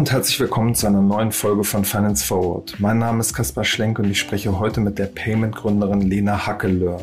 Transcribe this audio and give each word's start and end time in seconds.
und 0.00 0.12
herzlich 0.12 0.40
willkommen 0.40 0.74
zu 0.74 0.86
einer 0.86 1.02
neuen 1.02 1.30
Folge 1.30 1.62
von 1.62 1.84
Finance 1.84 2.24
Forward. 2.24 2.74
Mein 2.78 2.98
Name 2.98 3.20
ist 3.20 3.34
Kaspar 3.34 3.64
Schlenk 3.64 3.98
und 3.98 4.10
ich 4.10 4.18
spreche 4.18 4.58
heute 4.58 4.80
mit 4.80 4.98
der 4.98 5.04
Payment-Gründerin 5.04 6.00
Lena 6.00 6.46
Hackelöhr. 6.46 7.02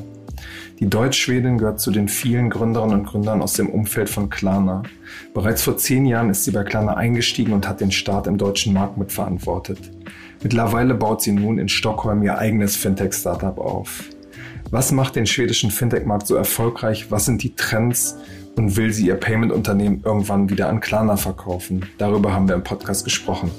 Die 0.79 0.89
Deutsch-Schwedin 0.89 1.59
gehört 1.59 1.79
zu 1.79 1.91
den 1.91 2.07
vielen 2.07 2.49
Gründerinnen 2.49 3.01
und 3.01 3.05
Gründern 3.05 3.43
aus 3.43 3.53
dem 3.53 3.69
Umfeld 3.69 4.09
von 4.09 4.31
Klarna. 4.31 4.81
Bereits 5.35 5.61
vor 5.61 5.77
zehn 5.77 6.07
Jahren 6.07 6.31
ist 6.31 6.43
sie 6.43 6.49
bei 6.49 6.63
Klarna 6.63 6.95
eingestiegen 6.95 7.53
und 7.53 7.69
hat 7.69 7.81
den 7.81 7.91
Start 7.91 8.25
im 8.25 8.39
deutschen 8.39 8.73
Markt 8.73 8.97
mitverantwortet. 8.97 9.91
Mittlerweile 10.41 10.95
baut 10.95 11.21
sie 11.21 11.33
nun 11.33 11.59
in 11.59 11.69
Stockholm 11.69 12.23
ihr 12.23 12.39
eigenes 12.39 12.75
Fintech-Startup 12.77 13.59
auf. 13.59 14.05
Was 14.71 14.91
macht 14.91 15.15
den 15.15 15.27
schwedischen 15.27 15.69
Fintech-Markt 15.69 16.25
so 16.25 16.33
erfolgreich? 16.33 17.11
Was 17.11 17.25
sind 17.25 17.43
die 17.43 17.53
Trends? 17.53 18.17
Und 18.57 18.75
will 18.75 18.91
sie 18.91 19.05
ihr 19.05 19.15
Payment-Unternehmen 19.15 20.01
irgendwann 20.03 20.49
wieder 20.49 20.67
an 20.67 20.79
Klarna 20.79 21.15
verkaufen? 21.15 21.85
Darüber 21.99 22.33
haben 22.33 22.47
wir 22.47 22.55
im 22.55 22.63
Podcast 22.63 23.03
gesprochen. 23.03 23.51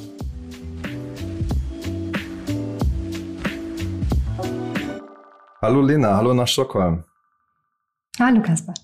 Hallo 5.63 5.83
Lena, 5.83 6.17
hallo 6.17 6.35
nach 6.35 6.49
Stockholm. 6.49 7.05
Hallo 8.19 8.43
Kasper. 8.43 8.75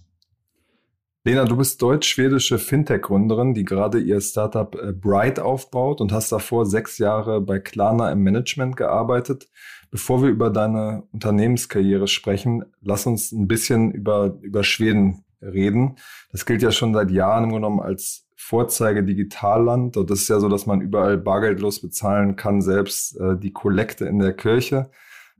Lena, 1.24 1.46
du 1.46 1.56
bist 1.56 1.82
deutsch-schwedische 1.82 2.60
Fintech-Gründerin, 2.60 3.54
die 3.54 3.64
gerade 3.64 3.98
ihr 3.98 4.20
Startup 4.20 4.72
äh, 4.76 4.92
Bright 4.92 5.40
aufbaut 5.40 6.00
und 6.00 6.12
hast 6.12 6.30
davor 6.30 6.66
sechs 6.66 6.98
Jahre 6.98 7.40
bei 7.40 7.58
Klarna 7.58 8.12
im 8.12 8.20
Management 8.20 8.76
gearbeitet. 8.76 9.48
Bevor 9.90 10.22
wir 10.22 10.28
über 10.28 10.50
deine 10.50 11.08
Unternehmenskarriere 11.10 12.06
sprechen, 12.06 12.64
lass 12.82 13.06
uns 13.06 13.32
ein 13.32 13.48
bisschen 13.48 13.90
über, 13.90 14.38
über 14.42 14.62
Schweden 14.62 15.23
reden. 15.44 15.96
Das 16.32 16.46
gilt 16.46 16.62
ja 16.62 16.72
schon 16.72 16.94
seit 16.94 17.10
Jahren 17.10 17.44
im 17.44 17.50
Grunde 17.50 17.66
genommen 17.66 17.80
als 17.80 18.26
Vorzeige 18.36 19.04
Digitalland. 19.04 19.96
Und 19.96 20.10
das 20.10 20.20
ist 20.20 20.28
ja 20.28 20.38
so, 20.38 20.48
dass 20.48 20.66
man 20.66 20.80
überall 20.80 21.16
bargeldlos 21.16 21.80
bezahlen 21.80 22.36
kann, 22.36 22.60
selbst 22.60 23.18
äh, 23.18 23.38
die 23.38 23.52
Kollekte 23.52 24.04
in 24.06 24.18
der 24.18 24.34
Kirche 24.34 24.90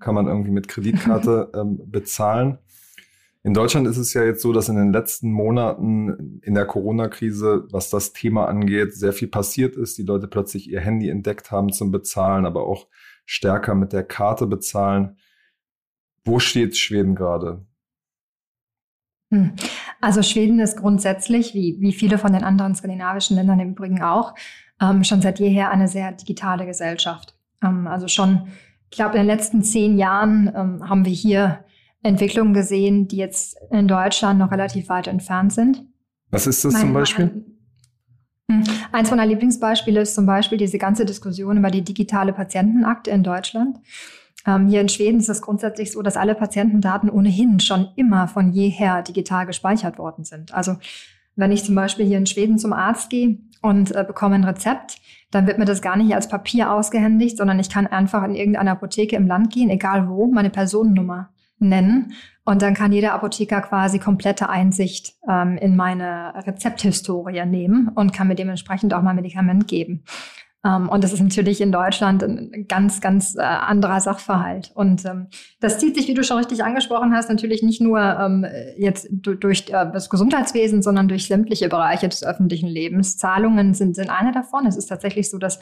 kann 0.01 0.15
man 0.15 0.27
irgendwie 0.27 0.51
mit 0.51 0.69
Kreditkarte 0.69 1.51
ähm, 1.57 1.81
bezahlen. 1.87 2.59
In 3.43 3.53
Deutschland 3.53 3.87
ist 3.87 3.99
es 3.99 4.15
ja 4.15 4.25
jetzt 4.25 4.41
so, 4.41 4.53
dass 4.55 4.71
in 4.71 4.77
den 4.77 4.93
letzten 4.93 5.31
Monaten 5.31 6.41
in 6.43 6.55
der 6.55 6.65
Corona-Krise, 6.65 7.67
was 7.71 7.91
das 7.91 8.15
Thema 8.15 8.47
angeht, 8.49 8.95
sehr 8.95 9.13
viel 9.13 9.29
passiert 9.29 9.77
ist. 9.77 9.99
Die 9.99 10.03
Leute 10.03 10.29
plötzlich 10.29 10.69
ihr 10.71 10.81
Handy 10.81 11.11
entdeckt 11.11 11.51
haben 11.51 11.71
zum 11.71 11.91
Bezahlen, 11.91 12.47
aber 12.47 12.67
auch 12.67 12.89
stärker 13.27 13.75
mit 13.75 13.93
der 13.93 14.03
Karte 14.03 14.47
bezahlen. 14.47 15.19
Wo 16.25 16.39
steht 16.39 16.79
Schweden 16.79 17.15
gerade? 17.15 17.67
Also 20.05 20.23
Schweden 20.23 20.61
ist 20.61 20.77
grundsätzlich, 20.77 21.55
wie, 21.55 21.77
wie 21.81 21.95
viele 21.95 22.19
von 22.19 22.35
den 22.35 22.45
anderen 22.45 22.75
skandinavischen 22.75 23.37
Ländern 23.37 23.59
im 23.59 23.71
Übrigen 23.71 24.03
auch, 24.03 24.35
ähm, 24.79 25.03
schon 25.03 25.23
seit 25.23 25.41
jeher 25.41 25.71
eine 25.71 25.89
sehr 25.89 26.13
digitale 26.13 26.67
Gesellschaft. 26.67 27.35
Ähm, 27.63 27.87
also 27.87 28.07
schon, 28.07 28.49
ich 28.91 28.97
glaube, 28.99 29.17
in 29.17 29.23
den 29.23 29.27
letzten 29.27 29.63
zehn 29.63 29.97
Jahren 29.97 30.53
ähm, 30.55 30.87
haben 30.87 31.07
wir 31.07 31.13
hier 31.13 31.65
Entwicklungen 32.03 32.53
gesehen, 32.53 33.09
die 33.09 33.17
jetzt 33.17 33.57
in 33.71 33.89
Deutschland 33.89 34.39
noch 34.39 34.51
relativ 34.51 34.91
weit 34.91 35.07
entfernt 35.07 35.55
sind. 35.55 35.83
Was 36.31 36.47
ist 36.47 36.67
das 36.67 36.75
mein, 36.75 36.83
zum 36.83 36.93
Beispiel? 36.93 37.45
Hm. 38.51 38.65
Eins 38.93 39.11
meiner 39.11 39.25
Lieblingsbeispiele 39.25 40.03
ist 40.03 40.15
zum 40.15 40.27
Beispiel 40.27 40.59
diese 40.59 40.77
ganze 40.77 41.07
Diskussion 41.07 41.57
über 41.57 41.71
die 41.71 41.83
digitale 41.83 42.35
Patientenakte 42.35 43.11
in 43.11 43.23
Deutschland. 43.23 43.79
Ähm, 44.47 44.69
hier 44.69 44.81
in 44.81 44.89
Schweden 44.89 45.21
ist 45.21 45.29
es 45.29 45.43
grundsätzlich 45.43 45.93
so, 45.93 46.03
dass 46.03 46.17
alle 46.17 46.35
Patientendaten 46.35 47.11
ohnehin 47.11 47.61
schon 47.61 47.89
immer 47.97 48.29
von 48.29 48.53
jeher 48.53 49.03
digital 49.03 49.47
gespeichert 49.47 49.99
worden 49.99 50.25
sind. 50.25 50.53
Also 50.55 50.77
wenn 51.37 51.53
ich 51.53 51.65
zum 51.65 51.75
Beispiel 51.75 52.07
hier 52.07 52.19
in 52.19 52.27
Schweden 52.27 52.59
zum 52.59 52.73
Arzt 52.73 53.11
gehe 53.11 53.39
und 53.63 53.95
äh, 53.95 54.05
bekomme 54.07 54.37
ein 54.37 54.45
Rezept, 54.45 54.99
dann 55.31 55.47
wird 55.47 55.59
mir 55.59 55.65
das 55.65 55.83
gar 55.83 55.97
nicht 55.97 56.15
als 56.15 56.29
Papier 56.29 56.71
ausgehändigt, 56.73 57.39
sondern 57.39 57.59
ich 57.59 57.71
kann 57.71 57.87
einfach 57.87 58.23
in 58.23 58.35
irgendeine 58.35 58.71
Apotheke 58.71 59.17
im 59.17 59.27
Land 59.27 59.53
gehen, 59.53 59.71
egal 59.71 60.09
wo, 60.09 60.27
meine 60.27 60.51
Personennummer 60.51 61.31
nennen. 61.59 62.13
Und 62.45 62.63
dann 62.63 62.75
kann 62.75 62.93
jeder 62.93 63.15
Apotheker 63.15 63.63
quasi 63.63 63.99
komplette 63.99 64.49
Einsicht 64.49 65.15
ähm, 65.29 65.57
in 65.57 65.77
meine 65.77 66.35
Rezepthistorie 66.47 67.45
nehmen 67.47 67.89
und 67.89 68.13
kann 68.13 68.29
mir 68.29 68.35
dementsprechend 68.35 68.93
auch 68.95 69.03
mal 69.03 69.15
Medikament 69.15 69.67
geben. 69.67 70.05
Ähm, 70.65 70.89
und 70.89 71.05
das 71.05 71.13
ist 71.13 71.21
natürlich 71.21 71.61
in 71.61 71.73
Deutschland 71.73 72.23
ein 72.23 72.67
ganz, 72.69 73.01
ganz 73.01 73.37
äh, 73.37 73.43
anderer 73.43 74.01
Sachverhalt. 74.01 74.73
Und 74.75 75.05
ähm, 75.05 75.29
das 75.61 75.79
zieht 75.79 75.95
sich, 75.95 76.09
wie 76.09 76.15
du 76.15 76.25
schon 76.25 76.39
richtig 76.39 76.65
angesprochen 76.65 77.15
hast, 77.15 77.29
natürlich 77.29 77.63
nicht 77.63 77.81
nur 77.81 78.01
ähm, 78.01 78.47
jetzt 78.77 79.09
durch 79.11 79.69
äh, 79.69 79.91
das 79.93 80.09
Gesundheitswesen, 80.09 80.83
sondern 80.83 81.09
durch 81.09 81.27
sämtliche 81.27 81.69
Bereiche 81.69 82.09
des 82.09 82.25
öffentlichen 82.25 82.69
Lebens. 82.69 83.19
Zahlungen 83.19 83.75
sind, 83.75 83.95
sind 83.95 84.11
eine 84.11 84.33
davon. 84.33 84.67
Es 84.67 84.77
ist 84.77 84.87
tatsächlich 84.87 85.31
so, 85.31 85.39
dass 85.39 85.61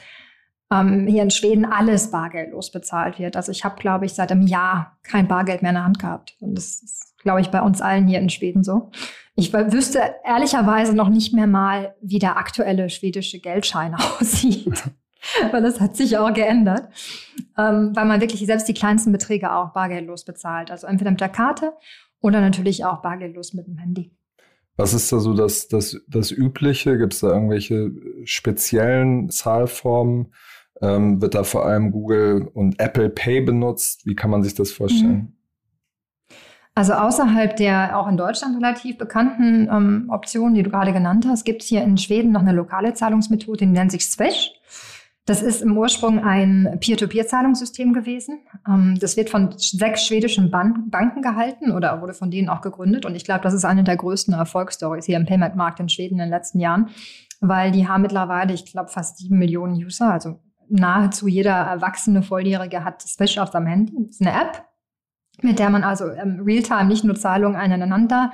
ähm, 0.71 1.05
hier 1.07 1.23
in 1.23 1.31
Schweden 1.31 1.65
alles 1.65 2.11
bargeldlos 2.11 2.71
bezahlt 2.71 3.19
wird. 3.19 3.35
Also 3.35 3.51
ich 3.51 3.65
habe, 3.65 3.75
glaube 3.79 4.05
ich, 4.05 4.13
seit 4.13 4.31
einem 4.31 4.47
Jahr 4.47 4.97
kein 5.03 5.27
Bargeld 5.27 5.61
mehr 5.61 5.71
in 5.71 5.75
der 5.75 5.85
Hand 5.85 5.99
gehabt. 5.99 6.35
Und 6.39 6.55
das 6.55 6.81
ist, 6.81 7.17
glaube 7.19 7.41
ich, 7.41 7.49
bei 7.49 7.61
uns 7.61 7.81
allen 7.81 8.07
hier 8.07 8.19
in 8.19 8.29
Schweden 8.29 8.63
so. 8.63 8.91
Ich 9.35 9.51
wüsste 9.51 9.99
ehrlicherweise 10.23 10.95
noch 10.95 11.09
nicht 11.09 11.33
mehr 11.33 11.47
mal, 11.47 11.95
wie 12.01 12.19
der 12.19 12.37
aktuelle 12.37 12.89
schwedische 12.89 13.39
Geldschein 13.39 13.95
aussieht. 14.19 14.83
weil 15.51 15.61
das 15.61 15.79
hat 15.79 15.95
sich 15.95 16.17
auch 16.17 16.33
geändert. 16.33 16.89
Ähm, 17.57 17.95
weil 17.95 18.05
man 18.05 18.21
wirklich 18.21 18.45
selbst 18.45 18.67
die 18.67 18.73
kleinsten 18.73 19.11
Beträge 19.11 19.53
auch 19.53 19.73
bargeldlos 19.73 20.25
bezahlt. 20.25 20.69
Also 20.69 20.87
entweder 20.87 21.11
mit 21.11 21.21
der 21.21 21.29
Karte 21.29 21.73
oder 22.19 22.41
natürlich 22.41 22.85
auch 22.85 23.01
bargeldlos 23.01 23.53
mit 23.53 23.67
dem 23.67 23.77
Handy. 23.77 24.11
Was 24.75 24.93
ist 24.93 25.11
da 25.11 25.19
so 25.19 25.33
das, 25.33 25.67
das, 25.67 26.01
das 26.07 26.31
Übliche? 26.31 26.97
Gibt 26.97 27.13
es 27.13 27.19
da 27.19 27.29
irgendwelche 27.29 27.91
speziellen 28.25 29.29
Zahlformen? 29.29 30.33
Ähm, 30.81 31.21
wird 31.21 31.35
da 31.35 31.43
vor 31.43 31.65
allem 31.65 31.91
Google 31.91 32.49
und 32.53 32.79
Apple 32.79 33.09
Pay 33.09 33.41
benutzt? 33.41 34.05
Wie 34.05 34.15
kann 34.15 34.31
man 34.31 34.41
sich 34.43 34.55
das 34.55 34.71
vorstellen? 34.71 35.11
Mhm. 35.11 35.37
Also 36.75 36.93
außerhalb 36.93 37.55
der 37.55 37.97
auch 37.97 38.07
in 38.07 38.17
Deutschland 38.17 38.57
relativ 38.57 38.97
bekannten 38.97 39.69
ähm, 39.71 40.09
Optionen, 40.09 40.55
die 40.55 40.63
du 40.63 40.71
gerade 40.71 40.91
genannt 40.91 41.25
hast, 41.27 41.43
gibt 41.43 41.61
es 41.61 41.67
hier 41.67 41.83
in 41.83 41.97
Schweden 41.97 42.31
noch 42.31 42.41
eine 42.41 42.51
lokale 42.51 42.93
Zahlungsmethode, 42.93 43.59
die 43.59 43.65
nennt 43.67 43.91
sich 43.91 44.09
Swish. 44.09 44.51
Das 45.25 45.41
ist 45.41 45.61
im 45.61 45.77
Ursprung 45.77 46.19
ein 46.21 46.77
Peer-to-Peer-Zahlungssystem 46.81 47.93
gewesen. 47.93 48.39
Ähm, 48.67 48.97
das 48.99 49.15
wird 49.15 49.29
von 49.29 49.53
sechs 49.55 50.05
schwedischen 50.05 50.51
Ban 50.51 50.89
Banken 50.89 51.21
gehalten 51.21 51.71
oder 51.71 52.01
wurde 52.01 52.13
von 52.13 52.31
denen 52.31 52.49
auch 52.49 52.61
gegründet. 52.61 53.05
Und 53.05 53.15
ich 53.15 53.23
glaube, 53.23 53.41
das 53.41 53.53
ist 53.53 53.65
eine 53.65 53.83
der 53.83 53.95
größten 53.95 54.33
Erfolgsstories 54.33 55.05
hier 55.05 55.17
im 55.17 55.25
Payment-Markt 55.25 55.79
in 55.79 55.89
Schweden 55.89 56.15
in 56.15 56.25
den 56.25 56.29
letzten 56.29 56.59
Jahren, 56.59 56.89
weil 57.39 57.71
die 57.71 57.87
haben 57.87 58.01
mittlerweile, 58.01 58.53
ich 58.53 58.65
glaube, 58.65 58.89
fast 58.89 59.19
sieben 59.19 59.37
Millionen 59.37 59.75
User. 59.75 60.11
Also 60.11 60.39
nahezu 60.67 61.27
jeder 61.27 61.53
erwachsene 61.53 62.23
Volljährige 62.23 62.83
hat 62.83 63.01
Swish 63.01 63.37
auf 63.37 63.51
seinem 63.51 63.67
Handy. 63.67 63.93
Das 64.07 64.15
ist 64.15 64.21
eine 64.21 64.33
App, 64.33 64.65
mit 65.43 65.59
der 65.59 65.69
man 65.69 65.83
also 65.83 66.09
ähm, 66.09 66.41
Realtime 66.43 66.85
nicht 66.85 67.03
nur 67.03 67.15
Zahlungen 67.15 67.55
aneinander 67.55 68.31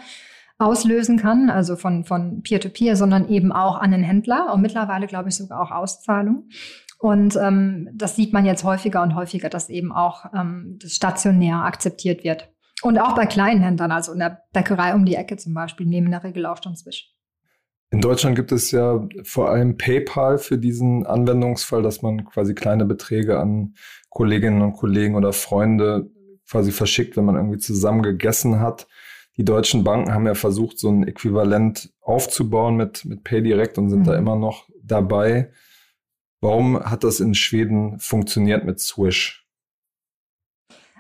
auslösen 0.58 1.18
kann, 1.18 1.50
also 1.50 1.76
von, 1.78 2.04
Peer-to-Peer, 2.04 2.94
-Peer, 2.94 2.96
sondern 2.96 3.30
eben 3.30 3.52
auch 3.52 3.80
an 3.80 3.92
den 3.92 4.04
Händler 4.04 4.54
und 4.54 4.62
mittlerweile, 4.62 5.08
glaube 5.08 5.30
ich, 5.30 5.36
sogar 5.36 5.62
auch 5.62 5.72
Auszahlungen. 5.72 6.50
Und 7.00 7.38
ähm, 7.38 7.90
das 7.94 8.18
sieht 8.18 8.34
man 8.34 8.46
jetzt 8.46 8.66
häufiger 8.66 9.02
und 9.02 9.16
häufiger, 9.16 9.48
dass 9.48 9.70
eben 9.70 9.94
auch 9.94 10.26
ähm, 10.36 10.78
das 10.82 10.92
stationär 10.92 11.64
akzeptiert 11.64 12.26
wird. 12.26 12.50
Und 12.82 13.00
auch 13.00 13.16
bei 13.16 13.26
kleinen 13.26 13.62
Händlern, 13.62 13.92
also 13.92 14.12
in 14.12 14.20
der 14.20 14.42
Bäckerei 14.52 14.94
um 14.94 15.06
die 15.06 15.16
Ecke 15.16 15.38
zum 15.38 15.54
Beispiel, 15.54 15.86
nehmen 15.86 16.08
in 16.08 16.12
der 16.12 16.24
Regel 16.26 16.46
auch 16.46 16.62
schon 16.62 16.76
Swish. 16.76 17.14
In 17.92 18.02
Deutschland 18.02 18.36
gibt 18.36 18.52
es 18.52 18.70
ja 18.72 19.08
vor 19.24 19.50
allem 19.50 19.78
PayPal 19.78 20.38
für 20.38 20.58
diesen 20.58 21.06
Anwendungsfall, 21.06 21.82
dass 21.82 22.02
man 22.02 22.26
quasi 22.26 22.54
kleine 22.54 22.86
Beträge 22.86 23.40
an 23.40 23.74
Kolleginnen 24.10 24.62
und 24.62 24.74
Kollegen 24.74 25.16
oder 25.16 25.34
Freunde 25.34 26.12
quasi 26.50 26.72
verschickt, 26.72 27.18
wenn 27.18 27.26
man 27.26 27.36
irgendwie 27.36 27.60
zusammen 27.60 28.02
gegessen 28.02 28.60
hat. 28.60 28.88
Die 29.38 29.46
deutschen 29.46 29.84
Banken 29.84 30.14
haben 30.14 30.26
ja 30.26 30.36
versucht, 30.36 30.80
so 30.80 30.90
ein 30.90 31.08
Äquivalent 31.08 31.94
aufzubauen 32.02 32.76
mit, 32.76 33.06
mit 33.06 33.24
PayDirect 33.24 33.78
und 33.78 33.90
sind 33.90 34.00
mhm. 34.00 34.06
da 34.06 34.18
immer 34.18 34.36
noch 34.36 34.68
dabei. 34.84 35.52
Warum 36.42 36.80
hat 36.80 37.04
das 37.04 37.20
in 37.20 37.36
Schweden 37.36 38.00
funktioniert 38.00 38.66
mit 38.66 38.80
Swish? 38.80 39.46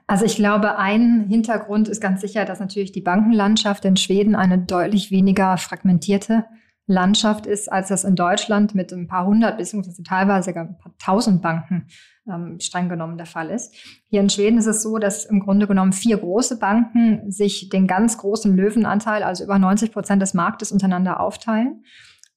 Also 0.07 0.25
ich 0.25 0.36
glaube, 0.36 0.78
ein 0.78 1.28
Hintergrund 1.30 1.88
ist 1.88 2.02
ganz 2.02 2.22
sicher, 2.22 2.45
dass 2.45 2.60
natürlich 2.60 2.92
die 2.92 3.02
Bankenlandschaft 3.02 3.86
in 3.86 3.95
Schweden 3.95 4.36
eine 4.36 4.57
deutlich 4.57 5.12
weniger 5.12 5.57
fragmentierte 5.57 6.45
Landschaft 6.90 7.46
ist, 7.46 7.72
als 7.72 7.90
das 7.90 8.04
in 8.04 8.16
Deutschland 8.16 8.74
mit 8.74 8.92
ein 8.92 9.08
paar 9.08 9.26
hundert 9.26 9.58
beziehungsweise 9.58 10.04
teilweise 10.04 10.50
ein 10.50 10.78
paar 10.78 10.94
tausend 10.98 11.42
Banken 11.42 11.88
ähm, 12.28 12.60
streng 12.60 12.90
genommen 12.90 13.18
der 13.18 13.28
Fall 13.28 13.52
ist. 13.52 13.76
Hier 14.10 14.22
in 14.22 14.30
Schweden 14.30 14.58
ist 14.58 14.66
es 14.66 14.82
so, 14.82 14.98
dass 14.98 15.26
im 15.26 15.40
Grunde 15.40 15.68
genommen 15.68 15.94
vier 15.94 16.18
große 16.18 16.58
Banken 16.58 17.32
sich 17.32 17.70
den 17.70 17.86
ganz 17.86 18.18
großen 18.18 18.56
Löwenanteil, 18.56 19.22
also 19.22 19.44
über 19.44 19.60
90 19.60 19.92
Prozent 19.92 20.22
des 20.22 20.34
Marktes 20.34 20.72
untereinander 20.72 21.20
aufteilen. 21.20 21.84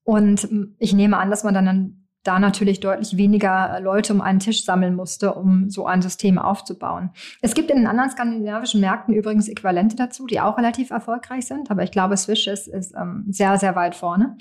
Und 0.05 0.45
ähm, 0.45 0.77
ich 0.79 0.93
nehme 0.93 1.17
an, 1.17 1.31
dass 1.31 1.45
man 1.45 1.55
dann 1.55 2.02
da 2.23 2.39
natürlich 2.39 2.81
deutlich 2.81 3.17
weniger 3.17 3.81
Leute 3.81 4.13
um 4.13 4.21
einen 4.21 4.39
Tisch 4.39 4.65
sammeln 4.65 4.95
musste, 4.95 5.35
um 5.35 5.71
so 5.71 5.87
ein 5.87 6.03
System 6.03 6.39
aufzubauen. 6.39 7.11
Es 7.41 7.55
gibt 7.55 7.71
in 7.71 7.79
den 7.79 7.87
anderen 7.87 8.11
skandinavischen 8.11 8.81
Märkten 8.81 9.15
übrigens 9.15 9.49
Äquivalente 9.49 9.97
dazu, 9.97 10.27
die 10.27 10.41
auch 10.41 10.57
relativ 10.57 10.91
erfolgreich 10.91 11.47
sind, 11.47 11.71
aber 11.71 11.83
ich 11.83 11.91
glaube, 11.91 12.17
Swish 12.17 12.47
ist, 12.47 12.69
ist 12.69 12.95
ähm, 12.95 13.25
sehr, 13.29 13.59
sehr 13.59 13.75
weit 13.75 13.95
vorne. 13.95 14.37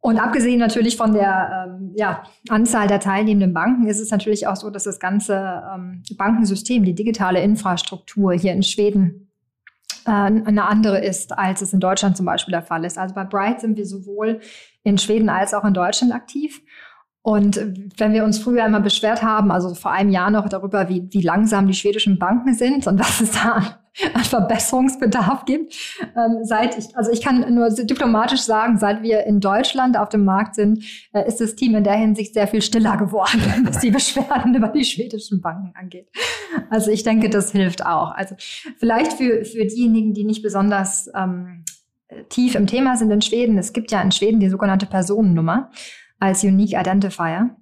Und 0.00 0.18
abgesehen 0.18 0.60
natürlich 0.60 0.96
von 0.96 1.12
der 1.12 1.66
ähm, 1.80 1.92
ja, 1.96 2.22
Anzahl 2.48 2.86
der 2.86 3.00
teilnehmenden 3.00 3.52
Banken 3.52 3.88
ist 3.88 4.00
es 4.00 4.10
natürlich 4.10 4.46
auch 4.46 4.54
so, 4.54 4.70
dass 4.70 4.84
das 4.84 5.00
ganze 5.00 5.62
ähm, 5.74 6.02
Bankensystem, 6.16 6.84
die 6.84 6.94
digitale 6.94 7.42
Infrastruktur 7.42 8.32
hier 8.32 8.52
in 8.52 8.62
Schweden 8.62 9.28
äh, 10.06 10.10
eine 10.10 10.66
andere 10.66 11.04
ist, 11.04 11.36
als 11.36 11.62
es 11.62 11.72
in 11.72 11.80
Deutschland 11.80 12.16
zum 12.16 12.26
Beispiel 12.26 12.52
der 12.52 12.62
Fall 12.62 12.84
ist. 12.84 12.96
Also 12.96 13.14
bei 13.14 13.24
Bright 13.24 13.60
sind 13.60 13.76
wir 13.76 13.86
sowohl 13.86 14.40
in 14.84 14.98
Schweden 14.98 15.28
als 15.28 15.52
auch 15.52 15.64
in 15.64 15.74
Deutschland 15.74 16.14
aktiv. 16.14 16.62
Und 17.22 17.60
wenn 17.98 18.12
wir 18.12 18.24
uns 18.24 18.38
früher 18.38 18.64
immer 18.64 18.80
beschwert 18.80 19.22
haben, 19.22 19.50
also 19.50 19.74
vor 19.74 19.90
einem 19.90 20.10
Jahr 20.10 20.30
noch 20.30 20.48
darüber, 20.48 20.88
wie, 20.88 21.08
wie 21.10 21.20
langsam 21.20 21.66
die 21.66 21.74
schwedischen 21.74 22.18
Banken 22.18 22.54
sind 22.54 22.86
und 22.86 22.98
was 23.00 23.20
es 23.20 23.32
da 23.32 23.80
an 24.14 24.24
Verbesserungsbedarf 24.24 25.44
gibt, 25.44 25.74
ähm, 26.16 26.44
seit 26.44 26.78
ich, 26.78 26.96
also 26.96 27.10
ich 27.10 27.20
kann 27.20 27.52
nur 27.52 27.68
diplomatisch 27.70 28.42
sagen, 28.42 28.78
seit 28.78 29.02
wir 29.02 29.24
in 29.24 29.40
Deutschland 29.40 29.96
auf 29.98 30.08
dem 30.08 30.24
Markt 30.24 30.54
sind, 30.54 30.84
äh, 31.12 31.26
ist 31.26 31.40
das 31.40 31.56
Team 31.56 31.74
in 31.74 31.82
der 31.82 31.94
Hinsicht 31.94 32.32
sehr 32.32 32.46
viel 32.46 32.62
stiller 32.62 32.96
geworden, 32.96 33.42
was 33.64 33.80
die 33.80 33.90
Beschwerden 33.90 34.54
über 34.54 34.68
die 34.68 34.84
schwedischen 34.84 35.40
Banken 35.40 35.72
angeht. 35.74 36.08
Also 36.70 36.90
ich 36.92 37.02
denke, 37.02 37.28
das 37.28 37.50
hilft 37.50 37.84
auch. 37.84 38.12
Also 38.12 38.36
vielleicht 38.78 39.14
für, 39.14 39.44
für 39.44 39.66
diejenigen, 39.66 40.14
die 40.14 40.24
nicht 40.24 40.42
besonders 40.42 41.10
ähm, 41.14 41.64
tief 42.28 42.54
im 42.54 42.66
Thema 42.66 42.96
sind 42.96 43.10
in 43.10 43.20
Schweden, 43.20 43.58
es 43.58 43.72
gibt 43.72 43.90
ja 43.90 44.00
in 44.00 44.12
Schweden 44.12 44.38
die 44.38 44.48
sogenannte 44.48 44.86
Personennummer 44.86 45.70
als 46.18 46.44
Unique 46.44 46.78
Identifier, 46.78 47.56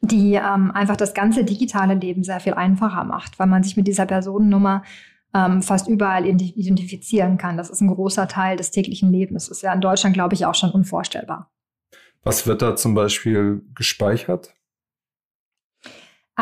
die 0.00 0.34
ähm, 0.34 0.70
einfach 0.72 0.96
das 0.96 1.14
ganze 1.14 1.44
digitale 1.44 1.94
Leben 1.94 2.24
sehr 2.24 2.40
viel 2.40 2.54
einfacher 2.54 3.04
macht, 3.04 3.38
weil 3.38 3.46
man 3.46 3.62
sich 3.62 3.76
mit 3.76 3.86
dieser 3.86 4.06
Personennummer 4.06 4.82
ähm, 5.34 5.62
fast 5.62 5.88
überall 5.88 6.26
identifizieren 6.26 7.38
kann. 7.38 7.56
Das 7.56 7.70
ist 7.70 7.80
ein 7.80 7.88
großer 7.88 8.28
Teil 8.28 8.56
des 8.56 8.70
täglichen 8.70 9.10
Lebens. 9.12 9.48
Das 9.48 9.58
ist 9.58 9.62
ja 9.62 9.72
in 9.72 9.80
Deutschland, 9.80 10.14
glaube 10.14 10.34
ich, 10.34 10.44
auch 10.44 10.54
schon 10.54 10.70
unvorstellbar. 10.70 11.50
Was 12.22 12.46
wird 12.46 12.62
da 12.62 12.76
zum 12.76 12.94
Beispiel 12.94 13.62
gespeichert? 13.74 14.54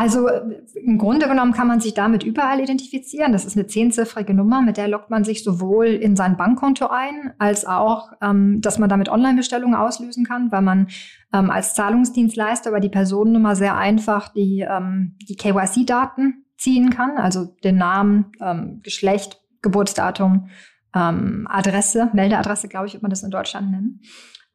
Also 0.00 0.30
im 0.76 0.96
Grunde 0.96 1.28
genommen 1.28 1.52
kann 1.52 1.68
man 1.68 1.80
sich 1.80 1.92
damit 1.92 2.22
überall 2.22 2.58
identifizieren. 2.58 3.32
Das 3.32 3.44
ist 3.44 3.54
eine 3.54 3.66
zehnziffrige 3.66 4.32
Nummer, 4.32 4.62
mit 4.62 4.78
der 4.78 4.88
lockt 4.88 5.10
man 5.10 5.24
sich 5.24 5.44
sowohl 5.44 5.88
in 5.88 6.16
sein 6.16 6.38
Bankkonto 6.38 6.86
ein, 6.86 7.34
als 7.36 7.66
auch, 7.66 8.10
ähm, 8.22 8.62
dass 8.62 8.78
man 8.78 8.88
damit 8.88 9.10
Online-Bestellungen 9.10 9.74
auslösen 9.74 10.24
kann, 10.24 10.50
weil 10.52 10.62
man 10.62 10.88
ähm, 11.34 11.50
als 11.50 11.74
Zahlungsdienstleister 11.74 12.70
über 12.70 12.80
die 12.80 12.88
Personennummer 12.88 13.54
sehr 13.56 13.76
einfach 13.76 14.30
die, 14.30 14.66
ähm, 14.66 15.18
die 15.28 15.36
KYC-Daten 15.36 16.46
ziehen 16.56 16.88
kann, 16.88 17.18
also 17.18 17.54
den 17.62 17.76
Namen, 17.76 18.32
ähm, 18.40 18.80
Geschlecht, 18.82 19.42
Geburtsdatum, 19.60 20.48
ähm, 20.94 21.46
Adresse, 21.50 22.08
Meldeadresse, 22.14 22.68
glaube 22.68 22.86
ich, 22.86 22.94
wird 22.94 23.02
man 23.02 23.10
das 23.10 23.22
in 23.22 23.30
Deutschland 23.30 23.70
nennen. 23.70 24.00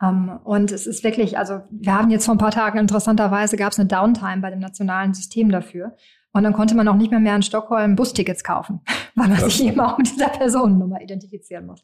Ähm, 0.01 0.39
und 0.43 0.71
es 0.71 0.87
ist 0.87 1.03
wirklich, 1.03 1.37
also 1.37 1.61
wir 1.69 1.93
haben 1.93 2.09
jetzt 2.09 2.25
vor 2.25 2.35
ein 2.35 2.39
paar 2.39 2.51
Tagen 2.51 2.79
interessanterweise 2.79 3.57
gab 3.57 3.71
es 3.71 3.79
eine 3.79 3.87
Downtime 3.87 4.41
bei 4.41 4.49
dem 4.49 4.59
nationalen 4.59 5.13
System 5.13 5.49
dafür. 5.49 5.95
Und 6.35 6.43
dann 6.43 6.51
konnte 6.51 6.75
man 6.75 6.85
auch 6.89 6.95
nicht 6.95 7.11
mehr 7.11 7.21
mehr 7.21 7.35
in 7.37 7.43
Stockholm 7.43 7.95
Bustickets 7.95 8.43
kaufen, 8.43 8.81
weil 9.15 9.29
man 9.29 9.39
sich 9.39 9.63
eben 9.63 9.79
auch 9.79 9.97
mit 9.97 10.11
dieser 10.11 10.27
Personennummer 10.27 11.01
identifizieren 11.01 11.65
muss. 11.65 11.81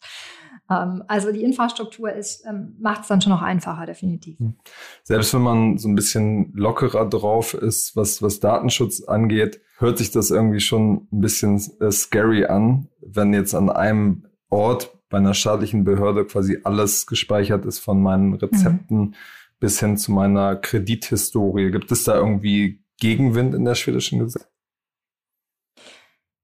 Ähm, 0.70 1.04
also 1.08 1.32
die 1.32 1.42
Infrastruktur 1.42 2.12
ist, 2.12 2.46
ähm, 2.46 2.76
macht 2.82 3.04
es 3.04 3.08
dann 3.08 3.22
schon 3.22 3.32
noch 3.32 3.42
einfacher, 3.42 3.86
definitiv. 3.86 4.38
Hm. 4.40 4.56
Selbst 5.04 5.34
wenn 5.34 5.42
man 5.42 5.78
so 5.78 5.88
ein 5.88 5.96
bisschen 5.96 6.52
lockerer 6.54 7.08
drauf 7.08 7.54
ist, 7.54 7.96
was, 7.96 8.22
was 8.22 8.42
Datenschutz 8.42 9.02
angeht, 9.04 9.62
hört 9.78 9.98
sich 9.98 10.12
das 10.12 10.32
irgendwie 10.32 10.60
schon 10.60 11.08
ein 11.14 11.22
bisschen 11.22 11.62
äh, 11.80 11.90
scary 11.92 12.46
an, 12.46 12.90
wenn 13.00 13.34
jetzt 13.34 13.56
an 13.56 13.70
einem 13.70 14.26
Ort 14.52 14.96
bei 15.10 15.18
einer 15.18 15.34
staatlichen 15.34 15.84
Behörde 15.84 16.26
quasi 16.26 16.60
alles 16.64 17.08
gespeichert 17.08 17.66
ist 17.66 17.80
von 17.80 18.02
meinen 18.02 18.34
Rezepten 18.34 18.98
mhm. 18.98 19.14
bis 19.60 19.80
hin 19.80 19.98
zu 19.98 20.12
meiner 20.12 20.56
Kredithistorie. 20.56 21.72
Gibt 21.72 21.92
es 21.92 22.04
da 22.04 22.16
irgendwie 22.16 22.84
Gegenwind 23.00 23.56
in 23.56 23.66
der 23.66 23.76
schwedischen 23.76 24.20
Gesellschaft? 24.20 24.52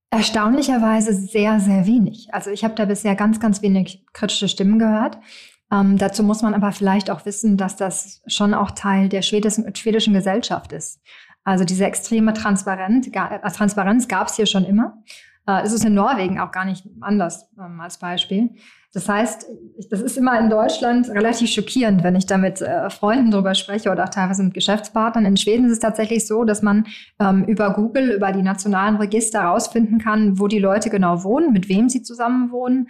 Erstaunlicherweise 0.09 1.13
sehr, 1.13 1.59
sehr 1.59 1.85
wenig. 1.85 2.29
Also 2.31 2.49
ich 2.49 2.63
habe 2.63 2.75
da 2.75 2.85
bisher 2.85 3.15
ganz, 3.15 3.39
ganz 3.39 3.61
wenig 3.61 4.05
kritische 4.13 4.47
Stimmen 4.47 4.79
gehört. 4.79 5.17
Ähm, 5.71 5.97
dazu 5.97 6.23
muss 6.23 6.41
man 6.41 6.53
aber 6.53 6.71
vielleicht 6.71 7.09
auch 7.09 7.25
wissen, 7.25 7.57
dass 7.57 7.75
das 7.75 8.21
schon 8.25 8.53
auch 8.53 8.71
Teil 8.71 9.09
der 9.09 9.21
schwedischen, 9.21 9.75
schwedischen 9.75 10.13
Gesellschaft 10.13 10.71
ist. 10.71 11.01
Also 11.43 11.65
diese 11.65 11.85
extreme 11.85 12.33
Transparenz, 12.33 13.07
äh, 13.07 13.51
Transparenz 13.51 14.07
gab 14.07 14.27
es 14.27 14.35
hier 14.35 14.45
schon 14.45 14.63
immer. 14.63 15.03
Äh, 15.47 15.61
es 15.63 15.73
ist 15.73 15.85
in 15.85 15.93
Norwegen 15.93 16.39
auch 16.39 16.51
gar 16.51 16.65
nicht 16.65 16.85
anders 17.01 17.49
ähm, 17.57 17.79
als 17.79 17.97
Beispiel. 17.97 18.51
Das 18.93 19.07
heißt, 19.07 19.45
das 19.91 20.01
ist 20.01 20.17
immer 20.17 20.39
in 20.39 20.49
Deutschland 20.49 21.09
relativ 21.09 21.51
schockierend, 21.51 22.03
wenn 22.03 22.15
ich 22.15 22.25
da 22.25 22.37
mit 22.37 22.61
äh, 22.61 22.89
Freunden 22.89 23.31
drüber 23.31 23.53
spreche 23.53 23.91
oder 23.91 24.05
auch 24.05 24.09
teilweise 24.09 24.43
mit 24.43 24.53
Geschäftspartnern. 24.53 25.25
In 25.25 25.37
Schweden 25.37 25.65
ist 25.65 25.73
es 25.73 25.79
tatsächlich 25.79 26.25
so, 26.25 26.45
dass 26.45 26.61
man 26.61 26.87
ähm, 27.19 27.43
über 27.45 27.73
Google, 27.73 28.11
über 28.11 28.31
die 28.31 28.41
nationalen 28.41 28.95
Register 28.95 29.41
herausfinden 29.41 29.99
kann, 29.99 30.39
wo 30.39 30.47
die 30.47 30.59
Leute 30.59 30.89
genau 30.89 31.23
wohnen, 31.23 31.53
mit 31.53 31.69
wem 31.69 31.89
sie 31.89 32.01
zusammen 32.01 32.51
wohnen, 32.51 32.87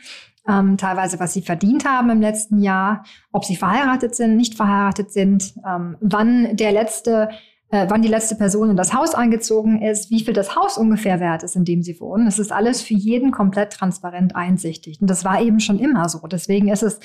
ähm, 0.47 0.77
teilweise 0.77 1.19
was 1.19 1.33
sie 1.33 1.41
verdient 1.41 1.83
haben 1.83 2.09
im 2.09 2.21
letzten 2.21 2.59
Jahr, 2.59 3.03
ob 3.31 3.43
sie 3.43 3.55
verheiratet 3.55 4.15
sind, 4.15 4.37
nicht 4.37 4.55
verheiratet 4.55 5.11
sind, 5.11 5.55
ähm, 5.67 5.97
wann 5.99 6.55
der 6.55 6.71
letzte 6.71 7.29
äh, 7.69 7.85
wann 7.89 8.01
die 8.01 8.07
letzte 8.07 8.35
Person 8.35 8.69
in 8.69 8.77
das 8.77 8.93
Haus 8.93 9.13
eingezogen 9.13 9.81
ist, 9.81 10.09
wie 10.09 10.23
viel 10.23 10.33
das 10.33 10.55
Haus 10.55 10.77
ungefähr 10.77 11.19
wert 11.19 11.43
ist, 11.43 11.55
in 11.55 11.65
dem 11.65 11.83
sie 11.83 11.99
wohnen. 11.99 12.25
Das 12.25 12.39
ist 12.39 12.51
alles 12.51 12.81
für 12.81 12.93
jeden 12.93 13.31
komplett 13.31 13.73
transparent 13.73 14.35
einsichtig. 14.35 15.01
Und 15.01 15.09
das 15.09 15.25
war 15.25 15.41
eben 15.41 15.59
schon 15.59 15.79
immer 15.79 16.07
so. 16.07 16.19
Deswegen 16.27 16.69
ist 16.69 16.83
es 16.83 16.99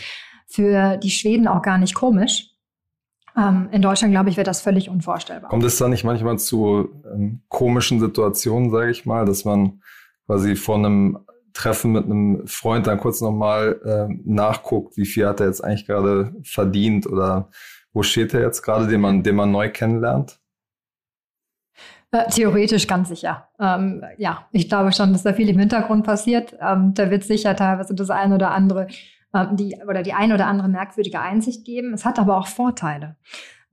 für 0.47 0.99
die 0.99 1.11
Schweden 1.11 1.49
auch 1.49 1.62
gar 1.62 1.79
nicht 1.79 1.94
komisch. 1.94 2.50
Ähm, 3.37 3.69
in 3.73 3.82
Deutschland, 3.82 4.12
glaube 4.12 4.31
ich, 4.31 4.37
wäre 4.37 4.44
das 4.44 4.61
völlig 4.61 4.88
unvorstellbar. 4.88 5.50
Kommt 5.50 5.64
es 5.64 5.79
da 5.79 5.88
nicht 5.88 6.05
manchmal 6.05 6.38
zu 6.38 6.91
ähm, 7.12 7.43
komischen 7.49 7.99
Situationen, 7.99 8.70
sage 8.70 8.91
ich 8.91 9.06
mal, 9.06 9.25
dass 9.25 9.44
man 9.44 9.81
quasi 10.26 10.55
vor 10.55 10.76
einem 10.76 11.19
Treffen 11.55 11.93
mit 11.93 12.05
einem 12.05 12.47
Freund 12.47 12.87
dann 12.87 12.99
kurz 12.99 13.20
nochmal 13.20 13.81
äh, 13.85 14.14
nachguckt, 14.25 14.97
wie 14.97 15.06
viel 15.06 15.26
hat 15.26 15.41
er 15.41 15.47
jetzt 15.47 15.62
eigentlich 15.62 15.87
gerade 15.87 16.35
verdient 16.44 17.06
oder 17.06 17.50
wo 17.93 18.03
steht 18.03 18.32
er 18.32 18.41
jetzt 18.41 18.62
gerade, 18.62 18.87
den 18.87 19.00
man, 19.00 19.23
den 19.23 19.37
man 19.37 19.50
neu 19.50 19.70
kennenlernt? 19.70 20.42
Äh, 22.12 22.29
theoretisch 22.29 22.87
ganz 22.87 23.09
sicher. 23.09 23.49
Ähm, 23.59 24.05
ja, 24.19 24.47
ich 24.53 24.69
glaube 24.69 24.93
schon, 24.93 25.12
dass 25.12 25.23
da 25.23 25.32
viel 25.32 25.49
im 25.49 25.59
Hintergrund 25.59 26.05
passiert. 26.05 26.55
Ähm, 26.61 26.93
da 26.94 27.11
wird 27.11 27.25
sicher 27.25 27.56
teilweise 27.56 27.94
das 27.94 28.11
eine 28.11 28.35
oder 28.35 28.50
andere, 28.50 28.88
ähm, 29.32 29.56
die 29.56 29.79
oder 29.88 30.03
die 30.03 30.12
eine 30.12 30.35
oder 30.35 30.47
andere 30.47 30.69
merkwürdige 30.69 31.21
Einsicht 31.21 31.64
geben. 31.64 31.95
Es 31.95 32.04
hat 32.04 32.19
aber 32.19 32.37
auch 32.37 32.49
Vorteile. 32.49 33.16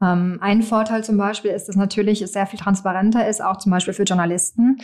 Ähm, 0.01 0.37
ein 0.39 0.61
Vorteil 0.61 1.03
zum 1.03 1.17
Beispiel 1.17 1.51
ist, 1.51 1.67
dass 1.67 1.75
natürlich 1.75 2.21
es 2.21 2.31
sehr 2.31 2.47
viel 2.47 2.59
transparenter 2.59 3.27
ist, 3.27 3.43
auch 3.43 3.57
zum 3.57 3.73
Beispiel 3.73 3.93
für 3.93 4.03
Journalisten, 4.03 4.77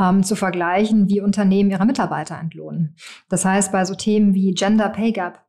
ähm, 0.00 0.24
zu 0.24 0.34
vergleichen, 0.34 1.08
wie 1.08 1.20
Unternehmen 1.20 1.70
ihre 1.70 1.86
Mitarbeiter 1.86 2.36
entlohnen. 2.36 2.96
Das 3.28 3.44
heißt, 3.44 3.70
bei 3.70 3.84
so 3.84 3.94
Themen 3.94 4.34
wie 4.34 4.52
Gender 4.52 4.88
Pay 4.88 5.12
Gap, 5.12 5.44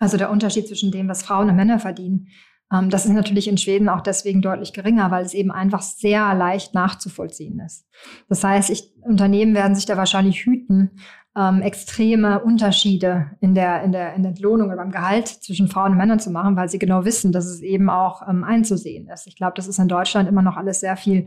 also 0.00 0.16
der 0.16 0.30
Unterschied 0.30 0.66
zwischen 0.66 0.90
dem, 0.90 1.08
was 1.08 1.22
Frauen 1.22 1.48
und 1.48 1.56
Männer 1.56 1.78
verdienen, 1.78 2.26
das 2.70 3.06
ist 3.06 3.12
natürlich 3.12 3.46
in 3.46 3.58
Schweden 3.58 3.88
auch 3.88 4.00
deswegen 4.00 4.42
deutlich 4.42 4.72
geringer, 4.72 5.10
weil 5.10 5.24
es 5.24 5.34
eben 5.34 5.52
einfach 5.52 5.82
sehr 5.82 6.34
leicht 6.34 6.74
nachzuvollziehen 6.74 7.60
ist. 7.60 7.86
Das 8.28 8.42
heißt, 8.42 8.70
ich, 8.70 8.92
Unternehmen 9.02 9.54
werden 9.54 9.74
sich 9.76 9.86
da 9.86 9.96
wahrscheinlich 9.96 10.44
hüten, 10.44 10.90
ähm, 11.36 11.60
extreme 11.60 12.40
Unterschiede 12.40 13.30
in 13.40 13.54
der, 13.54 13.82
in, 13.82 13.92
der, 13.92 14.14
in 14.14 14.22
der 14.22 14.30
Entlohnung 14.30 14.68
oder 14.68 14.78
beim 14.78 14.90
Gehalt 14.90 15.28
zwischen 15.28 15.68
Frauen 15.68 15.92
und 15.92 15.98
Männern 15.98 16.18
zu 16.18 16.30
machen, 16.30 16.56
weil 16.56 16.68
sie 16.68 16.78
genau 16.78 17.04
wissen, 17.04 17.30
dass 17.30 17.46
es 17.46 17.60
eben 17.60 17.90
auch 17.90 18.26
ähm, 18.26 18.42
einzusehen 18.42 19.08
ist. 19.08 19.26
Ich 19.26 19.36
glaube, 19.36 19.52
das 19.54 19.68
ist 19.68 19.78
in 19.78 19.88
Deutschland 19.88 20.28
immer 20.28 20.42
noch 20.42 20.56
alles 20.56 20.80
sehr 20.80 20.96
viel, 20.96 21.26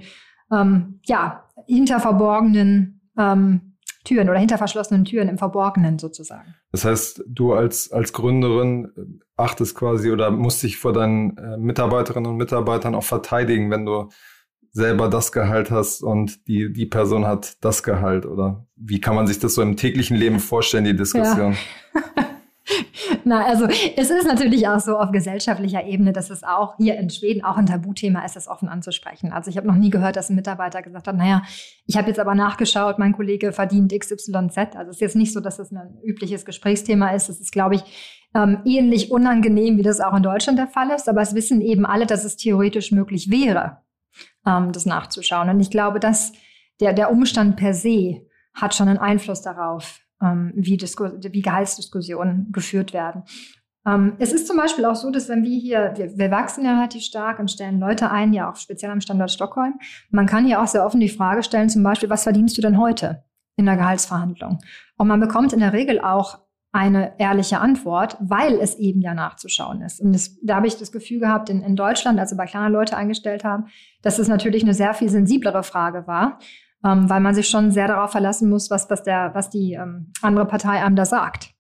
ähm, 0.52 1.00
ja, 1.06 1.46
hinter 1.68 2.00
verborgenen 2.00 3.02
ähm, 3.18 3.69
Türen 4.06 4.30
oder 4.30 4.40
hinter 4.40 4.58
verschlossenen 4.58 5.06
Türen 5.06 5.28
im 5.28 5.38
Verborgenen 5.38 6.00
sozusagen. 6.00 6.56
Das 6.72 6.86
heißt, 6.86 7.24
du 7.28 7.54
als, 7.54 7.92
als 7.92 8.14
Gründerin 8.14 8.86
äh, 8.96 9.02
achtest 9.36 9.76
quasi 9.76 10.12
oder 10.12 10.32
musst 10.32 10.64
dich 10.64 10.78
vor 10.78 10.94
deinen 10.94 11.38
äh, 11.38 11.58
Mitarbeiterinnen 11.58 12.32
und 12.32 12.38
Mitarbeitern 12.38 12.96
auch 12.96 13.04
verteidigen, 13.04 13.70
wenn 13.72 13.86
du 13.86 14.10
selber 14.72 15.10
das 15.10 15.32
Gehalt 15.32 15.72
hast 15.72 16.02
und 16.02 16.48
die, 16.48 16.72
die 16.72 16.86
Person 16.86 17.26
hat 17.26 17.58
das 17.62 17.84
Gehalt 17.84 18.26
oder 18.26 18.68
wie 18.76 19.02
kann 19.02 19.16
man 19.16 19.28
sich 19.28 19.40
das 19.40 19.56
so 19.56 19.62
im 19.62 19.76
täglichen 19.76 20.16
Leben 20.16 20.40
vorstellen, 20.40 20.86
die 20.86 20.96
Diskussion? 20.96 21.58
Ja. 21.94 22.02
Na, 23.24 23.46
also 23.46 23.66
es 23.66 24.10
ist 24.10 24.28
natürlich 24.28 24.68
auch 24.68 24.80
so 24.80 24.98
auf 24.98 25.12
gesellschaftlicher 25.12 25.86
Ebene, 25.86 26.14
dass 26.14 26.30
es 26.30 26.44
auch 26.44 26.76
hier 26.78 26.98
in 26.98 27.10
Schweden 27.10 27.44
auch 27.44 27.58
ein 27.58 27.66
Tabuthema 27.66 28.24
ist, 28.26 28.36
das 28.36 28.48
offen 28.48 28.70
anzusprechen. 28.70 29.32
Also 29.32 29.50
ich 29.50 29.58
habe 29.58 29.68
noch 29.68 29.76
nie 29.76 29.90
gehört, 29.90 30.16
dass 30.16 30.30
ein 30.30 30.36
Mitarbeiter 30.36 30.82
gesagt 30.82 31.08
hat, 31.08 31.16
naja, 31.16 31.44
ich 31.86 31.98
habe 31.98 32.08
jetzt 32.08 32.20
aber 32.20 32.36
nachgeschaut, 32.36 33.00
mein 33.00 33.14
Kollege 33.14 33.52
verdient 33.52 33.94
XYZ. 33.98 34.58
Also 34.76 34.90
es 34.90 34.98
ist 34.98 35.02
jetzt 35.02 35.16
nicht 35.16 35.34
so, 35.34 35.40
dass 35.40 35.58
das 35.58 35.72
ein 35.72 35.98
übliches 36.04 36.46
Gesprächsthema 36.46 37.12
ist. 37.12 37.30
Es 37.30 37.40
ist, 37.40 37.52
glaube 37.52 37.76
ich, 37.76 37.84
ähm, 38.36 38.60
ähnlich 38.66 39.12
unangenehm, 39.12 39.78
wie 39.78 39.84
das 39.84 40.00
auch 40.00 40.16
in 40.16 40.24
Deutschland 40.24 40.60
der 40.60 40.68
Fall 40.68 40.92
ist. 40.92 41.10
Aber 41.10 41.22
es 41.22 41.34
wissen 41.34 41.62
eben 41.62 41.86
alle, 41.86 42.06
dass 42.06 42.26
es 42.26 42.38
theoretisch 42.38 42.92
möglich 42.92 43.30
wäre, 43.32 43.80
ähm, 44.46 44.72
das 44.72 44.86
nachzuschauen. 44.86 45.50
Und 45.50 45.60
ich 45.60 45.72
glaube, 45.72 46.00
dass 46.00 46.34
der, 46.80 46.94
der 46.94 47.12
Umstand 47.12 47.58
per 47.58 47.74
se 47.74 48.28
hat 48.54 48.76
schon 48.76 48.88
einen 48.88 49.00
Einfluss 49.00 49.42
darauf, 49.42 50.00
ähm, 50.22 50.52
wie, 50.56 50.78
wie 50.80 51.42
Gehaltsdiskussionen 51.42 52.52
geführt 52.52 52.94
werden. 52.94 53.24
Ähm, 53.86 54.14
es 54.20 54.34
ist 54.34 54.48
zum 54.48 54.58
Beispiel 54.58 54.86
auch 54.86 54.96
so, 54.96 55.10
dass 55.10 55.30
wenn 55.30 55.44
wir 55.44 55.58
hier, 55.58 55.94
wir, 55.96 56.18
wir, 56.18 56.32
wachsen 56.32 56.66
ja 56.66 56.76
relativ 56.76 57.04
stark 57.04 57.40
und 57.40 57.50
stellen 57.50 57.80
Leute 57.80 58.12
ein, 58.12 58.34
ja 58.34 58.50
auch 58.50 58.56
speziell 58.56 58.92
am 58.92 59.02
Standort 59.02 59.32
Stockholm. 59.32 59.80
Man 60.12 60.26
kann 60.26 60.46
hier 60.46 60.62
auch 60.62 60.68
sehr 60.68 60.86
offen 60.86 61.00
die 61.00 61.10
Frage 61.10 61.44
stellen, 61.44 61.70
zum 61.70 61.84
Beispiel, 61.84 62.10
was 62.10 62.24
verdienst 62.24 62.58
du 62.58 62.62
denn 62.62 62.78
heute 62.78 63.24
in 63.56 63.66
der 63.66 63.78
Gehaltsverhandlung? 63.78 64.60
Und 64.98 65.08
man 65.08 65.20
bekommt 65.20 65.54
in 65.54 65.60
der 65.60 65.74
Regel 65.74 66.00
auch 66.02 66.40
eine 66.72 67.20
ehrliche 67.20 67.60
Antwort, 67.60 68.18
weil 68.20 68.60
es 68.60 68.76
eben 68.76 69.02
ja 69.02 69.16
nachzuschauen 69.16 69.82
ist. 69.82 70.00
Und 70.00 70.14
das, 70.14 70.38
da 70.44 70.58
habe 70.58 70.68
ich 70.68 70.78
das 70.78 70.92
Gefühl 70.92 71.20
gehabt, 71.20 71.50
in, 71.50 71.62
in 71.62 71.76
Deutschland, 71.76 72.20
als 72.20 72.32
wir 72.32 72.38
bei 72.38 72.46
kleiner 72.46 72.70
Leute 72.70 72.96
eingestellt 72.96 73.44
haben, 73.44 73.68
dass 74.04 74.20
es 74.20 74.28
natürlich 74.28 74.62
eine 74.64 74.76
sehr 74.76 74.94
viel 74.94 75.10
sensiblere 75.10 75.64
Frage 75.64 76.06
war, 76.06 76.38
ähm, 76.86 77.10
weil 77.10 77.20
man 77.20 77.36
sich 77.36 77.50
schon 77.50 77.72
sehr 77.72 77.88
darauf 77.88 78.12
verlassen 78.12 78.50
muss, 78.50 78.70
was, 78.70 78.90
was, 78.90 79.04
der, 79.04 79.32
was 79.34 79.50
die 79.50 79.74
ähm, 79.74 80.12
andere 80.22 80.46
Partei 80.46 80.84
einem 80.84 80.96
da 80.96 81.06
sagt 81.06 81.54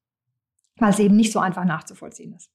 weil 0.80 0.92
es 0.92 1.00
eben 1.00 1.16
nicht 1.16 1.32
so 1.32 1.40
einfach 1.40 1.66
nachzuvollziehen 1.66 2.34
ist. 2.34 2.50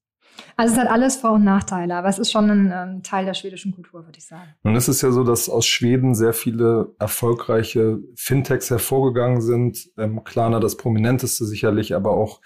Also 0.56 0.74
es 0.74 0.80
hat 0.80 0.88
alles 0.88 1.14
Vor- 1.16 1.32
und 1.32 1.44
Nachteile, 1.44 1.94
aber 1.94 2.08
es 2.08 2.18
ist 2.18 2.32
schon 2.32 2.50
ein, 2.50 2.72
ein 2.72 3.02
Teil 3.04 3.24
der 3.24 3.34
schwedischen 3.34 3.72
Kultur, 3.72 4.04
würde 4.04 4.18
ich 4.18 4.26
sagen. 4.26 4.52
Nun 4.64 4.74
ist 4.74 4.88
es 4.88 5.00
ja 5.00 5.12
so, 5.12 5.22
dass 5.22 5.48
aus 5.48 5.64
Schweden 5.64 6.16
sehr 6.16 6.32
viele 6.32 6.92
erfolgreiche 6.98 8.00
Fintechs 8.16 8.68
hervorgegangen 8.68 9.40
sind. 9.40 9.90
Ähm, 9.96 10.24
Klarna 10.24 10.58
das 10.58 10.76
prominenteste 10.76 11.44
sicherlich, 11.44 11.94
aber 11.94 12.10
auch 12.10 12.40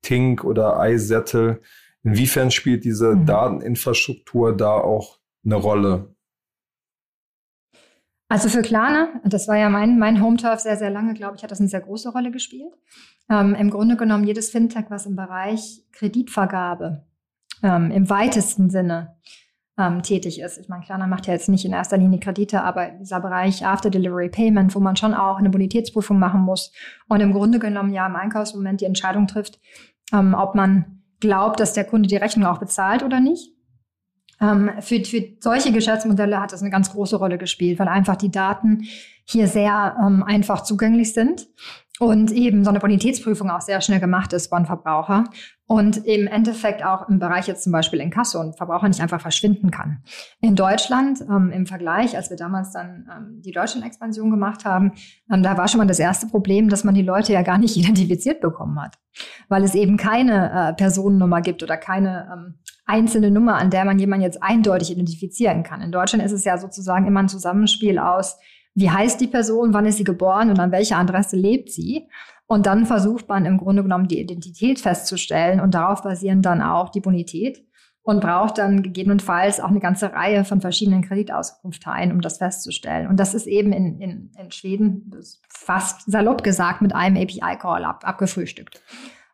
Tink 0.00 0.42
oder 0.42 0.78
iSettle. 0.88 1.60
Inwiefern 2.02 2.50
spielt 2.50 2.84
diese 2.84 3.14
mhm. 3.14 3.26
Dateninfrastruktur 3.26 4.56
da 4.56 4.72
auch 4.72 5.18
eine 5.44 5.56
Rolle? 5.56 6.13
Also 8.34 8.48
für 8.48 8.62
Klarna, 8.62 9.10
das 9.22 9.46
war 9.46 9.56
ja 9.56 9.70
mein, 9.70 9.96
mein 9.96 10.20
Home-Turf 10.20 10.58
sehr, 10.58 10.76
sehr 10.76 10.90
lange, 10.90 11.14
glaube 11.14 11.36
ich, 11.36 11.44
hat 11.44 11.52
das 11.52 11.60
eine 11.60 11.68
sehr 11.68 11.82
große 11.82 12.08
Rolle 12.08 12.32
gespielt. 12.32 12.72
Ähm, 13.30 13.54
Im 13.54 13.70
Grunde 13.70 13.96
genommen 13.96 14.24
jedes 14.24 14.50
Fintech, 14.50 14.86
was 14.88 15.06
im 15.06 15.14
Bereich 15.14 15.84
Kreditvergabe 15.92 17.06
ähm, 17.62 17.92
im 17.92 18.10
weitesten 18.10 18.70
Sinne 18.70 19.14
ähm, 19.78 20.02
tätig 20.02 20.40
ist. 20.40 20.58
Ich 20.58 20.68
meine, 20.68 20.82
Klarna 20.82 21.06
macht 21.06 21.28
ja 21.28 21.32
jetzt 21.32 21.48
nicht 21.48 21.64
in 21.64 21.72
erster 21.72 21.96
Linie 21.96 22.18
Kredite, 22.18 22.62
aber 22.62 22.88
dieser 22.98 23.20
Bereich 23.20 23.64
After 23.64 23.88
Delivery 23.88 24.30
Payment, 24.30 24.74
wo 24.74 24.80
man 24.80 24.96
schon 24.96 25.14
auch 25.14 25.38
eine 25.38 25.50
Bonitätsprüfung 25.50 26.18
machen 26.18 26.40
muss 26.40 26.72
und 27.08 27.20
im 27.20 27.32
Grunde 27.32 27.60
genommen 27.60 27.92
ja 27.92 28.04
im 28.04 28.16
Einkaufsmoment 28.16 28.80
die 28.80 28.86
Entscheidung 28.86 29.28
trifft, 29.28 29.60
ähm, 30.12 30.34
ob 30.34 30.56
man 30.56 31.04
glaubt, 31.20 31.60
dass 31.60 31.72
der 31.72 31.84
Kunde 31.84 32.08
die 32.08 32.16
Rechnung 32.16 32.46
auch 32.46 32.58
bezahlt 32.58 33.04
oder 33.04 33.20
nicht. 33.20 33.53
Ähm, 34.40 34.70
für, 34.80 35.04
für 35.04 35.24
solche 35.40 35.72
Geschäftsmodelle 35.72 36.40
hat 36.40 36.52
das 36.52 36.62
eine 36.62 36.70
ganz 36.70 36.90
große 36.92 37.16
Rolle 37.16 37.38
gespielt, 37.38 37.78
weil 37.78 37.88
einfach 37.88 38.16
die 38.16 38.30
Daten 38.30 38.84
hier 39.24 39.48
sehr 39.48 39.96
ähm, 40.04 40.22
einfach 40.22 40.62
zugänglich 40.62 41.12
sind 41.12 41.46
und 42.00 42.32
eben 42.32 42.64
so 42.64 42.70
eine 42.70 42.80
Bonitätsprüfung 42.80 43.50
auch 43.50 43.60
sehr 43.60 43.80
schnell 43.80 44.00
gemacht 44.00 44.32
ist 44.32 44.48
von 44.48 44.66
Verbraucher 44.66 45.24
und 45.66 46.04
im 46.04 46.26
Endeffekt 46.26 46.84
auch 46.84 47.08
im 47.08 47.18
Bereich 47.18 47.46
jetzt 47.46 47.62
zum 47.62 47.72
Beispiel 47.72 48.00
in 48.00 48.10
Kasse 48.10 48.38
und 48.38 48.56
Verbraucher 48.56 48.88
nicht 48.88 49.00
einfach 49.00 49.20
verschwinden 49.20 49.70
kann. 49.70 50.02
In 50.40 50.56
Deutschland 50.56 51.20
ähm, 51.22 51.52
im 51.52 51.66
Vergleich, 51.66 52.16
als 52.16 52.30
wir 52.30 52.36
damals 52.36 52.72
dann 52.72 53.08
ähm, 53.10 53.42
die 53.42 53.52
Deutschland-Expansion 53.52 54.30
gemacht 54.30 54.64
haben, 54.64 54.92
ähm, 55.32 55.42
da 55.42 55.56
war 55.56 55.68
schon 55.68 55.78
mal 55.78 55.86
das 55.86 56.00
erste 56.00 56.26
Problem, 56.26 56.68
dass 56.68 56.84
man 56.84 56.94
die 56.94 57.02
Leute 57.02 57.32
ja 57.32 57.42
gar 57.42 57.58
nicht 57.58 57.76
identifiziert 57.76 58.40
bekommen 58.40 58.80
hat, 58.80 58.98
weil 59.48 59.62
es 59.62 59.74
eben 59.74 59.96
keine 59.96 60.70
äh, 60.70 60.74
Personennummer 60.74 61.40
gibt 61.42 61.62
oder 61.62 61.76
keine 61.76 62.28
ähm, 62.32 62.54
einzelne 62.86 63.30
Nummer, 63.30 63.56
an 63.56 63.70
der 63.70 63.84
man 63.84 63.98
jemanden 63.98 64.24
jetzt 64.24 64.42
eindeutig 64.42 64.90
identifizieren 64.90 65.62
kann. 65.62 65.80
In 65.80 65.92
Deutschland 65.92 66.24
ist 66.24 66.32
es 66.32 66.44
ja 66.44 66.58
sozusagen 66.58 67.06
immer 67.06 67.20
ein 67.20 67.28
Zusammenspiel 67.28 67.98
aus 67.98 68.36
wie 68.74 68.90
heißt 68.90 69.20
die 69.20 69.28
Person, 69.28 69.72
wann 69.72 69.86
ist 69.86 69.98
sie 69.98 70.04
geboren 70.04 70.50
und 70.50 70.58
an 70.58 70.72
welcher 70.72 70.98
Adresse 70.98 71.36
lebt 71.36 71.70
sie. 71.70 72.08
Und 72.46 72.66
dann 72.66 72.84
versucht 72.84 73.28
man 73.28 73.46
im 73.46 73.56
Grunde 73.56 73.82
genommen 73.82 74.08
die 74.08 74.20
Identität 74.20 74.80
festzustellen 74.80 75.60
und 75.60 75.74
darauf 75.74 76.02
basieren 76.02 76.42
dann 76.42 76.60
auch 76.60 76.90
die 76.90 77.00
Bonität 77.00 77.64
und 78.02 78.20
braucht 78.20 78.58
dann 78.58 78.82
gegebenenfalls 78.82 79.60
auch 79.60 79.68
eine 79.68 79.80
ganze 79.80 80.12
Reihe 80.12 80.44
von 80.44 80.60
verschiedenen 80.60 81.02
Kreditauskunftteilen, 81.02 82.12
um 82.12 82.20
das 82.20 82.38
festzustellen. 82.38 83.08
Und 83.08 83.18
das 83.18 83.32
ist 83.32 83.46
eben 83.46 83.72
in, 83.72 83.98
in, 83.98 84.30
in 84.38 84.52
Schweden 84.52 85.10
fast 85.48 86.02
salopp 86.10 86.42
gesagt 86.42 86.82
mit 86.82 86.94
einem 86.94 87.16
API-Call 87.16 87.84
ab, 87.84 88.06
abgefrühstückt. 88.06 88.82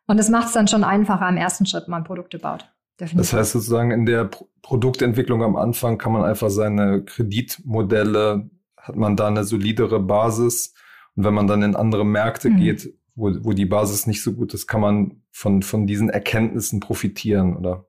Und 0.07 0.17
das 0.17 0.29
macht 0.29 0.47
es 0.47 0.53
dann 0.53 0.69
schon 0.69 0.85
einfacher 0.85 1.27
im 1.27 1.37
ersten 1.37 1.65
Schritt, 1.65 1.87
wenn 1.87 1.91
man 1.91 2.03
Produkte 2.05 2.39
baut. 2.39 2.71
Definitiv. 3.01 3.17
Das 3.17 3.33
heißt 3.33 3.51
sozusagen, 3.53 3.89
in 3.89 4.05
der 4.05 4.25
Pro 4.25 4.47
Produktentwicklung 4.61 5.43
am 5.43 5.55
Anfang 5.55 5.97
kann 5.97 6.13
man 6.13 6.23
einfach 6.23 6.51
seine 6.51 7.03
Kreditmodelle 7.03 8.51
hat 8.77 8.95
man 8.95 9.15
da 9.15 9.27
eine 9.27 9.43
solidere 9.43 9.99
Basis. 9.99 10.75
Und 11.15 11.25
wenn 11.25 11.33
man 11.33 11.47
dann 11.47 11.63
in 11.63 11.75
andere 11.75 12.05
Märkte 12.05 12.51
mhm. 12.51 12.57
geht, 12.57 12.93
wo, 13.15 13.31
wo 13.41 13.53
die 13.53 13.65
Basis 13.65 14.05
nicht 14.05 14.21
so 14.21 14.33
gut 14.33 14.53
ist, 14.53 14.67
kann 14.67 14.81
man 14.81 15.23
von, 15.31 15.63
von 15.63 15.87
diesen 15.87 16.09
Erkenntnissen 16.11 16.79
profitieren, 16.79 17.57
oder? 17.57 17.87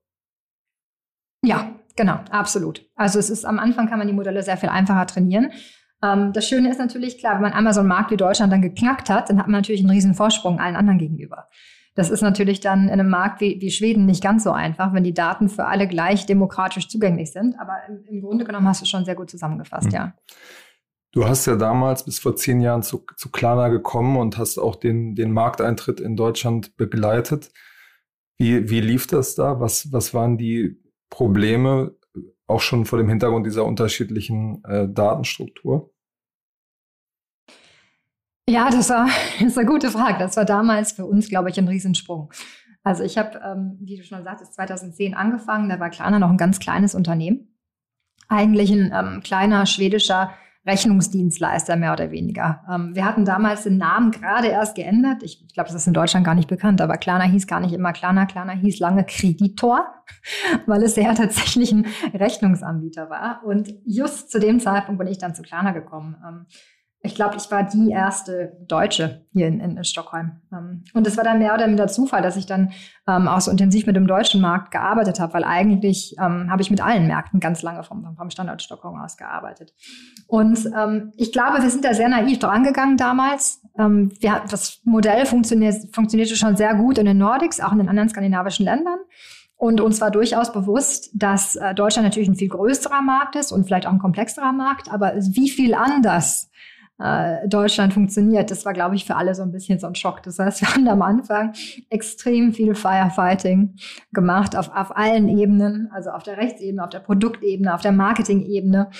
Ja, 1.45 1.75
genau, 1.95 2.21
absolut. 2.31 2.89
Also 2.95 3.19
es 3.19 3.29
ist 3.29 3.45
am 3.45 3.59
Anfang 3.59 3.89
kann 3.89 3.99
man 3.99 4.09
die 4.09 4.15
Modelle 4.15 4.43
sehr 4.43 4.57
viel 4.57 4.71
einfacher 4.71 5.07
trainieren. 5.07 5.53
Ähm, 6.03 6.33
das 6.33 6.49
Schöne 6.49 6.71
ist 6.71 6.79
natürlich, 6.79 7.19
klar, 7.19 7.35
wenn 7.35 7.43
man 7.43 7.53
einmal 7.53 7.75
so 7.75 7.81
einen 7.81 7.89
Markt 7.91 8.11
wie 8.11 8.17
Deutschland 8.17 8.51
dann 8.51 8.63
geknackt 8.63 9.11
hat, 9.11 9.29
dann 9.29 9.39
hat 9.39 9.47
man 9.47 9.61
natürlich 9.61 9.83
einen 9.83 9.91
riesen 9.91 10.15
Vorsprung 10.15 10.59
allen 10.59 10.77
anderen 10.77 10.99
gegenüber. 10.99 11.49
Das 11.95 12.11
ist 12.11 12.23
natürlich 12.23 12.61
dann 12.61 12.85
in 12.85 12.93
einem 12.93 13.11
Markt 13.11 13.41
wie, 13.41 13.61
wie 13.61 13.71
Schweden 13.71 14.07
nicht 14.07 14.23
ganz 14.23 14.45
so 14.45 14.53
einfach, 14.53 14.95
wenn 14.95 15.05
die 15.05 15.13
Daten 15.13 15.49
für 15.49 15.67
alle 15.67 15.87
gleich 15.87 16.25
demokratisch 16.25 16.89
zugänglich 16.89 17.33
sind. 17.33 17.57
Aber 17.59 17.75
im, 17.89 18.05
im 18.07 18.21
Grunde 18.23 18.45
genommen 18.45 18.67
hast 18.67 18.81
du 18.81 18.87
schon 18.87 19.05
sehr 19.05 19.15
gut 19.15 19.31
zusammengefasst, 19.31 19.89
mhm. 19.89 19.95
ja. 19.95 20.15
Du 21.15 21.27
hast 21.27 21.45
ja 21.45 21.57
damals 21.57 22.05
bis 22.07 22.19
vor 22.19 22.37
zehn 22.37 22.63
Jahren 22.63 22.83
zu, 22.83 23.05
zu 23.17 23.31
Klarna 23.31 23.69
gekommen 23.69 24.17
und 24.17 24.39
hast 24.39 24.57
auch 24.57 24.77
den, 24.77 25.15
den 25.15 25.31
Markteintritt 25.31 26.01
in 26.01 26.17
Deutschland 26.17 26.75
begleitet. 26.79 27.53
Wie, 28.39 28.71
wie 28.71 28.81
lief 28.81 29.07
das 29.07 29.35
da? 29.35 29.61
Was, 29.61 29.93
was 29.93 30.15
waren 30.15 30.39
die 30.39 30.81
Probleme, 31.11 31.95
auch 32.47 32.61
schon 32.61 32.87
vor 32.87 32.99
dem 32.99 33.11
Hintergrund 33.11 33.45
dieser 33.45 33.67
unterschiedlichen 33.67 34.65
äh, 34.65 34.89
Datenstruktur? 34.89 35.92
Ja, 38.49 38.71
das 38.71 38.91
war, 38.91 39.07
das 39.39 39.49
ist 39.49 39.59
eine 39.59 39.69
gute 39.69 39.91
Frage. 39.91 40.19
Das 40.19 40.37
war 40.37 40.45
damals 40.45 40.93
für 40.93 41.07
uns, 41.07 41.29
glaube 41.29 41.51
ich, 41.51 41.59
ein 41.59 41.69
Riesensprung. 41.69 42.33
Also 42.85 43.05
ich 43.05 43.17
habe, 43.17 43.41
ähm, 43.45 43.79
wie 43.81 43.97
du 43.97 44.03
schon 44.03 44.25
sagst, 44.25 44.55
2010 44.55 45.15
angefangen. 45.15 45.69
Da 45.69 45.79
war 45.79 45.91
Klarna 45.91 46.19
noch 46.19 46.31
ein 46.31 46.37
ganz 46.37 46.59
kleines 46.59 46.95
Unternehmen. 46.95 47.57
Eigentlich 48.29 48.71
ein 48.71 48.93
ähm, 48.93 49.23
kleiner 49.23 49.67
schwedischer 49.67 50.33
Rechnungsdienstleister 50.65 51.77
mehr 51.77 51.93
oder 51.93 52.11
weniger. 52.11 52.65
Ähm, 52.71 52.95
wir 52.95 53.05
hatten 53.05 53.25
damals 53.25 53.65
den 53.65 53.79
Namen 53.79 54.11
gerade 54.11 54.49
erst 54.49 54.77
geändert. 54.77 55.23
Ich, 55.23 55.45
ich 55.45 55.55
glaube, 55.55 55.69
das 55.69 55.77
ist 55.77 55.87
in 55.89 55.93
Deutschland 55.93 56.25
gar 56.25 56.37
nicht 56.37 56.49
bekannt, 56.49 56.81
aber 56.81 56.97
Klarna 56.99 57.25
hieß 57.25 57.47
gar 57.47 57.61
nicht 57.61 57.73
immer 57.73 57.93
Klarna. 57.93 58.27
Klarna 58.27 58.53
hieß 58.53 58.79
lange 58.79 59.05
Kreditor, 59.05 59.87
weil 60.67 60.83
es 60.83 60.97
ja 60.97 61.15
tatsächlich 61.15 61.73
ein 61.73 61.87
Rechnungsanbieter 62.15 63.11
war. 63.11 63.43
Und 63.45 63.73
just 63.85 64.31
zu 64.31 64.39
dem 64.39 64.61
Zeitpunkt 64.61 64.99
bin 64.99 65.09
ich 65.09 65.19
dann 65.19 65.35
zu 65.35 65.43
Klarna 65.43 65.73
gekommen. 65.73 66.47
Ich 67.05 67.17
glaube, 67.17 67.37
ich 67.37 67.51
war 67.51 67.65
die 67.65 67.91
erste 67.91 68.57
Deutsche 68.69 69.27
hier 69.33 69.49
in, 69.49 69.59
in, 69.59 69.77
in 69.77 69.85
Stockholm. 69.85 70.41
Ähm, 70.53 70.85
und 70.95 71.05
es 71.05 71.17
war 71.17 71.25
dann 71.25 71.41
mehr 71.41 71.53
oder 71.53 71.67
weniger 71.67 71.89
Zufall, 71.89 72.23
dass 72.23 72.37
ich 72.37 72.47
dann 72.47 72.71
ähm, 73.09 73.27
auch 73.27 73.41
so 73.41 73.51
intensiv 73.51 73.87
mit 73.87 73.97
dem 73.97 74.07
deutschen 74.07 74.41
Markt 74.41 74.71
gearbeitet 74.71 75.19
habe, 75.19 75.35
weil 75.35 75.43
eigentlich 75.43 76.15
ähm, 76.21 76.49
habe 76.49 76.63
ich 76.63 76.71
mit 76.71 76.81
allen 76.81 77.09
Märkten 77.09 77.41
ganz 77.41 77.63
lange 77.63 77.83
vom, 77.83 78.15
vom 78.17 78.31
Standort 78.31 78.63
Stockholm 78.63 79.01
aus 79.01 79.17
gearbeitet. 79.17 79.75
Und 80.29 80.71
ähm, 80.77 81.13
ich 81.17 81.33
glaube, 81.33 81.61
wir 81.61 81.71
sind 81.71 81.85
da 81.85 81.93
sehr 81.93 82.09
naiv 82.09 82.39
dran 82.39 82.63
gegangen 82.63 82.97
damals. 82.97 83.61
Ähm, 83.77 84.13
wir, 84.21 84.41
das 84.49 84.81
Modell 84.85 85.27
funktioniert, 85.27 85.75
funktionierte 85.93 86.37
schon 86.37 86.57
sehr 86.57 86.77
gut 86.77 86.99
in 86.99 87.07
den 87.07 87.19
Nordics, 87.19 87.59
auch 87.59 87.73
in 87.73 87.79
den 87.79 87.89
anderen 87.89 88.11
skandinavischen 88.11 88.65
Ländern. 88.65 88.99
Und 89.57 89.81
uns 89.81 90.01
war 90.01 90.13
durchaus 90.13 90.53
bewusst, 90.53 91.11
dass 91.15 91.57
äh, 91.57 91.75
Deutschland 91.75 92.07
natürlich 92.07 92.29
ein 92.29 92.37
viel 92.37 92.49
größerer 92.49 93.03
Markt 93.03 93.35
ist 93.35 93.51
und 93.51 93.65
vielleicht 93.65 93.87
auch 93.87 93.93
ein 93.93 93.99
komplexerer 93.99 94.53
Markt, 94.53 94.93
aber 94.93 95.15
wie 95.17 95.51
viel 95.51 95.75
anders 95.75 96.51
äh, 97.03 97.49
Deutschland 97.49 97.93
funktioniert. 97.93 98.51
Das 98.51 98.65
war, 98.65 98.73
glaube 98.73 98.95
ich, 98.95 99.05
für 99.05 99.17
alle 99.17 99.35
so 99.35 99.43
ein 99.43 99.51
bisschen 99.51 99.79
so 99.79 99.87
ein 99.87 99.95
Schock. 99.95 100.23
Das 100.23 100.39
heißt, 100.39 100.61
wir 100.61 100.75
haben 100.75 100.89
am 100.89 101.03
Anfang 101.03 101.53
extrem 101.91 102.53
viel 102.53 102.75
Firefighting 102.75 103.75
gemacht 104.13 104.57
auf, 104.57 104.71
auf 104.75 104.97
allen 104.97 105.29
Ebenen, 105.29 105.91
also 105.93 106.11
auf 106.11 106.23
der 106.23 106.37
Rechtsebene, 106.37 106.83
auf 106.83 106.91
der 106.91 107.01
Produktebene, 107.01 107.75
auf 107.75 107.81
der 107.81 107.93
Marketingebene. 107.93 108.91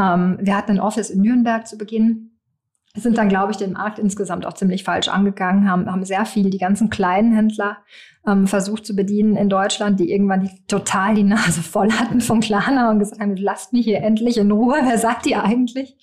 Ähm, 0.00 0.38
wir 0.40 0.56
hatten 0.56 0.72
ein 0.72 0.80
Office 0.80 1.10
in 1.10 1.22
Nürnberg 1.22 1.66
zu 1.66 1.78
Beginn 1.78 2.33
sind 3.02 3.18
dann, 3.18 3.28
glaube 3.28 3.50
ich, 3.50 3.56
den 3.56 3.72
Markt 3.72 3.98
insgesamt 3.98 4.46
auch 4.46 4.52
ziemlich 4.52 4.84
falsch 4.84 5.08
angegangen, 5.08 5.68
haben, 5.68 5.90
haben 5.90 6.04
sehr 6.04 6.24
viel 6.26 6.48
die 6.50 6.58
ganzen 6.58 6.90
kleinen 6.90 7.34
Händler 7.34 7.78
ähm, 8.26 8.46
versucht 8.46 8.86
zu 8.86 8.94
bedienen 8.94 9.36
in 9.36 9.48
Deutschland, 9.48 9.98
die 9.98 10.12
irgendwann 10.12 10.42
die, 10.42 10.66
total 10.68 11.14
die 11.14 11.24
Nase 11.24 11.62
voll 11.62 11.90
hatten 11.90 12.20
von 12.20 12.40
Klarna 12.40 12.90
und 12.90 13.00
gesagt 13.00 13.20
haben, 13.20 13.36
lasst 13.36 13.72
mich 13.72 13.84
hier 13.84 14.00
endlich 14.00 14.38
in 14.38 14.52
Ruhe, 14.52 14.76
wer 14.84 14.96
sagt 14.96 15.26
ihr 15.26 15.42
eigentlich? 15.42 15.96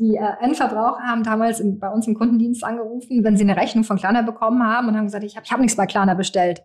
Die 0.00 0.16
äh, 0.16 0.44
Endverbraucher 0.44 1.04
haben 1.04 1.22
damals 1.22 1.60
in, 1.60 1.78
bei 1.78 1.88
uns 1.88 2.08
im 2.08 2.14
Kundendienst 2.14 2.64
angerufen, 2.64 3.22
wenn 3.22 3.36
sie 3.36 3.44
eine 3.44 3.56
Rechnung 3.56 3.84
von 3.84 3.96
Klarna 3.96 4.22
bekommen 4.22 4.64
haben 4.64 4.88
und 4.88 4.96
haben 4.96 5.06
gesagt, 5.06 5.24
ich 5.24 5.36
habe 5.36 5.46
ich 5.46 5.52
hab 5.52 5.60
nichts 5.60 5.76
bei 5.76 5.86
Klarna 5.86 6.14
bestellt. 6.14 6.64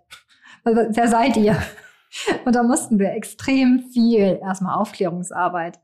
Wer 0.63 1.07
seid 1.07 1.37
ihr? 1.37 1.55
Und 2.45 2.55
da 2.55 2.61
mussten 2.61 2.99
wir 2.99 3.13
extrem 3.13 3.85
viel 3.91 4.39
erstmal 4.41 4.75
Aufklärungsarbeit 4.75 5.79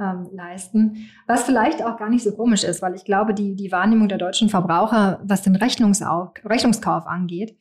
ähm, 0.00 0.28
leisten. 0.32 1.10
Was 1.26 1.44
vielleicht 1.44 1.84
auch 1.84 1.96
gar 1.96 2.08
nicht 2.08 2.24
so 2.24 2.32
komisch 2.32 2.64
ist, 2.64 2.82
weil 2.82 2.94
ich 2.94 3.04
glaube, 3.04 3.34
die, 3.34 3.54
die 3.54 3.70
Wahrnehmung 3.70 4.08
der 4.08 4.18
deutschen 4.18 4.48
Verbraucher, 4.48 5.20
was 5.22 5.42
den 5.42 5.56
Rechnungskauf 5.56 7.06
angeht, 7.06 7.56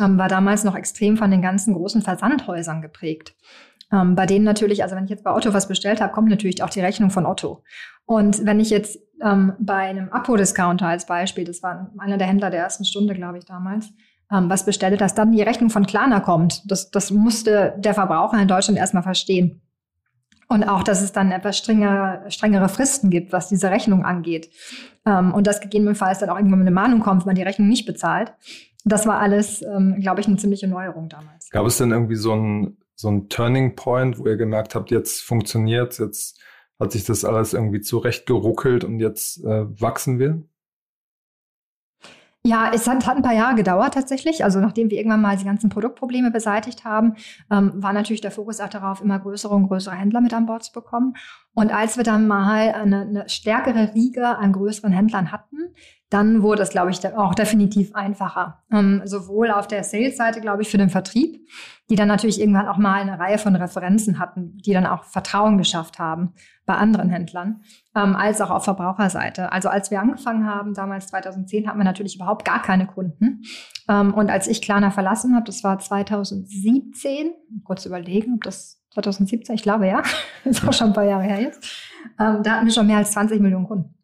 ähm, 0.00 0.18
war 0.18 0.28
damals 0.28 0.64
noch 0.64 0.74
extrem 0.74 1.16
von 1.16 1.30
den 1.30 1.42
ganzen 1.42 1.74
großen 1.74 2.02
Versandhäusern 2.02 2.80
geprägt. 2.80 3.34
Ähm, 3.92 4.14
bei 4.14 4.24
denen 4.24 4.44
natürlich, 4.44 4.82
also 4.82 4.96
wenn 4.96 5.04
ich 5.04 5.10
jetzt 5.10 5.24
bei 5.24 5.34
Otto 5.34 5.52
was 5.52 5.68
bestellt 5.68 6.00
habe, 6.00 6.12
kommt 6.12 6.30
natürlich 6.30 6.62
auch 6.62 6.70
die 6.70 6.80
Rechnung 6.80 7.10
von 7.10 7.26
Otto. 7.26 7.62
Und 8.06 8.44
wenn 8.46 8.58
ich 8.58 8.70
jetzt 8.70 8.98
ähm, 9.22 9.52
bei 9.58 9.76
einem 9.76 10.08
Apo-Discounter 10.08 10.86
als 10.86 11.06
Beispiel, 11.06 11.44
das 11.44 11.62
war 11.62 11.92
einer 11.98 12.16
der 12.16 12.26
Händler 12.26 12.50
der 12.50 12.60
ersten 12.60 12.84
Stunde, 12.84 13.14
glaube 13.14 13.38
ich, 13.38 13.44
damals, 13.44 13.90
ähm, 14.32 14.48
was 14.48 14.64
bestellt, 14.64 15.00
dass 15.00 15.14
dann 15.14 15.32
die 15.32 15.42
Rechnung 15.42 15.68
von 15.68 15.86
Klarna 15.86 16.20
kommt. 16.20 16.62
Das, 16.70 16.90
das 16.90 17.10
musste 17.10 17.74
der 17.76 17.92
Verbraucher 17.92 18.40
in 18.40 18.48
Deutschland 18.48 18.78
erstmal 18.78 19.02
verstehen. 19.02 19.60
Und 20.48 20.64
auch, 20.64 20.82
dass 20.82 21.00
es 21.00 21.12
dann 21.12 21.32
etwas 21.32 21.56
strengere, 21.56 22.30
strengere 22.30 22.68
Fristen 22.68 23.10
gibt, 23.10 23.32
was 23.32 23.48
diese 23.48 23.70
Rechnung 23.70 24.04
angeht. 24.04 24.50
Ähm, 25.06 25.32
und 25.32 25.46
dass 25.46 25.60
gegebenenfalls 25.60 26.18
dann 26.18 26.30
auch 26.30 26.36
irgendwann 26.36 26.60
eine 26.60 26.70
Mahnung 26.70 27.00
kommt, 27.00 27.22
wenn 27.22 27.28
man 27.28 27.36
die 27.36 27.42
Rechnung 27.42 27.68
nicht 27.68 27.86
bezahlt. 27.86 28.32
Das 28.84 29.06
war 29.06 29.20
alles, 29.20 29.62
ähm, 29.62 29.98
glaube 30.00 30.20
ich, 30.20 30.26
eine 30.26 30.36
ziemliche 30.36 30.66
Neuerung 30.66 31.08
damals. 31.08 31.50
Gab 31.50 31.66
es 31.66 31.78
denn 31.78 31.90
irgendwie 31.90 32.16
so 32.16 32.34
ein, 32.34 32.76
so 32.94 33.08
ein 33.08 33.28
Turning 33.28 33.76
Point, 33.76 34.18
wo 34.18 34.26
ihr 34.26 34.36
gemerkt 34.36 34.74
habt, 34.74 34.90
jetzt 34.90 35.22
funktioniert 35.22 35.98
jetzt 35.98 36.38
hat 36.82 36.92
sich 36.92 37.04
das 37.04 37.24
alles 37.24 37.54
irgendwie 37.54 37.80
zurechtgeruckelt 37.80 38.82
und 38.84 38.98
jetzt 38.98 39.42
äh, 39.44 39.80
wachsen 39.80 40.18
wir? 40.18 40.42
Ja, 42.44 42.72
es 42.74 42.88
hat, 42.88 43.06
hat, 43.06 43.16
ein 43.16 43.22
paar 43.22 43.34
Jahre 43.34 43.54
gedauert 43.54 43.94
tatsächlich. 43.94 44.42
Also 44.42 44.58
nachdem 44.58 44.90
wir 44.90 44.98
irgendwann 44.98 45.20
mal 45.20 45.36
die 45.36 45.44
ganzen 45.44 45.70
Produktprobleme 45.70 46.32
beseitigt 46.32 46.84
haben, 46.84 47.14
ähm, 47.52 47.70
war 47.76 47.92
natürlich 47.92 48.20
der 48.20 48.32
Fokus 48.32 48.58
auch 48.58 48.68
darauf, 48.68 49.00
immer 49.00 49.20
größere 49.20 49.54
und 49.54 49.68
größere 49.68 49.94
Händler 49.94 50.20
mit 50.20 50.34
an 50.34 50.46
Bord 50.46 50.64
zu 50.64 50.72
bekommen. 50.72 51.14
Und 51.54 51.72
als 51.72 51.96
wir 51.96 52.04
dann 52.04 52.26
mal 52.26 52.72
eine, 52.72 53.02
eine 53.02 53.28
stärkere 53.28 53.94
Riege 53.94 54.26
an 54.38 54.52
größeren 54.52 54.92
Händlern 54.92 55.32
hatten, 55.32 55.74
dann 56.12 56.42
wurde 56.42 56.62
es, 56.62 56.70
glaube 56.70 56.90
ich, 56.90 57.06
auch 57.16 57.34
definitiv 57.34 57.94
einfacher. 57.94 58.62
Ähm, 58.70 59.00
sowohl 59.04 59.50
auf 59.50 59.66
der 59.66 59.82
Sales-Seite, 59.82 60.42
glaube 60.42 60.62
ich, 60.62 60.70
für 60.70 60.76
den 60.76 60.90
Vertrieb, 60.90 61.46
die 61.88 61.94
dann 61.94 62.08
natürlich 62.08 62.38
irgendwann 62.38 62.68
auch 62.68 62.76
mal 62.76 63.00
eine 63.00 63.18
Reihe 63.18 63.38
von 63.38 63.56
Referenzen 63.56 64.18
hatten, 64.18 64.58
die 64.58 64.72
dann 64.72 64.86
auch 64.86 65.04
Vertrauen 65.04 65.56
geschafft 65.56 65.98
haben 65.98 66.34
bei 66.66 66.74
anderen 66.74 67.08
Händlern, 67.08 67.62
ähm, 67.96 68.14
als 68.14 68.42
auch 68.42 68.50
auf 68.50 68.64
Verbraucherseite. 68.64 69.52
Also 69.52 69.70
als 69.70 69.90
wir 69.90 70.00
angefangen 70.00 70.46
haben, 70.46 70.74
damals 70.74 71.06
2010, 71.06 71.66
hatten 71.66 71.78
wir 71.78 71.84
natürlich 71.84 72.16
überhaupt 72.16 72.44
gar 72.44 72.60
keine 72.60 72.86
Kunden. 72.86 73.42
Ähm, 73.88 74.12
und 74.12 74.30
als 74.30 74.48
ich 74.48 74.60
Klarna 74.60 74.90
verlassen 74.90 75.34
habe, 75.34 75.46
das 75.46 75.64
war 75.64 75.78
2017, 75.78 77.32
kurz 77.64 77.86
überlegen, 77.86 78.34
ob 78.34 78.44
das 78.44 78.81
2017, 78.92 79.54
ich 79.54 79.62
glaube 79.62 79.86
ja, 79.86 80.02
ist 80.44 80.66
auch 80.66 80.72
schon 80.72 80.88
ein 80.88 80.92
paar 80.92 81.04
Jahre 81.04 81.24
her 81.24 81.40
jetzt, 81.40 81.64
ähm, 82.18 82.42
da 82.42 82.52
hatten 82.52 82.66
wir 82.66 82.72
schon 82.72 82.86
mehr 82.86 82.98
als 82.98 83.12
20 83.12 83.40
Millionen 83.40 83.66
Kunden. 83.66 83.94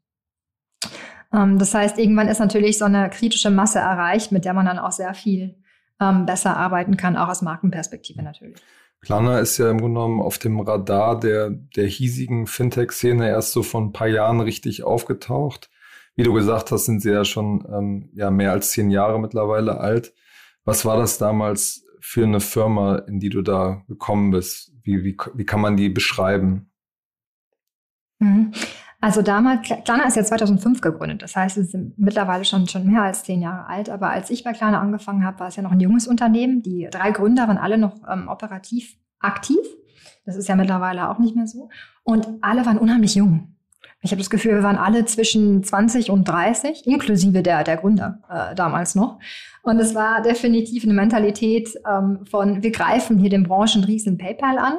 Ähm, 1.32 1.58
das 1.58 1.74
heißt, 1.74 1.98
irgendwann 1.98 2.28
ist 2.28 2.38
natürlich 2.38 2.78
so 2.78 2.84
eine 2.84 3.10
kritische 3.10 3.50
Masse 3.50 3.78
erreicht, 3.78 4.32
mit 4.32 4.44
der 4.44 4.54
man 4.54 4.66
dann 4.66 4.78
auch 4.78 4.92
sehr 4.92 5.14
viel 5.14 5.56
ähm, 6.00 6.26
besser 6.26 6.56
arbeiten 6.56 6.96
kann, 6.96 7.16
auch 7.16 7.28
aus 7.28 7.42
Markenperspektive 7.42 8.22
natürlich. 8.22 8.60
Klarna 9.00 9.38
ist 9.38 9.58
ja 9.58 9.70
im 9.70 9.78
Grunde 9.78 10.00
genommen 10.00 10.20
auf 10.20 10.38
dem 10.38 10.60
Radar 10.60 11.18
der, 11.20 11.50
der 11.50 11.86
hiesigen 11.86 12.46
Fintech-Szene 12.46 13.28
erst 13.28 13.52
so 13.52 13.62
vor 13.62 13.80
ein 13.80 13.92
paar 13.92 14.08
Jahren 14.08 14.40
richtig 14.40 14.82
aufgetaucht. 14.82 15.70
Wie 16.16 16.24
du 16.24 16.32
gesagt 16.32 16.72
hast, 16.72 16.86
sind 16.86 17.00
sie 17.00 17.12
ja 17.12 17.24
schon 17.24 17.64
ähm, 17.72 18.10
ja, 18.14 18.30
mehr 18.30 18.50
als 18.50 18.70
zehn 18.70 18.90
Jahre 18.90 19.20
mittlerweile 19.20 19.78
alt. 19.78 20.14
Was 20.64 20.84
war 20.84 20.96
das 20.96 21.16
damals 21.16 21.86
für 22.00 22.24
eine 22.24 22.40
Firma, 22.40 22.96
in 22.96 23.20
die 23.20 23.28
du 23.28 23.42
da 23.42 23.82
gekommen 23.86 24.32
bist? 24.32 24.72
Wie, 24.88 25.04
wie, 25.04 25.16
wie 25.34 25.44
kann 25.44 25.60
man 25.60 25.76
die 25.76 25.90
beschreiben? 25.90 26.70
Mhm. 28.20 28.52
Also 29.02 29.20
damals, 29.20 29.68
Klarna 29.84 30.06
ist 30.06 30.16
ja 30.16 30.24
2005 30.24 30.80
gegründet. 30.80 31.20
Das 31.20 31.36
heißt, 31.36 31.56
sie 31.56 31.64
sind 31.64 31.98
mittlerweile 31.98 32.46
schon, 32.46 32.66
schon 32.66 32.86
mehr 32.86 33.02
als 33.02 33.22
zehn 33.22 33.42
Jahre 33.42 33.66
alt. 33.66 33.90
Aber 33.90 34.10
als 34.10 34.30
ich 34.30 34.44
bei 34.44 34.54
Klarna 34.54 34.80
angefangen 34.80 35.24
habe, 35.24 35.40
war 35.40 35.48
es 35.48 35.56
ja 35.56 35.62
noch 35.62 35.72
ein 35.72 35.80
junges 35.80 36.08
Unternehmen. 36.08 36.62
Die 36.62 36.88
drei 36.90 37.10
Gründer 37.10 37.46
waren 37.46 37.58
alle 37.58 37.76
noch 37.76 38.00
ähm, 38.10 38.28
operativ 38.28 38.96
aktiv. 39.20 39.58
Das 40.24 40.36
ist 40.36 40.48
ja 40.48 40.56
mittlerweile 40.56 41.10
auch 41.10 41.18
nicht 41.18 41.36
mehr 41.36 41.46
so. 41.46 41.68
Und 42.02 42.26
alle 42.40 42.64
waren 42.64 42.78
unheimlich 42.78 43.14
jung. 43.14 43.57
Ich 44.00 44.10
habe 44.12 44.20
das 44.20 44.30
Gefühl, 44.30 44.54
wir 44.54 44.62
waren 44.62 44.76
alle 44.76 45.04
zwischen 45.06 45.62
20 45.62 46.10
und 46.10 46.28
30, 46.28 46.86
inklusive 46.86 47.42
der, 47.42 47.64
der 47.64 47.76
Gründer 47.76 48.20
äh, 48.30 48.54
damals 48.54 48.94
noch. 48.94 49.18
Und 49.62 49.80
es 49.80 49.94
war 49.94 50.22
definitiv 50.22 50.84
eine 50.84 50.94
Mentalität 50.94 51.70
ähm, 51.90 52.24
von, 52.30 52.62
wir 52.62 52.70
greifen 52.70 53.18
hier 53.18 53.30
den 53.30 53.42
Branchenriesen 53.42 54.16
PayPal 54.16 54.58
an 54.58 54.78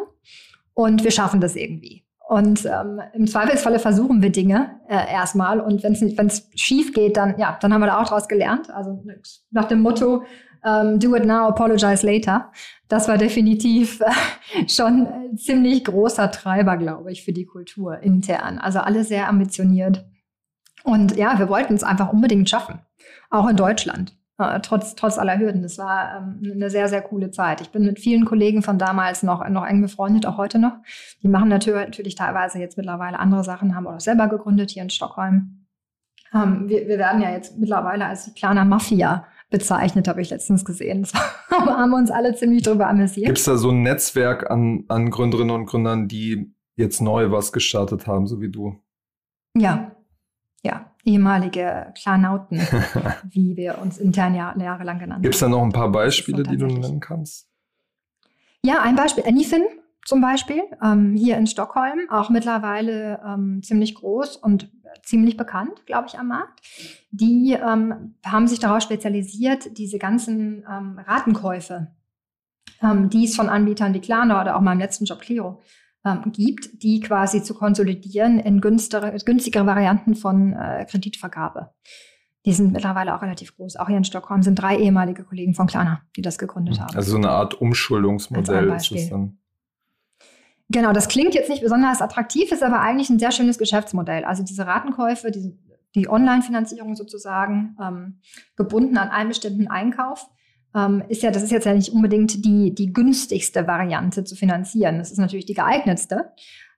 und 0.74 1.04
wir 1.04 1.12
schaffen 1.12 1.42
das 1.42 1.56
irgendwie. 1.56 2.06
Und 2.30 2.64
ähm, 2.66 3.02
im 3.14 3.26
Zweifelsfalle 3.26 3.80
versuchen 3.80 4.22
wir 4.22 4.32
Dinge 4.32 4.80
äh, 4.88 5.12
erstmal. 5.12 5.60
Und 5.60 5.82
wenn 5.84 6.28
es 6.28 6.48
schief 6.54 6.94
geht, 6.94 7.18
dann, 7.18 7.40
ja, 7.40 7.58
dann 7.60 7.74
haben 7.74 7.82
wir 7.82 7.88
da 7.88 8.00
auch 8.00 8.08
daraus 8.08 8.28
gelernt. 8.28 8.70
Also 8.70 9.04
nach 9.50 9.66
dem 9.66 9.82
Motto, 9.82 10.24
ähm, 10.64 11.00
do 11.00 11.16
it 11.16 11.26
now, 11.26 11.48
apologize 11.48 12.06
later. 12.06 12.52
Das 12.88 13.08
war 13.08 13.18
definitiv 13.18 14.02
äh, 14.02 14.68
schon 14.68 15.08
ein 15.08 15.38
ziemlich 15.38 15.86
großer 15.86 16.32
Treiber, 16.32 16.78
glaube 16.78 17.12
ich, 17.12 17.24
für 17.24 17.34
die 17.34 17.46
Kultur 17.46 18.00
intern. 18.00 18.58
Also 18.58 18.80
alle 18.80 19.04
sehr 19.04 19.28
ambitioniert. 19.28 20.06
Und 20.84 21.16
ja, 21.18 21.38
wir 21.38 21.50
wollten 21.50 21.74
es 21.74 21.84
einfach 21.84 22.14
unbedingt 22.14 22.50
schaffen. 22.50 22.80
Auch 23.30 23.48
in 23.48 23.56
Deutschland 23.56 24.20
äh, 24.40 24.60
trotz, 24.62 24.96
trotz 24.96 25.18
aller 25.18 25.38
Hürden. 25.38 25.62
Das 25.62 25.78
war 25.78 26.18
ähm, 26.18 26.52
eine 26.54 26.70
sehr, 26.70 26.88
sehr 26.88 27.02
coole 27.02 27.30
Zeit. 27.32 27.62
Ich 27.62 27.70
bin 27.70 27.86
mit 27.86 28.00
vielen 28.00 28.26
Kollegen 28.26 28.64
von 28.64 28.80
damals 28.80 29.22
noch, 29.22 29.48
noch 29.50 29.66
eng 29.66 29.82
befreundet, 29.82 30.26
auch 30.26 30.38
heute 30.38 30.58
noch. 30.60 30.78
Die 31.22 31.28
machen 31.28 31.50
natürlich, 31.50 31.86
natürlich 31.86 32.16
teilweise 32.16 32.60
jetzt 32.60 32.78
mittlerweile 32.78 33.20
andere 33.20 33.44
Sachen, 33.44 33.76
haben 33.76 33.88
auch 33.88 34.00
selber 34.00 34.28
gegründet 34.28 34.72
hier 34.72 34.84
in 34.84 34.90
Stockholm. 34.90 35.66
Ähm, 36.34 36.70
wir, 36.70 36.88
wir 36.88 36.98
werden 36.98 37.22
ja 37.22 37.32
jetzt 37.32 37.58
mittlerweile 37.58 38.06
als 38.06 38.26
die 38.26 38.32
Planer 38.32 38.66
Mafia 38.66 39.26
bezeichnet, 39.50 40.08
habe 40.08 40.22
ich 40.22 40.30
letztens 40.30 40.66
gesehen. 40.66 41.02
Das 41.02 41.14
haben 41.52 41.90
wir 41.90 41.98
uns 41.98 42.12
alle 42.12 42.36
ziemlich 42.36 42.64
drüber 42.64 42.88
amüsiert. 42.88 43.28
Gibt 43.28 43.40
es 43.40 43.46
da 43.46 43.58
so 43.58 43.72
ein 43.72 43.82
Netzwerk 43.82 44.50
an, 44.50 44.86
an 44.88 45.10
Gründerinnen 45.10 45.56
und 45.56 45.66
Gründern, 45.66 46.08
die 46.08 46.54
jetzt 46.76 47.02
neu 47.02 47.32
was 47.32 47.52
gestartet 47.52 48.08
haben, 48.08 48.28
so 48.28 48.42
wie 48.42 48.50
du? 48.50 48.80
Ja, 49.58 49.96
ja, 50.64 50.92
ehemalige 51.04 51.94
Klanauten, 52.02 52.60
wie 53.30 53.56
wir 53.56 53.80
uns 53.80 53.98
intern 53.98 54.36
jahr, 54.36 54.58
jahrelang 54.58 55.00
genannt 55.00 55.16
haben. 55.16 55.24
Gibt 55.24 55.36
es 55.36 55.42
da 55.42 55.50
noch 55.50 55.64
ein 55.64 55.72
paar 55.72 55.92
Beispiele, 55.92 56.44
die 56.44 56.58
du 56.58 56.68
nennen 56.68 57.00
kannst? 57.00 57.48
Ja, 58.64 58.82
ein 58.82 58.96
Beispiel, 58.96 59.24
Anyfin 59.26 59.64
zum 60.06 60.22
Beispiel, 60.22 60.64
ähm, 60.84 61.16
hier 61.16 61.38
in 61.38 61.48
Stockholm, 61.48 62.00
auch 62.10 62.30
mittlerweile 62.30 63.22
ähm, 63.26 63.62
ziemlich 63.64 63.96
groß 63.96 64.38
und 64.38 64.72
ziemlich 65.04 65.38
bekannt, 65.38 65.86
glaube 65.86 66.08
ich, 66.08 66.18
am 66.18 66.28
Markt. 66.28 66.62
Die 67.12 67.54
ähm, 67.54 68.16
haben 68.26 68.48
sich 68.48 68.60
darauf 68.60 68.82
spezialisiert, 68.82 69.78
diese 69.78 69.98
ganzen 69.98 70.66
ähm, 70.70 71.00
Ratenkäufe, 71.00 71.88
ähm, 72.82 73.10
die 73.10 73.26
es 73.26 73.36
von 73.36 73.50
Anbietern 73.50 73.94
wie 73.94 74.02
Klarna 74.02 74.42
oder 74.42 74.56
auch 74.56 74.62
meinem 74.62 74.80
letzten 74.80 75.06
Job 75.06 75.20
Clio 75.20 75.60
ähm, 76.06 76.32
gibt, 76.32 76.84
die 76.84 77.00
quasi 77.00 77.44
zu 77.44 77.54
konsolidieren 77.54 78.40
in 78.40 78.62
günstigere, 78.62 79.18
günstigere 79.26 79.66
Varianten 79.66 80.16
von 80.16 80.54
äh, 80.54 80.86
Kreditvergabe. 80.90 81.72
Die 82.46 82.54
sind 82.54 82.72
mittlerweile 82.72 83.16
auch 83.16 83.22
relativ 83.22 83.56
groß. 83.58 83.76
Auch 83.76 83.88
hier 83.88 83.98
in 83.98 84.06
Stockholm 84.06 84.44
sind 84.44 84.56
drei 84.56 84.78
ehemalige 84.78 85.26
Kollegen 85.26 85.54
von 85.54 85.68
Klarna, 85.68 86.02
die 86.16 86.22
das 86.22 86.38
gegründet 86.38 86.78
mhm. 86.78 86.82
haben. 86.82 86.96
Also 86.96 87.12
so 87.12 87.18
eine 87.18 87.30
Art 87.30 87.60
Umschuldungsmodell 87.60 88.70
ist 88.72 88.92
es 88.92 89.10
dann. 89.10 89.39
Genau, 90.70 90.94
das 90.94 91.08
klingt 91.08 91.34
jetzt 91.34 91.50
nicht 91.50 91.64
besonders 91.64 92.02
attraktiv, 92.02 92.52
ist 92.52 92.64
aber 92.64 92.80
eigentlich 92.80 93.10
ein 93.10 93.20
sehr 93.20 93.32
schönes 93.32 93.58
Geschäftsmodell. 93.58 94.24
Also 94.24 94.44
diese 94.44 94.68
Ratenkäufe, 94.68 95.32
diese, 95.32 95.58
die 95.96 96.08
Online-Finanzierung 96.08 96.96
sozusagen, 96.96 97.76
ähm, 97.82 98.20
gebunden 98.56 98.98
an 98.98 99.10
einen 99.10 99.30
bestimmten 99.30 99.68
Einkauf, 99.68 100.30
ähm, 100.76 101.04
ist 101.10 101.24
ja, 101.24 101.32
das 101.32 101.42
ist 101.42 101.52
jetzt 101.52 101.66
ja 101.66 101.74
nicht 101.74 101.92
unbedingt 101.92 102.46
die, 102.46 102.76
die 102.76 102.94
günstigste 102.94 103.66
Variante 103.66 104.24
zu 104.24 104.36
finanzieren. 104.36 105.00
Das 105.00 105.12
ist 105.12 105.18
natürlich 105.18 105.48
die 105.48 105.56
geeignetste. 105.56 106.32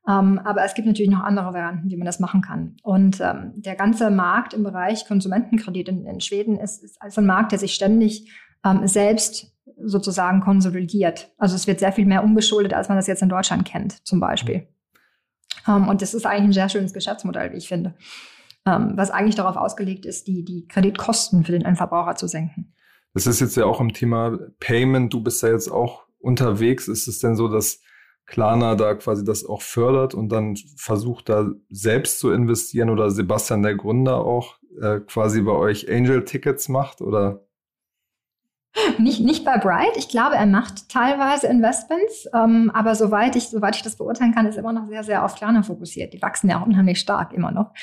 Ähm, 0.07 0.39
aber 0.39 0.63
es 0.63 0.73
gibt 0.73 0.87
natürlich 0.87 1.11
noch 1.11 1.23
andere 1.23 1.53
Varianten, 1.53 1.89
wie 1.89 1.97
man 1.97 2.05
das 2.05 2.19
machen 2.19 2.41
kann. 2.41 2.77
Und 2.83 3.19
ähm, 3.21 3.53
der 3.57 3.75
ganze 3.75 4.09
Markt 4.09 4.53
im 4.53 4.63
Bereich 4.63 5.05
Konsumentenkredit 5.05 5.89
in, 5.89 6.05
in 6.05 6.21
Schweden 6.21 6.57
ist, 6.57 6.83
ist 6.83 6.99
also 7.01 7.21
ein 7.21 7.27
Markt, 7.27 7.51
der 7.51 7.59
sich 7.59 7.73
ständig 7.73 8.31
ähm, 8.65 8.87
selbst 8.87 9.53
sozusagen 9.83 10.41
konsolidiert. 10.41 11.31
Also 11.37 11.55
es 11.55 11.67
wird 11.67 11.79
sehr 11.79 11.91
viel 11.91 12.05
mehr 12.05 12.23
umgeschuldet, 12.23 12.73
als 12.73 12.89
man 12.89 12.97
das 12.97 13.07
jetzt 13.07 13.21
in 13.21 13.29
Deutschland 13.29 13.65
kennt, 13.65 14.05
zum 14.05 14.19
Beispiel. 14.19 14.67
Ähm, 15.67 15.87
und 15.87 16.01
das 16.01 16.13
ist 16.13 16.25
eigentlich 16.25 16.45
ein 16.45 16.53
sehr 16.53 16.69
schönes 16.69 16.93
Geschäftsmodell, 16.93 17.51
wie 17.51 17.57
ich 17.57 17.67
finde, 17.67 17.95
ähm, 18.65 18.93
was 18.95 19.11
eigentlich 19.11 19.35
darauf 19.35 19.55
ausgelegt 19.55 20.05
ist, 20.05 20.27
die, 20.27 20.43
die 20.43 20.67
Kreditkosten 20.67 21.43
für 21.43 21.51
den 21.51 21.63
Endverbraucher 21.63 22.15
zu 22.15 22.27
senken. 22.27 22.73
Das 23.13 23.27
ist 23.27 23.41
jetzt 23.41 23.57
ja 23.57 23.65
auch 23.65 23.81
im 23.81 23.93
Thema 23.93 24.37
Payment. 24.59 25.13
Du 25.13 25.21
bist 25.21 25.43
ja 25.43 25.49
jetzt 25.49 25.69
auch 25.69 26.03
unterwegs. 26.19 26.87
Ist 26.87 27.07
es 27.07 27.19
denn 27.19 27.35
so, 27.35 27.47
dass 27.47 27.81
Klarna 28.25 28.75
da 28.75 28.95
quasi 28.95 29.25
das 29.25 29.45
auch 29.45 29.61
fördert 29.61 30.13
und 30.13 30.29
dann 30.29 30.55
versucht 30.77 31.27
da 31.27 31.51
selbst 31.69 32.19
zu 32.19 32.31
investieren 32.31 32.89
oder 32.89 33.11
Sebastian 33.11 33.63
der 33.63 33.75
Gründer 33.75 34.23
auch 34.23 34.57
äh, 34.81 35.01
quasi 35.01 35.41
bei 35.41 35.51
euch 35.51 35.91
Angel 35.91 36.23
Tickets 36.23 36.69
macht 36.69 37.01
oder? 37.01 37.45
Nicht, 38.97 39.19
nicht 39.19 39.43
bei 39.43 39.57
Bright. 39.57 39.97
Ich 39.97 40.07
glaube, 40.07 40.35
er 40.35 40.45
macht 40.45 40.87
teilweise 40.87 41.47
Investments, 41.47 42.27
ähm, 42.33 42.71
aber 42.73 42.95
soweit 42.95 43.35
ich, 43.35 43.49
soweit 43.49 43.75
ich 43.75 43.81
das 43.81 43.97
beurteilen 43.97 44.33
kann, 44.33 44.45
ist 44.45 44.57
immer 44.57 44.71
noch 44.71 44.87
sehr, 44.87 45.03
sehr 45.03 45.25
auf 45.25 45.35
Klarna 45.35 45.61
fokussiert. 45.61 46.13
Die 46.13 46.21
wachsen 46.21 46.49
ja 46.49 46.61
auch 46.61 46.65
unheimlich 46.65 46.99
stark 46.99 47.33
immer 47.33 47.51
noch. 47.51 47.73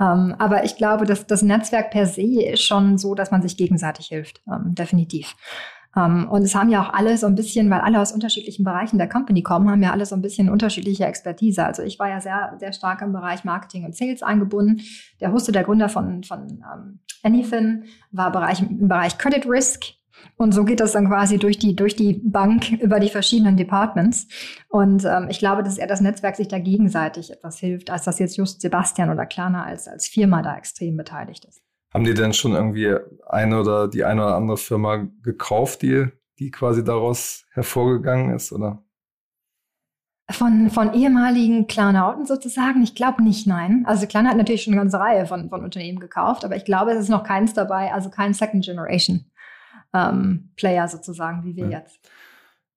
Ähm, 0.00 0.34
aber 0.38 0.64
ich 0.64 0.76
glaube, 0.76 1.04
dass 1.04 1.26
das 1.26 1.42
Netzwerk 1.42 1.90
per 1.90 2.06
se 2.06 2.42
ist 2.42 2.62
schon 2.62 2.96
so, 2.96 3.14
dass 3.14 3.30
man 3.30 3.42
sich 3.42 3.56
gegenseitig 3.56 4.06
hilft. 4.06 4.40
Ähm, 4.46 4.74
definitiv. 4.74 5.36
Um, 5.94 6.28
und 6.28 6.42
es 6.42 6.54
haben 6.54 6.70
ja 6.70 6.82
auch 6.82 6.94
alle 6.94 7.18
so 7.18 7.26
ein 7.26 7.34
bisschen, 7.34 7.68
weil 7.68 7.80
alle 7.80 8.00
aus 8.00 8.12
unterschiedlichen 8.12 8.64
Bereichen 8.64 8.96
der 8.96 9.08
Company 9.08 9.42
kommen, 9.42 9.68
haben 9.68 9.82
ja 9.82 9.90
alle 9.90 10.06
so 10.06 10.14
ein 10.14 10.22
bisschen 10.22 10.48
unterschiedliche 10.48 11.04
Expertise. 11.04 11.64
Also 11.64 11.82
ich 11.82 11.98
war 11.98 12.08
ja 12.08 12.20
sehr, 12.20 12.54
sehr 12.60 12.72
stark 12.72 13.02
im 13.02 13.12
Bereich 13.12 13.42
Marketing 13.42 13.84
und 13.84 13.96
Sales 13.96 14.22
eingebunden. 14.22 14.82
Der 15.20 15.32
Huste, 15.32 15.50
der 15.50 15.64
Gründer 15.64 15.88
von, 15.88 16.22
von 16.22 16.62
um, 16.72 17.00
Anyfin, 17.24 17.84
war 18.12 18.30
Bereich, 18.30 18.60
im 18.60 18.86
Bereich 18.86 19.18
Credit 19.18 19.44
Risk. 19.48 19.99
Und 20.36 20.52
so 20.52 20.64
geht 20.64 20.80
das 20.80 20.92
dann 20.92 21.08
quasi 21.08 21.38
durch 21.38 21.58
die, 21.58 21.76
durch 21.76 21.96
die 21.96 22.20
Bank 22.24 22.72
über 22.72 22.98
die 22.98 23.10
verschiedenen 23.10 23.56
Departments. 23.58 24.26
Und 24.68 25.04
ähm, 25.04 25.26
ich 25.28 25.38
glaube, 25.38 25.62
dass 25.62 25.76
eher 25.76 25.86
das 25.86 26.00
Netzwerk 26.00 26.36
sich 26.36 26.48
da 26.48 26.58
gegenseitig 26.58 27.30
etwas 27.30 27.58
hilft, 27.58 27.90
als 27.90 28.04
dass 28.04 28.18
jetzt 28.18 28.38
just 28.38 28.62
Sebastian 28.62 29.10
oder 29.10 29.26
Klarna 29.26 29.64
als, 29.64 29.86
als 29.86 30.08
Firma 30.08 30.40
da 30.40 30.56
extrem 30.56 30.96
beteiligt 30.96 31.44
ist. 31.44 31.60
Haben 31.92 32.04
die 32.04 32.14
denn 32.14 32.32
schon 32.32 32.52
irgendwie 32.52 32.96
eine 33.26 33.60
oder 33.60 33.88
die 33.88 34.04
eine 34.04 34.24
oder 34.24 34.36
andere 34.36 34.56
Firma 34.56 35.08
gekauft, 35.22 35.82
die, 35.82 36.06
die 36.38 36.50
quasi 36.50 36.84
daraus 36.84 37.44
hervorgegangen 37.50 38.34
ist, 38.34 38.52
oder? 38.52 38.82
Von, 40.30 40.70
von 40.70 40.94
ehemaligen 40.94 41.66
Klanauten 41.66 42.24
sozusagen? 42.24 42.82
Ich 42.82 42.94
glaube 42.94 43.22
nicht, 43.22 43.48
nein. 43.48 43.84
Also 43.86 44.06
Klarna 44.06 44.30
hat 44.30 44.36
natürlich 44.36 44.62
schon 44.62 44.72
eine 44.72 44.82
ganze 44.82 45.00
Reihe 45.00 45.26
von, 45.26 45.50
von 45.50 45.64
Unternehmen 45.64 45.98
gekauft, 45.98 46.44
aber 46.44 46.54
ich 46.54 46.64
glaube, 46.64 46.92
es 46.92 47.00
ist 47.00 47.08
noch 47.08 47.24
keins 47.24 47.52
dabei, 47.52 47.92
also 47.92 48.08
kein 48.10 48.32
Second 48.32 48.64
Generation 48.64 49.29
ähm, 49.94 50.50
Player 50.56 50.88
sozusagen, 50.88 51.44
wie 51.44 51.56
wir 51.56 51.68
ja. 51.68 51.78
jetzt. 51.78 52.00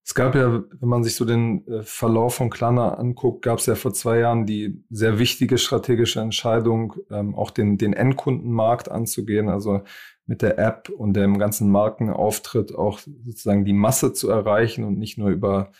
Es 0.05 0.13
gab 0.15 0.35
ja, 0.35 0.51
wenn 0.51 0.89
man 0.89 1.03
sich 1.03 1.15
so 1.15 1.23
den 1.23 1.65
äh, 1.65 1.81
Verlauf 1.83 2.35
von 2.35 2.49
Klarna 2.49 2.95
anguckt, 2.95 3.41
gab 3.41 3.59
es 3.59 3.67
ja 3.67 3.75
vor 3.75 3.93
zwei 3.93 4.19
Jahren 4.19 4.45
die 4.45 4.83
sehr 4.89 5.17
wichtige 5.17 5.57
strategische 5.57 6.19
Entscheidung, 6.19 6.95
ähm, 7.09 7.35
auch 7.35 7.51
den, 7.51 7.77
den 7.77 7.93
Endkundenmarkt 7.93 8.91
anzugehen, 8.91 9.47
also 9.47 9.81
mit 10.25 10.41
der 10.41 10.59
App 10.59 10.89
und 10.89 11.13
dem 11.13 11.37
ganzen 11.37 11.71
Markenauftritt 11.71 12.75
auch 12.75 12.99
sozusagen 12.99 13.63
die 13.63 13.73
Masse 13.73 14.13
zu 14.13 14.29
erreichen 14.29 14.83
und 14.83 14.97
nicht 14.97 15.17
nur 15.17 15.29
über, 15.29 15.71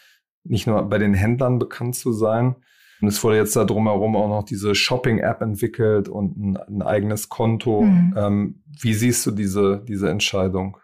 nicht 0.44 0.68
nur 0.68 0.82
bei 0.84 0.98
den 0.98 1.14
Händlern 1.14 1.60
bekannt 1.60 1.96
zu 1.96 2.14
sein. 2.14 2.56
Und 3.02 3.10
es 3.10 3.22
wurde 3.22 3.36
jetzt 3.36 3.56
da 3.58 3.66
drumherum 3.66 4.16
auch 4.16 4.30
noch 4.30 4.44
diese 4.44 4.76
Shopping-App 4.76 5.42
entwickelt 5.42 6.08
und 6.08 6.38
ein, 6.38 6.58
ein 6.58 6.82
eigenes 6.82 7.28
Konto. 7.28 7.82
Mhm. 7.82 8.14
Ähm, 8.16 8.64
wie 8.80 8.94
siehst 8.94 9.26
du 9.26 9.32
diese, 9.32 9.84
diese 9.86 10.10
Entscheidung? 10.10 10.78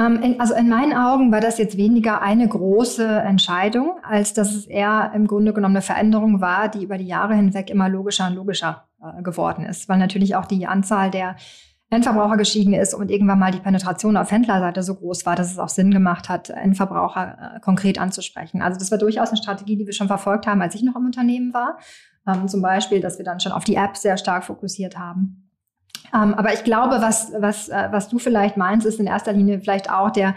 Ähm, 0.00 0.36
also 0.38 0.54
in 0.54 0.68
meinen 0.68 0.94
Augen 0.94 1.30
war 1.30 1.40
das 1.40 1.58
jetzt 1.58 1.76
weniger 1.76 2.22
eine 2.22 2.48
große 2.48 3.06
Entscheidung, 3.06 3.98
als 4.02 4.32
dass 4.32 4.54
es 4.54 4.66
eher 4.66 5.12
im 5.14 5.26
Grunde 5.26 5.52
genommen 5.52 5.76
eine 5.76 5.82
Veränderung 5.82 6.40
war, 6.40 6.68
die 6.68 6.84
über 6.84 6.96
die 6.96 7.06
Jahre 7.06 7.34
hinweg 7.34 7.70
immer 7.70 7.88
logischer 7.88 8.28
und 8.28 8.34
logischer 8.34 8.88
äh, 9.02 9.22
geworden 9.22 9.66
ist, 9.66 9.88
weil 9.88 9.98
natürlich 9.98 10.36
auch 10.36 10.46
die 10.46 10.66
Anzahl 10.66 11.10
der 11.10 11.36
Endverbraucher 11.90 12.36
gestiegen 12.36 12.72
ist 12.72 12.94
und 12.94 13.10
irgendwann 13.10 13.40
mal 13.40 13.50
die 13.50 13.58
Penetration 13.58 14.16
auf 14.16 14.30
Händlerseite 14.30 14.82
so 14.82 14.94
groß 14.94 15.26
war, 15.26 15.34
dass 15.34 15.50
es 15.50 15.58
auch 15.58 15.68
Sinn 15.68 15.90
gemacht 15.90 16.28
hat, 16.28 16.48
Endverbraucher 16.48 17.56
äh, 17.56 17.60
konkret 17.60 18.00
anzusprechen. 18.00 18.62
Also 18.62 18.78
das 18.78 18.92
war 18.92 18.98
durchaus 18.98 19.30
eine 19.30 19.38
Strategie, 19.38 19.76
die 19.76 19.86
wir 19.86 19.92
schon 19.92 20.06
verfolgt 20.06 20.46
haben, 20.46 20.62
als 20.62 20.76
ich 20.76 20.82
noch 20.82 20.96
im 20.96 21.04
Unternehmen 21.04 21.52
war. 21.52 21.78
Ähm, 22.26 22.46
zum 22.48 22.62
Beispiel, 22.62 23.00
dass 23.00 23.18
wir 23.18 23.24
dann 23.24 23.40
schon 23.40 23.52
auf 23.52 23.64
die 23.64 23.74
App 23.74 23.96
sehr 23.96 24.16
stark 24.16 24.44
fokussiert 24.44 24.98
haben. 24.98 25.39
Ähm, 26.14 26.34
aber 26.34 26.52
ich 26.52 26.64
glaube, 26.64 26.96
was, 27.00 27.32
was, 27.38 27.68
äh, 27.68 27.88
was 27.90 28.08
du 28.08 28.18
vielleicht 28.18 28.56
meinst, 28.56 28.86
ist 28.86 29.00
in 29.00 29.06
erster 29.06 29.32
Linie 29.32 29.60
vielleicht 29.60 29.90
auch 29.90 30.10
der, 30.10 30.34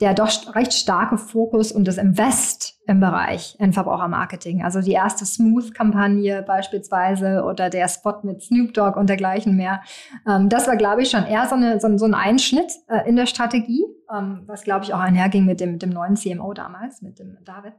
der 0.00 0.14
doch 0.14 0.54
recht 0.54 0.72
starke 0.72 1.18
Fokus 1.18 1.72
und 1.72 1.86
das 1.86 1.98
Invest 1.98 2.78
im 2.86 3.00
Bereich 3.00 3.54
Endverbrauchermarketing. 3.58 4.62
Also 4.64 4.80
die 4.80 4.92
erste 4.92 5.26
Smooth-Kampagne 5.26 6.42
beispielsweise 6.42 7.44
oder 7.44 7.68
der 7.68 7.86
Spot 7.88 8.18
mit 8.22 8.42
Snoop 8.42 8.72
Dogg 8.72 8.98
und 8.98 9.08
dergleichen 9.08 9.56
mehr. 9.56 9.82
Ähm, 10.26 10.48
das 10.48 10.66
war, 10.66 10.76
glaube 10.76 11.02
ich, 11.02 11.10
schon 11.10 11.26
eher 11.26 11.46
so, 11.46 11.54
eine, 11.54 11.80
so, 11.80 11.98
so 11.98 12.06
ein 12.06 12.14
Einschnitt 12.14 12.72
äh, 12.88 13.06
in 13.06 13.16
der 13.16 13.26
Strategie, 13.26 13.84
ähm, 14.12 14.42
was, 14.46 14.62
glaube 14.62 14.84
ich, 14.84 14.94
auch 14.94 15.00
einherging 15.00 15.44
mit 15.44 15.60
dem, 15.60 15.72
mit 15.72 15.82
dem 15.82 15.90
neuen 15.90 16.16
CMO 16.16 16.54
damals, 16.54 17.02
mit 17.02 17.18
dem 17.18 17.36
David. 17.44 17.74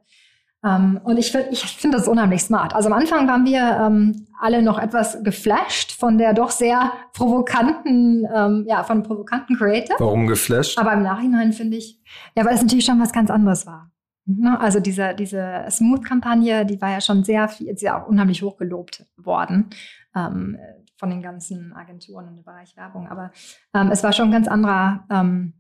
Um, 0.63 0.69
ähm, 0.69 0.99
und 1.03 1.17
ich 1.17 1.31
finde 1.31 1.49
ich 1.49 1.63
find 1.63 1.93
das 1.93 2.07
unheimlich 2.07 2.43
smart. 2.43 2.75
Also 2.75 2.87
am 2.87 2.93
Anfang 2.93 3.27
waren 3.27 3.45
wir 3.45 3.79
ähm, 3.81 4.27
alle 4.39 4.61
noch 4.61 4.77
etwas 4.77 5.23
geflasht 5.23 5.91
von 5.93 6.19
der 6.19 6.33
doch 6.33 6.51
sehr 6.51 6.91
provokanten, 7.13 8.27
ähm, 8.31 8.65
ja, 8.67 8.83
von 8.83 9.01
provokanten 9.01 9.57
Creator. 9.57 9.95
Warum 9.97 10.27
geflasht? 10.27 10.77
Aber 10.77 10.93
im 10.93 11.01
Nachhinein 11.01 11.51
finde 11.53 11.77
ich, 11.77 11.99
ja, 12.35 12.45
weil 12.45 12.53
es 12.53 12.61
natürlich 12.61 12.85
schon 12.85 12.99
was 12.99 13.11
ganz 13.11 13.31
anderes 13.31 13.65
war. 13.65 13.91
Ne? 14.25 14.59
Also 14.59 14.79
diese, 14.79 15.15
diese 15.15 15.65
Smooth-Kampagne, 15.67 16.65
die 16.67 16.79
war 16.79 16.91
ja 16.91 17.01
schon 17.01 17.23
sehr 17.23 17.47
viel, 17.47 17.75
sehr 17.75 17.97
auch 17.97 18.07
unheimlich 18.07 18.43
hochgelobt 18.43 19.07
worden 19.17 19.71
ähm, 20.15 20.57
von 20.97 21.09
den 21.09 21.23
ganzen 21.23 21.73
Agenturen 21.73 22.27
im 22.27 22.43
Bereich 22.43 22.77
Werbung. 22.77 23.07
Aber 23.07 23.31
ähm, 23.73 23.89
es 23.91 24.03
war 24.03 24.13
schon 24.13 24.27
ein 24.27 24.31
ganz 24.31 24.47
anderer, 24.47 25.05
ähm, 25.09 25.53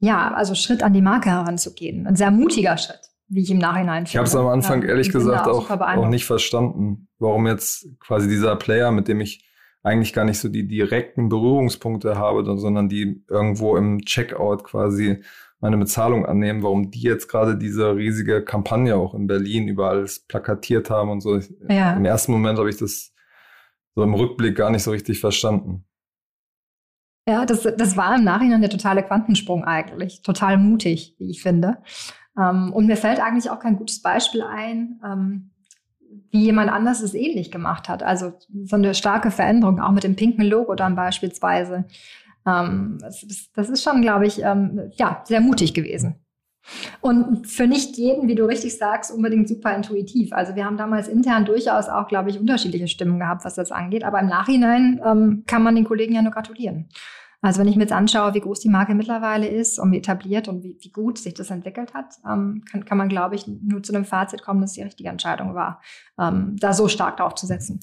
ja, 0.00 0.32
also 0.32 0.54
Schritt 0.54 0.82
an 0.82 0.94
die 0.94 1.02
Marke 1.02 1.28
heranzugehen. 1.28 2.06
Ein 2.06 2.16
sehr 2.16 2.30
mutiger 2.30 2.78
Schritt 2.78 3.10
wie 3.28 3.42
ich 3.42 3.50
im 3.50 3.58
Nachhinein 3.58 4.06
finde. 4.06 4.10
Ich 4.10 4.16
habe 4.16 4.26
es 4.26 4.34
am 4.34 4.46
Anfang 4.46 4.82
ja, 4.82 4.88
ehrlich 4.88 5.10
gesagt 5.10 5.48
auch, 5.48 5.70
auch 5.70 6.08
nicht 6.08 6.24
verstanden, 6.24 7.08
warum 7.18 7.46
jetzt 7.46 7.88
quasi 8.00 8.28
dieser 8.28 8.56
Player, 8.56 8.90
mit 8.90 9.08
dem 9.08 9.20
ich 9.20 9.44
eigentlich 9.82 10.12
gar 10.12 10.24
nicht 10.24 10.38
so 10.38 10.48
die 10.48 10.66
direkten 10.66 11.28
Berührungspunkte 11.28 12.16
habe, 12.16 12.44
sondern 12.58 12.88
die 12.88 13.24
irgendwo 13.28 13.76
im 13.76 14.00
Checkout 14.04 14.64
quasi 14.64 15.22
meine 15.60 15.76
Bezahlung 15.76 16.24
annehmen, 16.24 16.62
warum 16.62 16.90
die 16.90 17.02
jetzt 17.02 17.28
gerade 17.28 17.56
diese 17.56 17.96
riesige 17.96 18.44
Kampagne 18.44 18.96
auch 18.96 19.14
in 19.14 19.26
Berlin 19.26 19.68
überall 19.68 20.06
plakatiert 20.28 20.90
haben 20.90 21.10
und 21.10 21.20
so. 21.20 21.40
Ja. 21.68 21.94
Im 21.94 22.04
ersten 22.04 22.32
Moment 22.32 22.58
habe 22.58 22.70
ich 22.70 22.76
das 22.76 23.12
so 23.94 24.02
im 24.02 24.14
Rückblick 24.14 24.56
gar 24.56 24.70
nicht 24.70 24.84
so 24.84 24.92
richtig 24.92 25.20
verstanden. 25.20 25.84
Ja, 27.28 27.44
das, 27.44 27.62
das 27.76 27.96
war 27.96 28.16
im 28.16 28.24
Nachhinein 28.24 28.60
der 28.60 28.70
totale 28.70 29.02
Quantensprung 29.02 29.64
eigentlich. 29.64 30.22
Total 30.22 30.56
mutig, 30.56 31.14
wie 31.18 31.30
ich 31.30 31.42
finde. 31.42 31.78
Ähm, 32.38 32.72
und 32.72 32.86
mir 32.86 32.96
fällt 32.96 33.20
eigentlich 33.20 33.50
auch 33.50 33.58
kein 33.58 33.76
gutes 33.76 34.00
Beispiel 34.00 34.42
ein, 34.42 35.00
ähm, 35.04 35.50
wie 36.30 36.44
jemand 36.44 36.70
anders 36.70 37.00
es 37.00 37.14
ähnlich 37.14 37.50
gemacht 37.50 37.88
hat. 37.88 38.02
Also 38.02 38.32
so 38.64 38.76
eine 38.76 38.94
starke 38.94 39.30
Veränderung, 39.30 39.80
auch 39.80 39.92
mit 39.92 40.04
dem 40.04 40.16
pinken 40.16 40.44
Logo 40.44 40.74
dann 40.74 40.94
beispielsweise. 40.94 41.84
Ähm, 42.46 42.98
das, 43.54 43.68
ist 43.68 43.82
schon, 43.82 44.02
glaube 44.02 44.26
ich, 44.26 44.38
ja, 44.38 45.22
sehr 45.24 45.40
mutig 45.40 45.74
gewesen. 45.74 46.16
Und 47.00 47.46
für 47.46 47.66
nicht 47.66 47.96
jeden, 47.96 48.28
wie 48.28 48.34
du 48.34 48.44
richtig 48.44 48.76
sagst, 48.76 49.10
unbedingt 49.10 49.48
super 49.48 49.74
intuitiv. 49.74 50.32
Also 50.32 50.54
wir 50.54 50.64
haben 50.64 50.76
damals 50.76 51.08
intern 51.08 51.44
durchaus 51.44 51.88
auch, 51.88 52.08
glaube 52.08 52.30
ich, 52.30 52.38
unterschiedliche 52.38 52.88
Stimmen 52.88 53.18
gehabt, 53.18 53.44
was 53.44 53.54
das 53.54 53.72
angeht. 53.72 54.04
Aber 54.04 54.20
im 54.20 54.26
Nachhinein 54.26 55.00
ähm, 55.04 55.44
kann 55.46 55.62
man 55.62 55.74
den 55.74 55.84
Kollegen 55.84 56.14
ja 56.14 56.22
nur 56.22 56.32
gratulieren. 56.32 56.88
Also 57.40 57.60
wenn 57.60 57.68
ich 57.68 57.76
mir 57.76 57.82
jetzt 57.82 57.92
anschaue, 57.92 58.34
wie 58.34 58.40
groß 58.40 58.60
die 58.60 58.68
Marke 58.68 58.94
mittlerweile 58.94 59.46
ist 59.46 59.78
und 59.78 59.92
wie 59.92 59.98
etabliert 59.98 60.48
und 60.48 60.64
wie, 60.64 60.76
wie 60.80 60.90
gut 60.90 61.18
sich 61.18 61.34
das 61.34 61.50
entwickelt 61.50 61.94
hat, 61.94 62.14
ähm, 62.28 62.64
kann, 62.70 62.84
kann 62.84 62.98
man, 62.98 63.08
glaube 63.08 63.36
ich, 63.36 63.46
nur 63.46 63.82
zu 63.82 63.94
einem 63.94 64.04
Fazit 64.04 64.42
kommen, 64.42 64.60
dass 64.60 64.72
die 64.72 64.82
richtige 64.82 65.08
Entscheidung 65.08 65.54
war, 65.54 65.80
ähm, 66.18 66.56
da 66.58 66.72
so 66.72 66.88
stark 66.88 67.18
drauf 67.18 67.36
zu 67.36 67.46
setzen. 67.46 67.78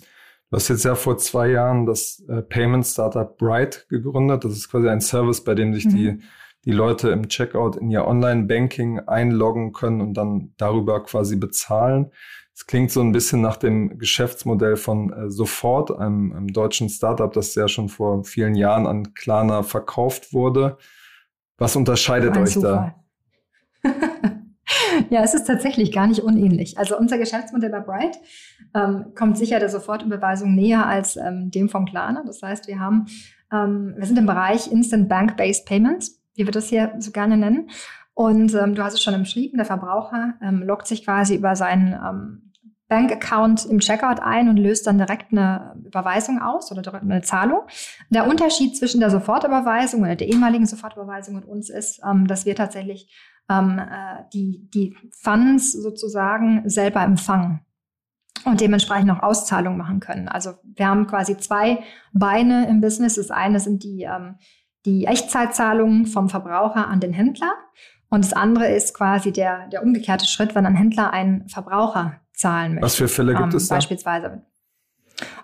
Du 0.52 0.58
hast 0.58 0.68
jetzt 0.68 0.84
ja 0.84 0.96
vor 0.96 1.18
zwei 1.18 1.50
Jahren 1.50 1.86
das 1.86 2.24
äh, 2.28 2.42
Payment 2.42 2.86
Startup 2.86 3.38
Bright 3.38 3.88
gegründet. 3.90 4.44
Das 4.44 4.52
ist 4.52 4.70
quasi 4.70 4.90
ein 4.90 5.02
Service, 5.02 5.44
bei 5.44 5.56
dem 5.56 5.74
sich 5.74 5.86
mhm. 5.86 5.90
die, 5.96 6.20
die 6.66 6.72
Leute 6.72 7.10
im 7.10 7.30
Checkout 7.30 7.78
in 7.78 7.90
ihr 7.90 8.06
Online-Banking 8.06 9.00
einloggen 9.08 9.72
können 9.72 10.02
und 10.02 10.16
dann 10.16 10.54
darüber 10.58 11.02
quasi 11.04 11.38
bezahlen. 11.38 12.12
Es 12.56 12.66
klingt 12.66 12.90
so 12.90 13.02
ein 13.02 13.12
bisschen 13.12 13.42
nach 13.42 13.58
dem 13.58 14.00
Geschäftsmodell 14.00 14.78
von 14.78 15.12
äh, 15.12 15.30
Sofort, 15.30 15.92
einem, 15.92 16.32
einem, 16.32 16.48
deutschen 16.54 16.88
Startup, 16.88 17.32
das 17.32 17.54
ja 17.54 17.68
schon 17.68 17.90
vor 17.90 18.24
vielen 18.24 18.56
Jahren 18.56 18.88
an 18.88 19.14
Klarna 19.14 19.62
verkauft 19.62 20.32
wurde. 20.32 20.78
Was 21.58 21.76
unterscheidet 21.76 22.38
euch 22.38 22.54
Zufall. 22.54 22.96
da? 23.84 23.92
ja, 25.10 25.22
es 25.22 25.34
ist 25.34 25.46
tatsächlich 25.46 25.92
gar 25.92 26.08
nicht 26.08 26.22
unähnlich. 26.22 26.78
Also 26.78 26.98
unser 26.98 27.18
Geschäftsmodell 27.18 27.72
bei 27.72 27.82
Bright 27.82 28.18
ähm, 28.74 29.08
kommt 29.16 29.38
sicher 29.38 29.60
der 29.60 29.68
Sofortüberweisung 29.68 30.56
näher 30.56 30.88
als 30.88 31.18
ähm, 31.18 31.52
dem 31.52 31.68
von 31.68 31.86
Klarna. 31.86 32.24
Das 32.26 32.42
heißt, 32.42 32.70
wir 32.70 32.80
haben, 32.80 33.08
ähm, 33.52 33.96
wir 33.98 34.06
sind 34.06 34.18
im 34.18 34.26
Bereich 34.26 34.72
Instant 34.72 35.10
Bank-Based 35.10 35.66
Payments, 35.66 36.24
wie 36.36 36.46
wir 36.46 36.54
das 36.54 36.70
hier 36.70 36.94
so 37.00 37.12
gerne 37.12 37.36
nennen. 37.36 37.70
Und 38.14 38.54
ähm, 38.54 38.76
du 38.76 38.84
hast 38.84 38.94
es 38.94 39.04
schon 39.04 39.20
beschrieben, 39.20 39.58
der 39.58 39.66
Verbraucher 39.66 40.36
ähm, 40.42 40.64
loggt 40.64 40.88
sich 40.88 41.04
quasi 41.04 41.36
über 41.36 41.58
seinen 41.58 41.92
ähm, 41.94 42.45
Bankaccount 42.96 43.66
im 43.66 43.80
Checkout 43.80 44.22
ein 44.22 44.48
und 44.48 44.56
löst 44.56 44.88
dann 44.88 44.98
direkt 44.98 45.34
eine 45.34 45.76
Überweisung 45.86 46.42
aus 46.42 46.72
oder 46.72 46.82
direkt 46.82 47.04
eine 47.04 47.22
Zahlung. 47.22 47.60
Der 48.10 48.26
Unterschied 48.26 48.78
zwischen 48.78 49.02
der 49.02 49.10
Sofortüberweisung 49.10 50.04
oder 50.04 50.16
der 50.16 50.30
ehemaligen 50.30 50.66
Sofortüberweisung 50.66 51.36
und 51.36 51.44
uns 51.44 51.70
ist, 51.70 52.00
ähm, 52.10 52.26
dass 52.26 52.46
wir 52.46 52.56
tatsächlich 52.56 53.14
ähm, 53.50 53.80
äh, 53.80 54.24
die, 54.34 54.70
die 54.74 54.96
Funds 55.12 55.74
sozusagen 55.74 56.70
selber 56.70 57.02
empfangen 57.02 57.66
und 58.46 58.62
dementsprechend 58.62 59.12
auch 59.12 59.24
Auszahlungen 59.24 59.78
machen 59.78 60.00
können. 60.00 60.30
Also 60.30 60.52
wir 60.64 60.88
haben 60.88 61.06
quasi 61.06 61.36
zwei 61.36 61.84
Beine 62.14 62.70
im 62.70 62.80
Business. 62.80 63.16
Das 63.16 63.30
eine 63.30 63.60
sind 63.60 63.84
die, 63.84 64.04
ähm, 64.04 64.36
die 64.86 65.06
Echtzeitzahlungen 65.06 66.06
vom 66.06 66.30
Verbraucher 66.30 66.88
an 66.88 67.02
den 67.02 67.12
Händler 67.12 67.52
und 68.10 68.24
das 68.24 68.32
andere 68.32 68.68
ist 68.68 68.94
quasi 68.94 69.34
der, 69.34 69.68
der 69.68 69.84
umgekehrte 69.84 70.26
Schritt, 70.26 70.56
wenn 70.56 70.66
ein 70.66 70.76
Händler 70.76 71.12
einen 71.12 71.50
Verbraucher 71.50 72.22
zahlen 72.38 72.76
möchte. 72.76 72.86
Was 72.86 72.96
für 72.96 73.08
Fälle 73.08 73.34
gibt 73.34 73.54
ähm, 73.54 73.58
es 73.58 73.68
da? 73.68 73.76
Beispielsweise. 73.76 74.42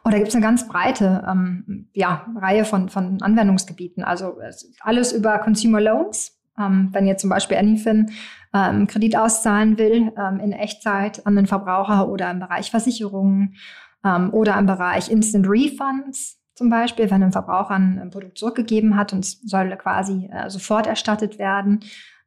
Oh, 0.04 0.10
da 0.10 0.18
gibt 0.18 0.30
es 0.30 0.36
eine 0.36 0.44
ganz 0.44 0.68
breite 0.68 1.26
ähm, 1.30 1.90
ja, 1.94 2.26
Reihe 2.36 2.66
von, 2.66 2.90
von 2.90 3.22
Anwendungsgebieten. 3.22 4.04
Also 4.04 4.38
alles 4.82 5.14
über 5.14 5.38
Consumer 5.40 5.80
Loans. 5.80 6.38
Ähm, 6.60 6.90
wenn 6.92 7.08
jetzt 7.08 7.22
zum 7.22 7.30
Beispiel 7.30 7.58
Anyfin 7.58 8.12
ähm, 8.54 8.88
Kredit 8.88 9.16
auszahlen 9.16 9.78
will 9.78 10.12
ähm, 10.18 10.40
in 10.40 10.52
Echtzeit 10.52 11.26
an 11.26 11.36
den 11.36 11.48
Verbraucher 11.48 12.10
oder 12.10 12.30
im 12.30 12.40
Bereich 12.40 12.72
Versicherungen 12.72 13.56
ähm, 14.04 14.34
oder 14.34 14.58
im 14.58 14.66
Bereich 14.66 15.10
Instant 15.10 15.48
Refunds 15.48 16.42
zum 16.56 16.70
Beispiel, 16.70 17.10
wenn 17.10 17.24
ein 17.24 17.32
Verbraucher 17.32 17.76
ein 17.76 18.10
Produkt 18.12 18.38
zurückgegeben 18.38 18.98
hat 18.98 19.14
und 19.14 19.26
es 19.26 19.42
soll 19.42 19.76
quasi 19.78 20.30
äh, 20.32 20.50
sofort 20.50 20.86
erstattet 20.86 21.40
werden. 21.40 21.80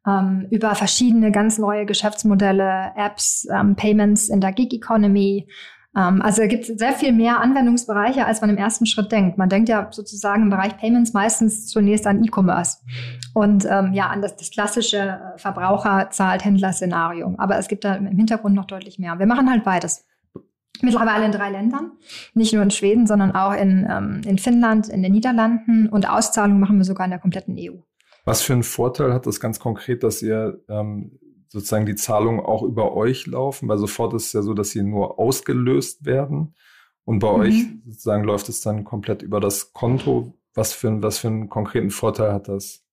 Ähm, 0.07 0.47
über 0.51 0.75
verschiedene 0.75 1.33
ganz 1.33 1.59
neue 1.59 1.87
Geschäftsmodelle, 1.87 2.93
Apps, 2.97 3.47
ähm, 3.51 3.75
Payments 3.75 4.29
in 4.29 4.41
der 4.41 4.53
Gig 4.53 4.73
Economy, 4.73 5.49
ähm, 5.97 6.23
also 6.23 6.43
es 6.43 6.49
gibt 6.49 6.65
sehr 6.65 6.93
viel 6.93 7.13
mehr 7.13 7.41
Anwendungsbereiche, 7.41 8.27
als 8.27 8.41
man 8.41 8.51
im 8.51 8.57
ersten 8.57 8.87
Schritt 8.87 9.13
denkt. 9.13 9.39
Man 9.39 9.49
denkt 9.49 9.69
ja 9.69 9.89
sozusagen 9.91 10.43
im 10.43 10.51
Bereich 10.51 10.77
Payments 10.77 11.13
meistens 11.13 11.69
zunächst 11.69 12.07
an 12.07 12.25
E-Commerce 12.25 12.79
und 13.33 13.65
ähm, 13.69 13.93
ja 13.93 14.09
an 14.09 14.23
das, 14.23 14.37
das 14.37 14.51
klassische 14.51 14.99
äh, 14.99 15.39
Verbraucher 15.39 16.09
zahlt 16.11 16.45
Händler-Szenario. 16.45 17.35
Aber 17.39 17.59
es 17.59 17.69
gibt 17.69 17.85
da 17.85 17.95
im 17.95 18.07
Hintergrund 18.07 18.55
noch 18.55 18.67
deutlich 18.67 18.99
mehr. 18.99 19.19
Wir 19.19 19.27
machen 19.27 19.49
halt 19.51 19.65
beides. 19.65 20.05
Mittlerweile 20.83 21.25
in 21.25 21.33
drei 21.33 21.51
Ländern, 21.51 21.93
nicht 22.35 22.53
nur 22.53 22.63
in 22.63 22.73
Schweden, 22.73 23.07
sondern 23.07 23.35
auch 23.35 23.55
in, 23.55 23.87
ähm, 23.89 24.23
in 24.27 24.39
Finnland, 24.39 24.89
in 24.89 25.03
den 25.05 25.13
Niederlanden 25.13 25.89
und 25.89 26.11
Auszahlungen 26.11 26.61
machen 26.61 26.79
wir 26.79 26.85
sogar 26.85 27.07
in 27.07 27.11
der 27.11 27.21
kompletten 27.21 27.57
EU. 27.57 27.77
Was 28.25 28.43
für 28.43 28.55
einen 28.55 28.63
Vorteil 28.63 29.13
hat 29.13 29.27
das 29.27 29.41
ganz 29.41 29.61
konkret, 29.61 30.03
dass 30.03 30.23
ihr 30.23 30.63
ähm, 30.69 31.19
sozusagen 31.49 31.87
die 31.87 31.95
Zahlungen 31.95 32.41
auch 32.41 32.63
über 32.63 32.95
euch 32.95 33.27
laufen, 33.27 33.69
weil 33.69 33.79
sofort 33.79 34.15
ist 34.15 34.27
es 34.27 34.33
ja 34.33 34.43
so, 34.43 34.55
dass 34.55 34.71
sie 34.71 34.83
nur 34.83 35.19
ausgelöst 35.19 36.05
werden. 36.05 36.55
Und 37.05 37.19
bei 37.19 37.31
mhm. 37.31 37.41
euch 37.41 37.67
sozusagen 37.87 38.25
läuft 38.25 38.49
es 38.49 38.61
dann 38.61 38.85
komplett 38.85 39.23
über 39.23 39.41
das 39.41 39.73
Konto. 39.73 40.35
Was 40.55 40.73
für, 40.73 41.03
was 41.03 41.19
für 41.19 41.29
einen 41.29 41.49
konkreten 41.49 41.91
Vorteil 41.91 42.33
hat 42.33 42.49
das? 42.49 42.85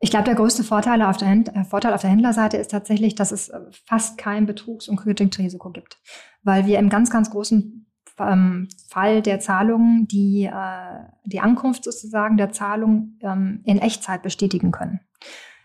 Ich 0.00 0.10
glaube, 0.10 0.24
der 0.24 0.36
größte 0.36 0.62
Vorteil 0.62 1.02
auf, 1.02 1.16
der 1.16 1.28
Händ 1.28 1.54
äh, 1.54 1.64
Vorteil 1.64 1.92
auf 1.92 2.02
der 2.02 2.10
Händlerseite 2.10 2.56
ist 2.56 2.70
tatsächlich, 2.70 3.16
dass 3.16 3.32
es 3.32 3.48
äh, 3.48 3.60
fast 3.84 4.16
kein 4.16 4.46
Betrugs- 4.46 4.88
und 4.88 4.96
Kreditrisiko 4.96 5.70
gibt, 5.70 6.00
weil 6.42 6.66
wir 6.66 6.78
im 6.78 6.88
ganz, 6.88 7.10
ganz 7.10 7.30
großen 7.30 7.87
ähm, 8.20 8.68
Fall 8.88 9.22
der 9.22 9.40
Zahlungen 9.40 10.06
die, 10.08 10.44
äh, 10.44 11.04
die 11.24 11.40
Ankunft 11.40 11.84
sozusagen 11.84 12.36
der 12.36 12.50
Zahlung 12.50 13.18
ähm, 13.20 13.60
in 13.64 13.78
Echtzeit 13.78 14.22
bestätigen 14.22 14.70
können. 14.70 15.00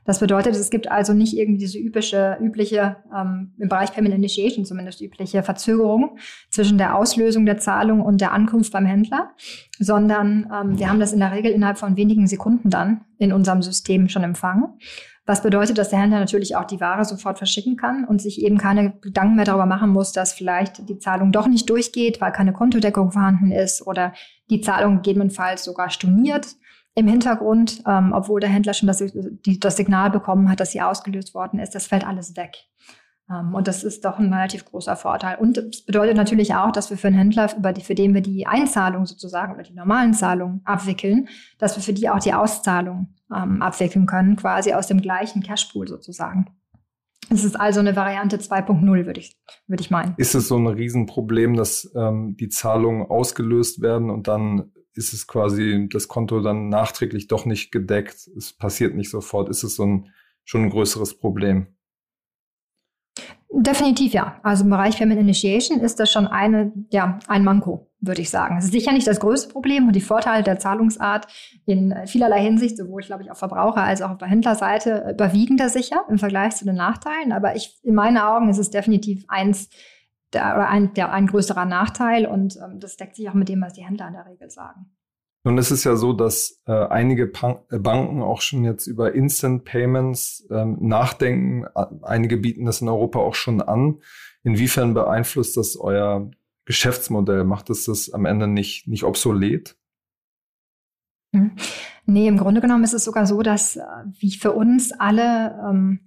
Das 0.05 0.19
bedeutet, 0.19 0.55
es 0.55 0.69
gibt 0.69 0.91
also 0.91 1.13
nicht 1.13 1.37
irgendwie 1.37 1.59
diese 1.59 1.79
übliche, 1.79 2.37
übliche, 2.41 2.97
ähm, 3.15 3.53
im 3.57 3.69
Bereich 3.69 3.93
Payment 3.93 4.13
Initiation 4.13 4.65
zumindest 4.65 5.01
übliche 5.01 5.43
Verzögerung 5.43 6.17
zwischen 6.49 6.77
der 6.77 6.95
Auslösung 6.95 7.45
der 7.45 7.57
Zahlung 7.57 8.01
und 8.01 8.19
der 8.19 8.33
Ankunft 8.33 8.73
beim 8.73 8.85
Händler, 8.85 9.31
sondern 9.79 10.51
ähm, 10.53 10.77
wir 10.77 10.89
haben 10.89 10.99
das 10.99 11.13
in 11.13 11.19
der 11.19 11.31
Regel 11.31 11.51
innerhalb 11.51 11.77
von 11.77 11.95
wenigen 11.95 12.27
Sekunden 12.27 12.69
dann 12.69 13.05
in 13.17 13.31
unserem 13.31 13.61
System 13.61 14.09
schon 14.09 14.23
empfangen. 14.23 14.77
Was 15.25 15.41
bedeutet, 15.41 15.77
dass 15.77 15.89
der 15.89 15.99
Händler 15.99 16.19
natürlich 16.19 16.57
auch 16.57 16.65
die 16.65 16.81
Ware 16.81 17.05
sofort 17.05 17.37
verschicken 17.37 17.77
kann 17.77 18.03
und 18.03 18.21
sich 18.21 18.41
eben 18.41 18.57
keine 18.57 18.91
Gedanken 18.99 19.35
mehr 19.35 19.45
darüber 19.45 19.65
machen 19.65 19.89
muss, 19.89 20.11
dass 20.11 20.33
vielleicht 20.33 20.89
die 20.89 20.99
Zahlung 20.99 21.31
doch 21.31 21.47
nicht 21.47 21.69
durchgeht, 21.69 22.19
weil 22.19 22.33
keine 22.33 22.51
Kontodeckung 22.51 23.11
vorhanden 23.11 23.51
ist 23.51 23.87
oder 23.87 24.13
die 24.49 24.59
Zahlung 24.59 24.97
gegebenenfalls 24.97 25.63
sogar 25.63 25.89
storniert 25.89 26.55
im 26.95 27.07
Hintergrund, 27.07 27.83
ähm, 27.87 28.11
obwohl 28.13 28.41
der 28.41 28.49
Händler 28.49 28.73
schon 28.73 28.87
das, 28.87 28.97
die, 28.99 29.59
das 29.59 29.77
Signal 29.77 30.11
bekommen 30.11 30.49
hat, 30.49 30.59
dass 30.59 30.71
sie 30.71 30.81
ausgelöst 30.81 31.33
worden 31.33 31.59
ist. 31.59 31.73
Das 31.73 31.87
fällt 31.87 32.05
alles 32.05 32.35
weg. 32.35 32.57
Ähm, 33.29 33.53
und 33.53 33.67
das 33.67 33.83
ist 33.83 34.05
doch 34.05 34.19
ein 34.19 34.33
relativ 34.33 34.65
großer 34.65 34.95
Vorteil. 34.95 35.37
Und 35.37 35.57
es 35.57 35.81
bedeutet 35.85 36.17
natürlich 36.17 36.55
auch, 36.55 36.71
dass 36.71 36.89
wir 36.89 36.97
für 36.97 37.07
einen 37.07 37.17
Händler, 37.17 37.47
die, 37.73 37.81
für 37.81 37.95
den 37.95 38.13
wir 38.13 38.21
die 38.21 38.47
Einzahlung 38.47 39.05
sozusagen 39.05 39.53
oder 39.53 39.63
die 39.63 39.73
normalen 39.73 40.13
Zahlungen 40.13 40.61
abwickeln, 40.65 41.27
dass 41.57 41.75
wir 41.75 41.83
für 41.83 41.93
die 41.93 42.09
auch 42.09 42.19
die 42.19 42.33
Auszahlung 42.33 43.13
ähm, 43.33 43.61
abwickeln 43.61 44.05
können, 44.05 44.35
quasi 44.35 44.73
aus 44.73 44.87
dem 44.87 45.01
gleichen 45.01 45.41
Cashpool 45.41 45.87
sozusagen. 45.87 46.47
Es 47.29 47.43
ist 47.43 47.59
also 47.59 47.79
eine 47.79 47.95
Variante 47.95 48.37
2.0, 48.37 49.05
würde 49.05 49.19
ich, 49.19 49.37
würde 49.67 49.81
ich 49.81 49.89
meinen. 49.89 50.13
Ist 50.17 50.35
es 50.35 50.47
so 50.49 50.57
ein 50.57 50.67
Riesenproblem, 50.67 51.55
dass 51.55 51.91
ähm, 51.95 52.35
die 52.37 52.49
Zahlungen 52.49 53.07
ausgelöst 53.07 53.81
werden 53.81 54.09
und 54.09 54.27
dann 54.27 54.71
ist 54.93 55.13
es 55.13 55.25
quasi 55.25 55.87
das 55.91 56.07
Konto 56.07 56.41
dann 56.41 56.69
nachträglich 56.69 57.27
doch 57.27 57.45
nicht 57.45 57.71
gedeckt. 57.71 58.29
Es 58.37 58.53
passiert 58.53 58.95
nicht 58.95 59.09
sofort. 59.09 59.49
Ist 59.49 59.63
es 59.63 59.75
so 59.75 59.85
ein, 59.85 60.09
schon 60.43 60.63
ein 60.63 60.69
größeres 60.69 61.17
Problem? 61.17 61.67
Definitiv 63.55 64.13
ja. 64.13 64.39
Also 64.41 64.63
im 64.63 64.71
Bereich 64.71 64.97
Payment 64.97 65.19
Initiation 65.19 65.79
ist 65.79 65.99
das 65.99 66.11
schon 66.11 66.25
eine, 66.25 66.71
ja, 66.91 67.19
ein 67.27 67.43
Manko, 67.43 67.87
würde 67.99 68.21
ich 68.21 68.31
sagen. 68.31 68.57
Es 68.57 68.65
ist 68.65 68.71
sicher 68.71 68.91
nicht 68.91 69.05
das 69.05 69.19
größte 69.19 69.51
Problem 69.51 69.85
und 69.85 69.95
die 69.95 70.01
Vorteile 70.01 70.41
der 70.41 70.57
Zahlungsart 70.57 71.27
in 71.67 71.93
vielerlei 72.07 72.41
Hinsicht, 72.41 72.77
sowohl, 72.77 73.03
glaube 73.03 73.21
ich, 73.21 73.29
auf 73.29 73.37
Verbraucher 73.37 73.83
als 73.83 74.01
auch 74.01 74.09
auf 74.09 74.17
der 74.17 74.27
Händlerseite, 74.27 75.11
überwiegen 75.13 75.57
da 75.57 75.69
sicher 75.69 76.03
im 76.09 76.17
Vergleich 76.17 76.55
zu 76.55 76.65
den 76.65 76.75
Nachteilen. 76.75 77.31
Aber 77.31 77.55
ich, 77.55 77.79
in 77.83 77.93
meinen 77.93 78.17
Augen 78.17 78.49
ist 78.49 78.57
es 78.57 78.71
definitiv 78.71 79.23
eins 79.27 79.69
der, 80.33 80.55
oder 80.55 80.69
ein, 80.69 80.91
der, 80.95 81.11
ein 81.11 81.27
größerer 81.27 81.65
Nachteil 81.65 82.25
und 82.25 82.57
ähm, 82.57 82.79
das 82.79 82.97
deckt 82.97 83.15
sich 83.15 83.29
auch 83.29 83.35
mit 83.35 83.49
dem, 83.49 83.61
was 83.61 83.73
die 83.73 83.85
Händler 83.85 84.07
in 84.07 84.13
der 84.13 84.25
Regel 84.25 84.49
sagen. 84.49 84.87
Nun 85.45 85.57
ist 85.57 85.71
es 85.71 85.83
ja 85.83 85.97
so, 85.97 86.13
dass 86.13 86.61
äh, 86.67 86.71
einige 86.71 87.27
Pan 87.27 87.57
äh, 87.69 87.77
Banken 87.77 88.21
auch 88.21 88.41
schon 88.41 88.63
jetzt 88.63 88.87
über 88.87 89.13
Instant 89.13 89.65
Payments 89.65 90.47
ähm, 90.49 90.77
nachdenken. 90.79 91.65
Einige 92.01 92.37
bieten 92.37 92.65
das 92.65 92.81
in 92.81 92.87
Europa 92.87 93.19
auch 93.19 93.35
schon 93.35 93.61
an. 93.61 93.99
Inwiefern 94.43 94.93
beeinflusst 94.93 95.57
das 95.57 95.75
euer 95.75 96.31
Geschäftsmodell? 96.65 97.43
Macht 97.43 97.69
es 97.69 97.85
das 97.85 98.09
am 98.11 98.25
Ende 98.25 98.47
nicht, 98.47 98.87
nicht 98.87 99.03
obsolet? 99.03 99.75
Hm. 101.35 101.51
Nee, 102.05 102.27
im 102.27 102.37
Grunde 102.37 102.61
genommen 102.61 102.83
ist 102.83 102.93
es 102.93 103.03
sogar 103.03 103.25
so, 103.25 103.41
dass 103.41 103.75
äh, 103.75 103.81
wie 104.19 104.31
für 104.31 104.53
uns 104.53 104.91
alle 104.91 105.59
ähm, 105.69 105.99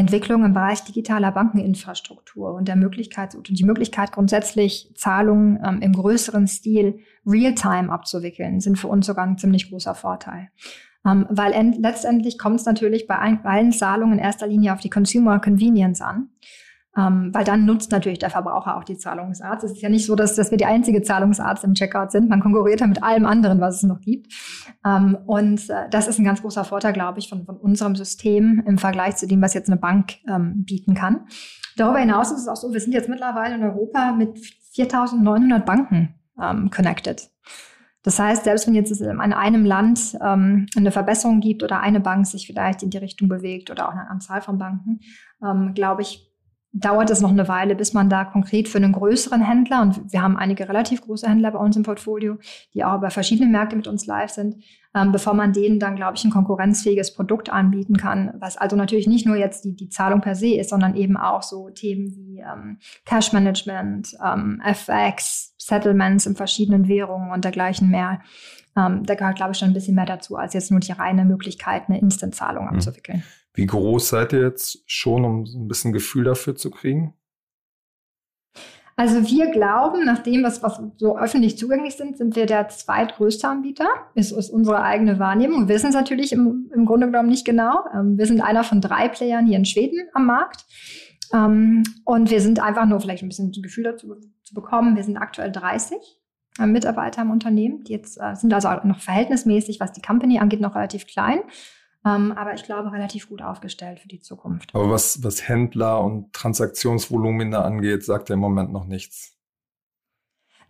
Entwicklung 0.00 0.44
im 0.44 0.52
Bereich 0.54 0.82
digitaler 0.82 1.30
Bankeninfrastruktur 1.30 2.54
und 2.54 2.66
der 2.68 2.76
Möglichkeit 2.76 3.36
die 3.48 3.64
Möglichkeit 3.64 4.12
grundsätzlich 4.12 4.92
Zahlungen 4.96 5.60
ähm, 5.64 5.80
im 5.82 5.92
größeren 5.92 6.48
Stil 6.48 7.00
real-time 7.26 7.92
abzuwickeln, 7.92 8.60
sind 8.60 8.78
für 8.78 8.88
uns 8.88 9.06
sogar 9.06 9.26
ein 9.26 9.38
ziemlich 9.38 9.70
großer 9.70 9.94
Vorteil. 9.94 10.48
Ähm, 11.06 11.26
weil 11.30 11.52
letztendlich 11.78 12.38
kommt 12.38 12.60
es 12.60 12.66
natürlich 12.66 13.06
bei 13.06 13.16
allen 13.16 13.72
Zahlungen 13.72 14.18
in 14.18 14.24
erster 14.24 14.46
Linie 14.46 14.72
auf 14.72 14.80
die 14.80 14.90
Consumer 14.90 15.40
Convenience 15.40 16.00
an. 16.00 16.30
Ähm, 16.96 17.30
weil 17.32 17.44
dann 17.44 17.66
nutzt 17.66 17.92
natürlich 17.92 18.18
der 18.18 18.30
Verbraucher 18.30 18.76
auch 18.76 18.82
die 18.82 18.98
Zahlungsart. 18.98 19.62
Es 19.62 19.72
ist 19.72 19.82
ja 19.82 19.88
nicht 19.88 20.06
so, 20.06 20.16
dass, 20.16 20.34
dass 20.34 20.50
wir 20.50 20.58
die 20.58 20.64
einzige 20.64 21.02
Zahlungsart 21.02 21.62
im 21.62 21.74
Checkout 21.74 22.10
sind. 22.10 22.28
Man 22.28 22.40
konkurriert 22.40 22.80
ja 22.80 22.88
mit 22.88 23.02
allem 23.02 23.26
anderen, 23.26 23.60
was 23.60 23.76
es 23.76 23.82
noch 23.84 24.00
gibt. 24.00 24.32
Ähm, 24.84 25.16
und 25.26 25.70
äh, 25.70 25.88
das 25.90 26.08
ist 26.08 26.18
ein 26.18 26.24
ganz 26.24 26.42
großer 26.42 26.64
Vorteil, 26.64 26.92
glaube 26.92 27.20
ich, 27.20 27.28
von, 27.28 27.44
von 27.44 27.56
unserem 27.56 27.94
System 27.94 28.62
im 28.66 28.78
Vergleich 28.78 29.16
zu 29.16 29.28
dem, 29.28 29.40
was 29.40 29.54
jetzt 29.54 29.68
eine 29.68 29.78
Bank 29.78 30.14
ähm, 30.28 30.64
bieten 30.64 30.94
kann. 30.94 31.26
Darüber 31.76 31.98
hinaus 32.00 32.32
ist 32.32 32.40
es 32.40 32.48
auch 32.48 32.56
so, 32.56 32.72
wir 32.72 32.80
sind 32.80 32.92
jetzt 32.92 33.08
mittlerweile 33.08 33.54
in 33.54 33.62
Europa 33.62 34.12
mit 34.12 34.36
4.900 34.74 35.60
Banken 35.60 36.14
ähm, 36.42 36.70
connected. 36.70 37.30
Das 38.02 38.18
heißt, 38.18 38.44
selbst 38.44 38.66
wenn 38.66 38.74
jetzt 38.74 38.98
in 39.00 39.20
einem 39.20 39.64
Land 39.64 40.16
ähm, 40.24 40.66
eine 40.74 40.90
Verbesserung 40.90 41.40
gibt 41.40 41.62
oder 41.62 41.80
eine 41.80 42.00
Bank 42.00 42.26
sich 42.26 42.46
vielleicht 42.46 42.82
in 42.82 42.90
die 42.90 42.98
Richtung 42.98 43.28
bewegt 43.28 43.70
oder 43.70 43.88
auch 43.88 43.92
eine 43.92 44.08
Anzahl 44.08 44.40
von 44.40 44.58
Banken, 44.58 45.00
ähm, 45.44 45.74
glaube 45.74 46.02
ich, 46.02 46.29
dauert 46.72 47.10
es 47.10 47.20
noch 47.20 47.30
eine 47.30 47.48
Weile, 47.48 47.74
bis 47.74 47.92
man 47.92 48.08
da 48.08 48.24
konkret 48.24 48.68
für 48.68 48.78
einen 48.78 48.92
größeren 48.92 49.42
Händler, 49.42 49.82
und 49.82 50.12
wir 50.12 50.22
haben 50.22 50.36
einige 50.36 50.68
relativ 50.68 51.00
große 51.02 51.28
Händler 51.28 51.50
bei 51.50 51.58
uns 51.58 51.76
im 51.76 51.82
Portfolio, 51.82 52.38
die 52.74 52.84
auch 52.84 52.96
über 52.96 53.10
verschiedene 53.10 53.50
Märkte 53.50 53.76
mit 53.76 53.88
uns 53.88 54.06
live 54.06 54.30
sind, 54.30 54.62
ähm, 54.94 55.10
bevor 55.10 55.34
man 55.34 55.52
denen 55.52 55.80
dann, 55.80 55.96
glaube 55.96 56.16
ich, 56.16 56.24
ein 56.24 56.30
konkurrenzfähiges 56.30 57.14
Produkt 57.14 57.50
anbieten 57.50 57.96
kann, 57.96 58.34
was 58.38 58.56
also 58.56 58.76
natürlich 58.76 59.08
nicht 59.08 59.26
nur 59.26 59.36
jetzt 59.36 59.64
die, 59.64 59.74
die 59.74 59.88
Zahlung 59.88 60.20
per 60.20 60.34
se 60.34 60.54
ist, 60.54 60.70
sondern 60.70 60.94
eben 60.94 61.16
auch 61.16 61.42
so 61.42 61.70
Themen 61.70 62.14
wie 62.14 62.38
ähm, 62.38 62.78
Cash 63.04 63.32
Management, 63.32 64.16
ähm, 64.24 64.60
FX, 64.64 65.54
Settlements 65.58 66.26
in 66.26 66.36
verschiedenen 66.36 66.88
Währungen 66.88 67.32
und 67.32 67.44
dergleichen 67.44 67.90
mehr. 67.90 68.20
Ähm, 68.76 69.04
da 69.04 69.14
gehört, 69.16 69.36
glaube 69.36 69.52
ich, 69.52 69.58
schon 69.58 69.68
ein 69.68 69.74
bisschen 69.74 69.96
mehr 69.96 70.06
dazu, 70.06 70.36
als 70.36 70.54
jetzt 70.54 70.70
nur 70.70 70.80
die 70.80 70.92
reine 70.92 71.24
Möglichkeit, 71.24 71.84
eine 71.88 72.00
Instant-Zahlung 72.00 72.64
mhm. 72.64 72.74
abzuwickeln. 72.74 73.24
Wie 73.60 73.66
groß 73.66 74.08
seid 74.08 74.32
ihr 74.32 74.40
jetzt 74.40 74.82
schon, 74.86 75.22
um 75.22 75.44
ein 75.44 75.68
bisschen 75.68 75.92
Gefühl 75.92 76.24
dafür 76.24 76.56
zu 76.56 76.70
kriegen? 76.70 77.12
Also 78.96 79.26
wir 79.26 79.50
glauben, 79.50 80.02
nach 80.06 80.20
dem, 80.20 80.42
was, 80.42 80.62
was 80.62 80.80
so 80.96 81.18
öffentlich 81.18 81.58
zugänglich 81.58 81.94
sind, 81.94 82.16
sind 82.16 82.36
wir 82.36 82.46
der 82.46 82.68
zweitgrößte 82.68 83.46
Anbieter. 83.46 83.86
Ist, 84.14 84.32
ist 84.32 84.48
unsere 84.48 84.80
eigene 84.80 85.18
Wahrnehmung. 85.18 85.68
Wir 85.68 85.74
wissen 85.74 85.88
es 85.88 85.94
natürlich 85.94 86.32
im, 86.32 86.70
im 86.74 86.86
Grunde 86.86 87.08
genommen 87.08 87.28
nicht 87.28 87.44
genau. 87.44 87.84
Ähm, 87.94 88.16
wir 88.16 88.24
sind 88.24 88.40
einer 88.40 88.64
von 88.64 88.80
drei 88.80 89.08
Playern 89.08 89.44
hier 89.46 89.58
in 89.58 89.66
Schweden 89.66 90.08
am 90.14 90.24
Markt. 90.24 90.64
Ähm, 91.34 91.82
und 92.06 92.30
wir 92.30 92.40
sind 92.40 92.60
einfach 92.60 92.86
nur 92.86 92.98
vielleicht 93.02 93.22
ein 93.22 93.28
bisschen 93.28 93.52
Gefühl 93.52 93.84
dazu 93.84 94.16
zu 94.42 94.54
bekommen. 94.54 94.96
Wir 94.96 95.04
sind 95.04 95.18
aktuell 95.18 95.52
30 95.52 95.98
äh, 96.58 96.64
Mitarbeiter 96.64 97.20
im 97.20 97.30
Unternehmen. 97.30 97.84
Die 97.84 97.92
jetzt 97.92 98.18
äh, 98.18 98.34
sind 98.36 98.54
also 98.54 98.70
noch 98.84 99.00
verhältnismäßig, 99.00 99.80
was 99.80 99.92
die 99.92 100.00
Company 100.00 100.38
angeht, 100.38 100.62
noch 100.62 100.74
relativ 100.74 101.06
klein. 101.06 101.40
Ähm, 102.04 102.32
aber 102.32 102.54
ich 102.54 102.64
glaube, 102.64 102.92
relativ 102.92 103.28
gut 103.28 103.42
aufgestellt 103.42 104.00
für 104.00 104.08
die 104.08 104.20
Zukunft. 104.20 104.74
Aber 104.74 104.90
was, 104.90 105.22
was 105.22 105.48
Händler 105.48 106.02
und 106.02 106.32
Transaktionsvolumina 106.32 107.62
angeht, 107.62 108.04
sagt 108.04 108.30
er 108.30 108.34
im 108.34 108.40
Moment 108.40 108.72
noch 108.72 108.86
nichts. 108.86 109.36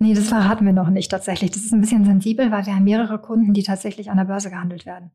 Nee, 0.03 0.15
das 0.15 0.29
verraten 0.31 0.65
wir 0.65 0.73
noch 0.73 0.89
nicht 0.89 1.11
tatsächlich. 1.11 1.51
Das 1.51 1.63
ist 1.63 1.73
ein 1.73 1.83
bisschen 1.83 2.07
sensibel, 2.07 2.51
weil 2.51 2.65
wir 2.65 2.75
haben 2.75 2.85
mehrere 2.85 3.21
Kunden, 3.21 3.53
die 3.53 3.63
tatsächlich 3.63 4.11
an 4.11 4.17
der 4.17 4.25
Börse 4.25 4.49
gehandelt 4.49 4.87
werden. 4.87 5.11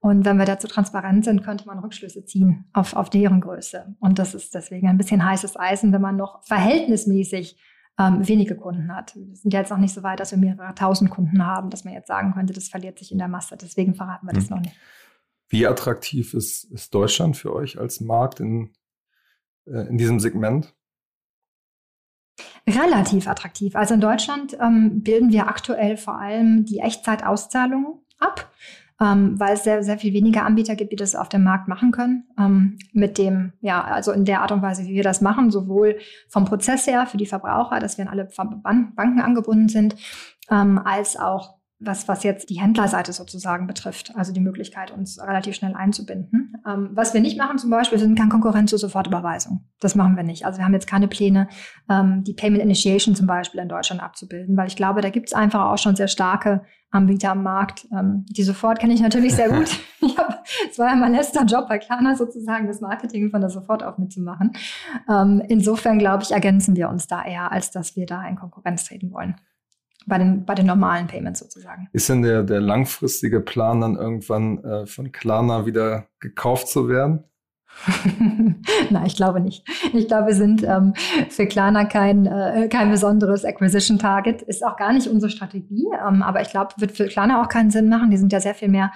Und 0.00 0.26
wenn 0.26 0.36
wir 0.36 0.44
dazu 0.44 0.68
transparent 0.68 1.24
sind, 1.24 1.42
könnte 1.42 1.66
man 1.66 1.78
Rückschlüsse 1.78 2.26
ziehen 2.26 2.66
auf, 2.74 2.94
auf 2.94 3.08
deren 3.08 3.40
Größe. 3.40 3.96
Und 4.00 4.18
das 4.18 4.34
ist 4.34 4.54
deswegen 4.54 4.86
ein 4.86 4.98
bisschen 4.98 5.24
heißes 5.24 5.58
Eisen, 5.58 5.94
wenn 5.94 6.02
man 6.02 6.16
noch 6.16 6.44
verhältnismäßig 6.44 7.58
ähm, 7.98 8.28
wenige 8.28 8.54
Kunden 8.54 8.94
hat. 8.94 9.16
Wir 9.16 9.34
sind 9.34 9.54
jetzt 9.54 9.70
noch 9.70 9.78
nicht 9.78 9.94
so 9.94 10.02
weit, 10.02 10.20
dass 10.20 10.30
wir 10.30 10.38
mehrere 10.38 10.74
tausend 10.74 11.10
Kunden 11.10 11.44
haben, 11.44 11.70
dass 11.70 11.84
man 11.84 11.94
jetzt 11.94 12.08
sagen 12.08 12.34
könnte, 12.34 12.52
das 12.52 12.68
verliert 12.68 12.98
sich 12.98 13.10
in 13.10 13.18
der 13.18 13.28
Masse. 13.28 13.56
Deswegen 13.56 13.94
verraten 13.94 14.26
wir 14.26 14.34
das 14.34 14.50
hm. 14.50 14.56
noch 14.56 14.60
nicht. 14.60 14.76
Wie 15.48 15.66
attraktiv 15.66 16.34
ist, 16.34 16.64
ist 16.64 16.94
Deutschland 16.94 17.36
für 17.36 17.54
euch 17.54 17.78
als 17.78 18.00
Markt 18.00 18.40
in, 18.40 18.70
äh, 19.66 19.88
in 19.88 19.96
diesem 19.96 20.20
Segment? 20.20 20.74
Relativ 22.68 23.26
attraktiv. 23.26 23.74
Also 23.74 23.94
in 23.94 24.00
Deutschland 24.00 24.56
ähm, 24.60 25.02
bilden 25.02 25.32
wir 25.32 25.48
aktuell 25.48 25.96
vor 25.96 26.18
allem 26.18 26.66
die 26.66 26.80
Echtzeitauszahlungen 26.80 27.94
ab, 28.18 28.52
ähm, 29.00 29.40
weil 29.40 29.54
es 29.54 29.64
sehr, 29.64 29.82
sehr 29.82 29.98
viel 29.98 30.12
weniger 30.12 30.44
Anbieter 30.44 30.76
gibt, 30.76 30.92
die 30.92 30.96
das 30.96 31.14
auf 31.14 31.30
dem 31.30 31.44
Markt 31.44 31.66
machen 31.66 31.92
können. 31.92 32.24
Ähm, 32.38 32.78
mit 32.92 33.16
dem, 33.16 33.54
ja, 33.60 33.82
also 33.82 34.12
in 34.12 34.26
der 34.26 34.42
Art 34.42 34.52
und 34.52 34.60
Weise, 34.60 34.84
wie 34.84 34.94
wir 34.94 35.02
das 35.02 35.22
machen, 35.22 35.50
sowohl 35.50 35.98
vom 36.28 36.44
Prozess 36.44 36.86
her 36.86 37.06
für 37.06 37.16
die 37.16 37.26
Verbraucher, 37.26 37.80
dass 37.80 37.96
wir 37.96 38.06
an 38.06 38.12
alle 38.12 38.28
Banken 38.36 39.20
angebunden 39.20 39.68
sind, 39.70 39.96
ähm, 40.50 40.78
als 40.78 41.16
auch 41.16 41.57
was, 41.80 42.08
was 42.08 42.24
jetzt 42.24 42.50
die 42.50 42.60
Händlerseite 42.60 43.12
sozusagen 43.12 43.68
betrifft, 43.68 44.12
also 44.16 44.32
die 44.32 44.40
Möglichkeit, 44.40 44.90
uns 44.90 45.20
relativ 45.20 45.54
schnell 45.54 45.74
einzubinden. 45.74 46.54
Ähm, 46.66 46.90
was 46.92 47.14
wir 47.14 47.20
nicht 47.20 47.38
machen 47.38 47.58
zum 47.58 47.70
Beispiel, 47.70 47.98
sind 47.98 48.18
kein 48.18 48.28
Konkurrent 48.28 48.68
zur 48.68 48.80
Sofortüberweisung. 48.80 49.64
Das 49.78 49.94
machen 49.94 50.16
wir 50.16 50.24
nicht. 50.24 50.44
Also 50.44 50.58
wir 50.58 50.64
haben 50.64 50.74
jetzt 50.74 50.88
keine 50.88 51.06
Pläne, 51.06 51.48
ähm, 51.88 52.24
die 52.24 52.34
Payment 52.34 52.62
Initiation 52.62 53.14
zum 53.14 53.28
Beispiel 53.28 53.60
in 53.60 53.68
Deutschland 53.68 54.02
abzubilden, 54.02 54.56
weil 54.56 54.66
ich 54.66 54.74
glaube, 54.74 55.02
da 55.02 55.10
gibt 55.10 55.28
es 55.28 55.34
einfach 55.34 55.66
auch 55.66 55.78
schon 55.78 55.94
sehr 55.94 56.08
starke 56.08 56.62
Anbieter 56.90 57.30
am 57.30 57.44
Markt. 57.44 57.86
Ähm, 57.92 58.26
die 58.28 58.42
Sofort 58.42 58.80
kenne 58.80 58.94
ich 58.94 59.00
natürlich 59.00 59.36
sehr 59.36 59.50
gut. 59.50 59.68
es 60.70 60.78
war 60.80 60.88
ja 60.88 60.96
mein 60.96 61.12
letzter 61.12 61.44
Job 61.44 61.68
bei 61.68 61.78
Klarna 61.78 62.16
sozusagen, 62.16 62.66
das 62.66 62.80
Marketing 62.80 63.30
von 63.30 63.40
der 63.40 63.50
Sofort 63.50 63.84
auf 63.84 63.98
mitzumachen. 63.98 64.52
Ähm, 65.08 65.42
insofern 65.48 66.00
glaube 66.00 66.24
ich, 66.24 66.32
ergänzen 66.32 66.74
wir 66.74 66.88
uns 66.88 67.06
da 67.06 67.24
eher, 67.24 67.52
als 67.52 67.70
dass 67.70 67.94
wir 67.94 68.06
da 68.06 68.26
in 68.26 68.34
Konkurrenz 68.34 68.84
treten 68.84 69.12
wollen 69.12 69.36
bei 70.08 70.18
den, 70.18 70.44
bei 70.44 70.54
den 70.54 70.66
normalen 70.66 71.06
Payments 71.06 71.40
sozusagen. 71.40 71.88
Ist 71.92 72.08
denn 72.08 72.22
der, 72.22 72.42
der 72.42 72.60
langfristige 72.60 73.40
Plan 73.40 73.80
dann 73.80 73.96
irgendwann 73.96 74.64
äh, 74.64 74.86
von 74.86 75.12
Klarna 75.12 75.66
wieder 75.66 76.06
gekauft 76.20 76.68
zu 76.68 76.88
werden? 76.88 77.24
Nein, 78.90 79.06
ich 79.06 79.16
glaube 79.16 79.40
nicht. 79.40 79.64
Ich 79.92 80.08
glaube, 80.08 80.28
wir 80.28 80.34
sind 80.34 80.64
ähm, 80.64 80.94
für 81.28 81.46
Klarna 81.46 81.84
kein, 81.84 82.26
äh, 82.26 82.68
kein 82.68 82.90
besonderes 82.90 83.44
Acquisition 83.44 83.98
Target. 83.98 84.42
Ist 84.42 84.64
auch 84.64 84.76
gar 84.76 84.92
nicht 84.92 85.06
unsere 85.06 85.30
Strategie. 85.30 85.86
Ähm, 86.06 86.22
aber 86.22 86.40
ich 86.40 86.50
glaube, 86.50 86.74
wird 86.78 86.92
für 86.92 87.06
Klarna 87.06 87.42
auch 87.42 87.48
keinen 87.48 87.70
Sinn 87.70 87.88
machen. 87.88 88.10
Die 88.10 88.16
sind 88.16 88.32
ja 88.32 88.40
sehr 88.40 88.54
viel 88.54 88.68
mehr, 88.68 88.90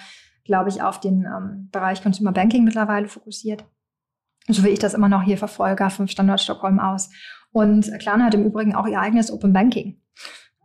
glaube 0.44 0.68
ich, 0.68 0.82
auf 0.82 0.98
den 0.98 1.24
ähm, 1.24 1.68
Bereich 1.70 2.02
Consumer 2.02 2.32
Banking 2.32 2.64
mittlerweile 2.64 3.08
fokussiert. 3.08 3.64
So 4.48 4.64
wie 4.64 4.70
ich 4.70 4.80
das 4.80 4.94
immer 4.94 5.08
noch 5.08 5.22
hier 5.22 5.38
verfolge, 5.38 5.88
vom 5.90 6.08
Standort 6.08 6.40
Stockholm 6.40 6.80
aus. 6.80 7.10
Und 7.52 7.88
Klarna 8.00 8.24
hat 8.24 8.34
im 8.34 8.44
Übrigen 8.44 8.74
auch 8.74 8.88
ihr 8.88 8.98
eigenes 8.98 9.30
Open 9.30 9.52
Banking 9.52 10.01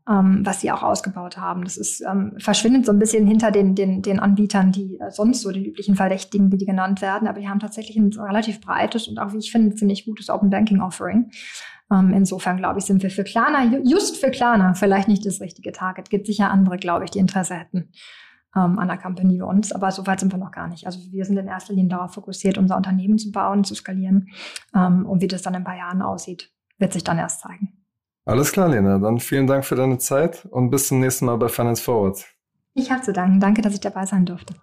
ähm, 0.09 0.41
was 0.43 0.61
sie 0.61 0.71
auch 0.71 0.83
ausgebaut 0.83 1.37
haben. 1.37 1.63
Das 1.63 1.77
ist, 1.77 2.01
ähm, 2.01 2.33
verschwindet 2.37 2.85
so 2.85 2.91
ein 2.91 2.99
bisschen 2.99 3.27
hinter 3.27 3.51
den, 3.51 3.75
den, 3.75 4.01
den 4.01 4.19
Anbietern, 4.19 4.71
die 4.71 4.99
äh, 4.99 5.11
sonst 5.11 5.41
so 5.41 5.51
die 5.51 5.67
üblichen 5.67 5.95
Verdächtigen, 5.95 6.51
wie 6.51 6.57
die 6.57 6.65
genannt 6.65 7.01
werden. 7.01 7.27
Aber 7.27 7.39
die 7.39 7.49
haben 7.49 7.59
tatsächlich 7.59 7.97
ein 7.97 8.11
relativ 8.13 8.61
breites 8.61 9.07
und 9.07 9.19
auch, 9.19 9.33
wie 9.33 9.37
ich 9.37 9.51
finde, 9.51 9.75
ziemlich 9.75 10.05
gutes 10.05 10.29
Open 10.29 10.49
Banking 10.49 10.81
Offering. 10.81 11.31
Ähm, 11.91 12.13
insofern, 12.13 12.57
glaube 12.57 12.79
ich, 12.79 12.85
sind 12.85 13.03
wir 13.03 13.09
für 13.09 13.23
Klarna, 13.23 13.79
just 13.83 14.17
für 14.17 14.31
Klarna, 14.31 14.73
vielleicht 14.73 15.07
nicht 15.07 15.25
das 15.25 15.41
richtige 15.41 15.71
Target. 15.71 16.09
Gibt 16.09 16.27
sicher 16.27 16.51
andere, 16.51 16.77
glaube 16.77 17.05
ich, 17.05 17.11
die 17.11 17.19
Interesse 17.19 17.55
hätten 17.55 17.89
ähm, 18.55 18.79
an 18.79 18.87
der 18.87 18.97
Company 18.97 19.35
wie 19.35 19.41
uns. 19.41 19.71
Aber 19.71 19.91
so 19.91 20.05
weit 20.07 20.19
sind 20.19 20.33
wir 20.33 20.39
noch 20.39 20.51
gar 20.51 20.67
nicht. 20.67 20.85
Also 20.85 20.99
wir 21.11 21.25
sind 21.25 21.37
in 21.37 21.47
erster 21.47 21.73
Linie 21.73 21.89
darauf 21.89 22.13
fokussiert, 22.13 22.57
unser 22.57 22.77
Unternehmen 22.77 23.17
zu 23.17 23.31
bauen, 23.31 23.63
zu 23.63 23.75
skalieren. 23.75 24.29
Ähm, 24.75 25.05
und 25.05 25.21
wie 25.21 25.27
das 25.27 25.41
dann 25.41 25.53
in 25.53 25.61
ein 25.61 25.65
paar 25.65 25.77
Jahren 25.77 26.01
aussieht, 26.01 26.51
wird 26.77 26.93
sich 26.93 27.03
dann 27.03 27.17
erst 27.17 27.41
zeigen. 27.41 27.86
Alles 28.27 28.51
klar, 28.51 28.67
Lena. 28.67 28.99
Dann 28.99 29.19
vielen 29.21 29.47
Dank 29.47 29.63
für 29.63 29.75
deine 29.75 29.99
Zeit 29.99 30.45
und 30.51 30.69
bis 30.69 30.89
zum 30.89 30.99
nächsten 30.99 31.25
Mal 31.25 31.37
bei 31.37 31.47
Finance 31.47 31.81
Forward. 31.81 32.25
Ich 32.73 32.91
habe 32.91 33.01
zu 33.01 33.13
danken. 33.13 33.39
Danke, 33.39 33.61
dass 33.61 33.73
ich 33.73 33.79
dabei 33.79 34.05
sein 34.05 34.25
durfte. 34.25 34.53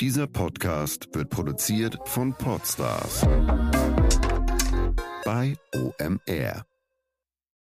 Dieser 0.00 0.26
Podcast 0.26 1.08
wird 1.14 1.30
produziert 1.30 1.98
von 2.04 2.34
Podstars 2.34 3.26
bei 5.38 5.56
OMR. 5.72 6.67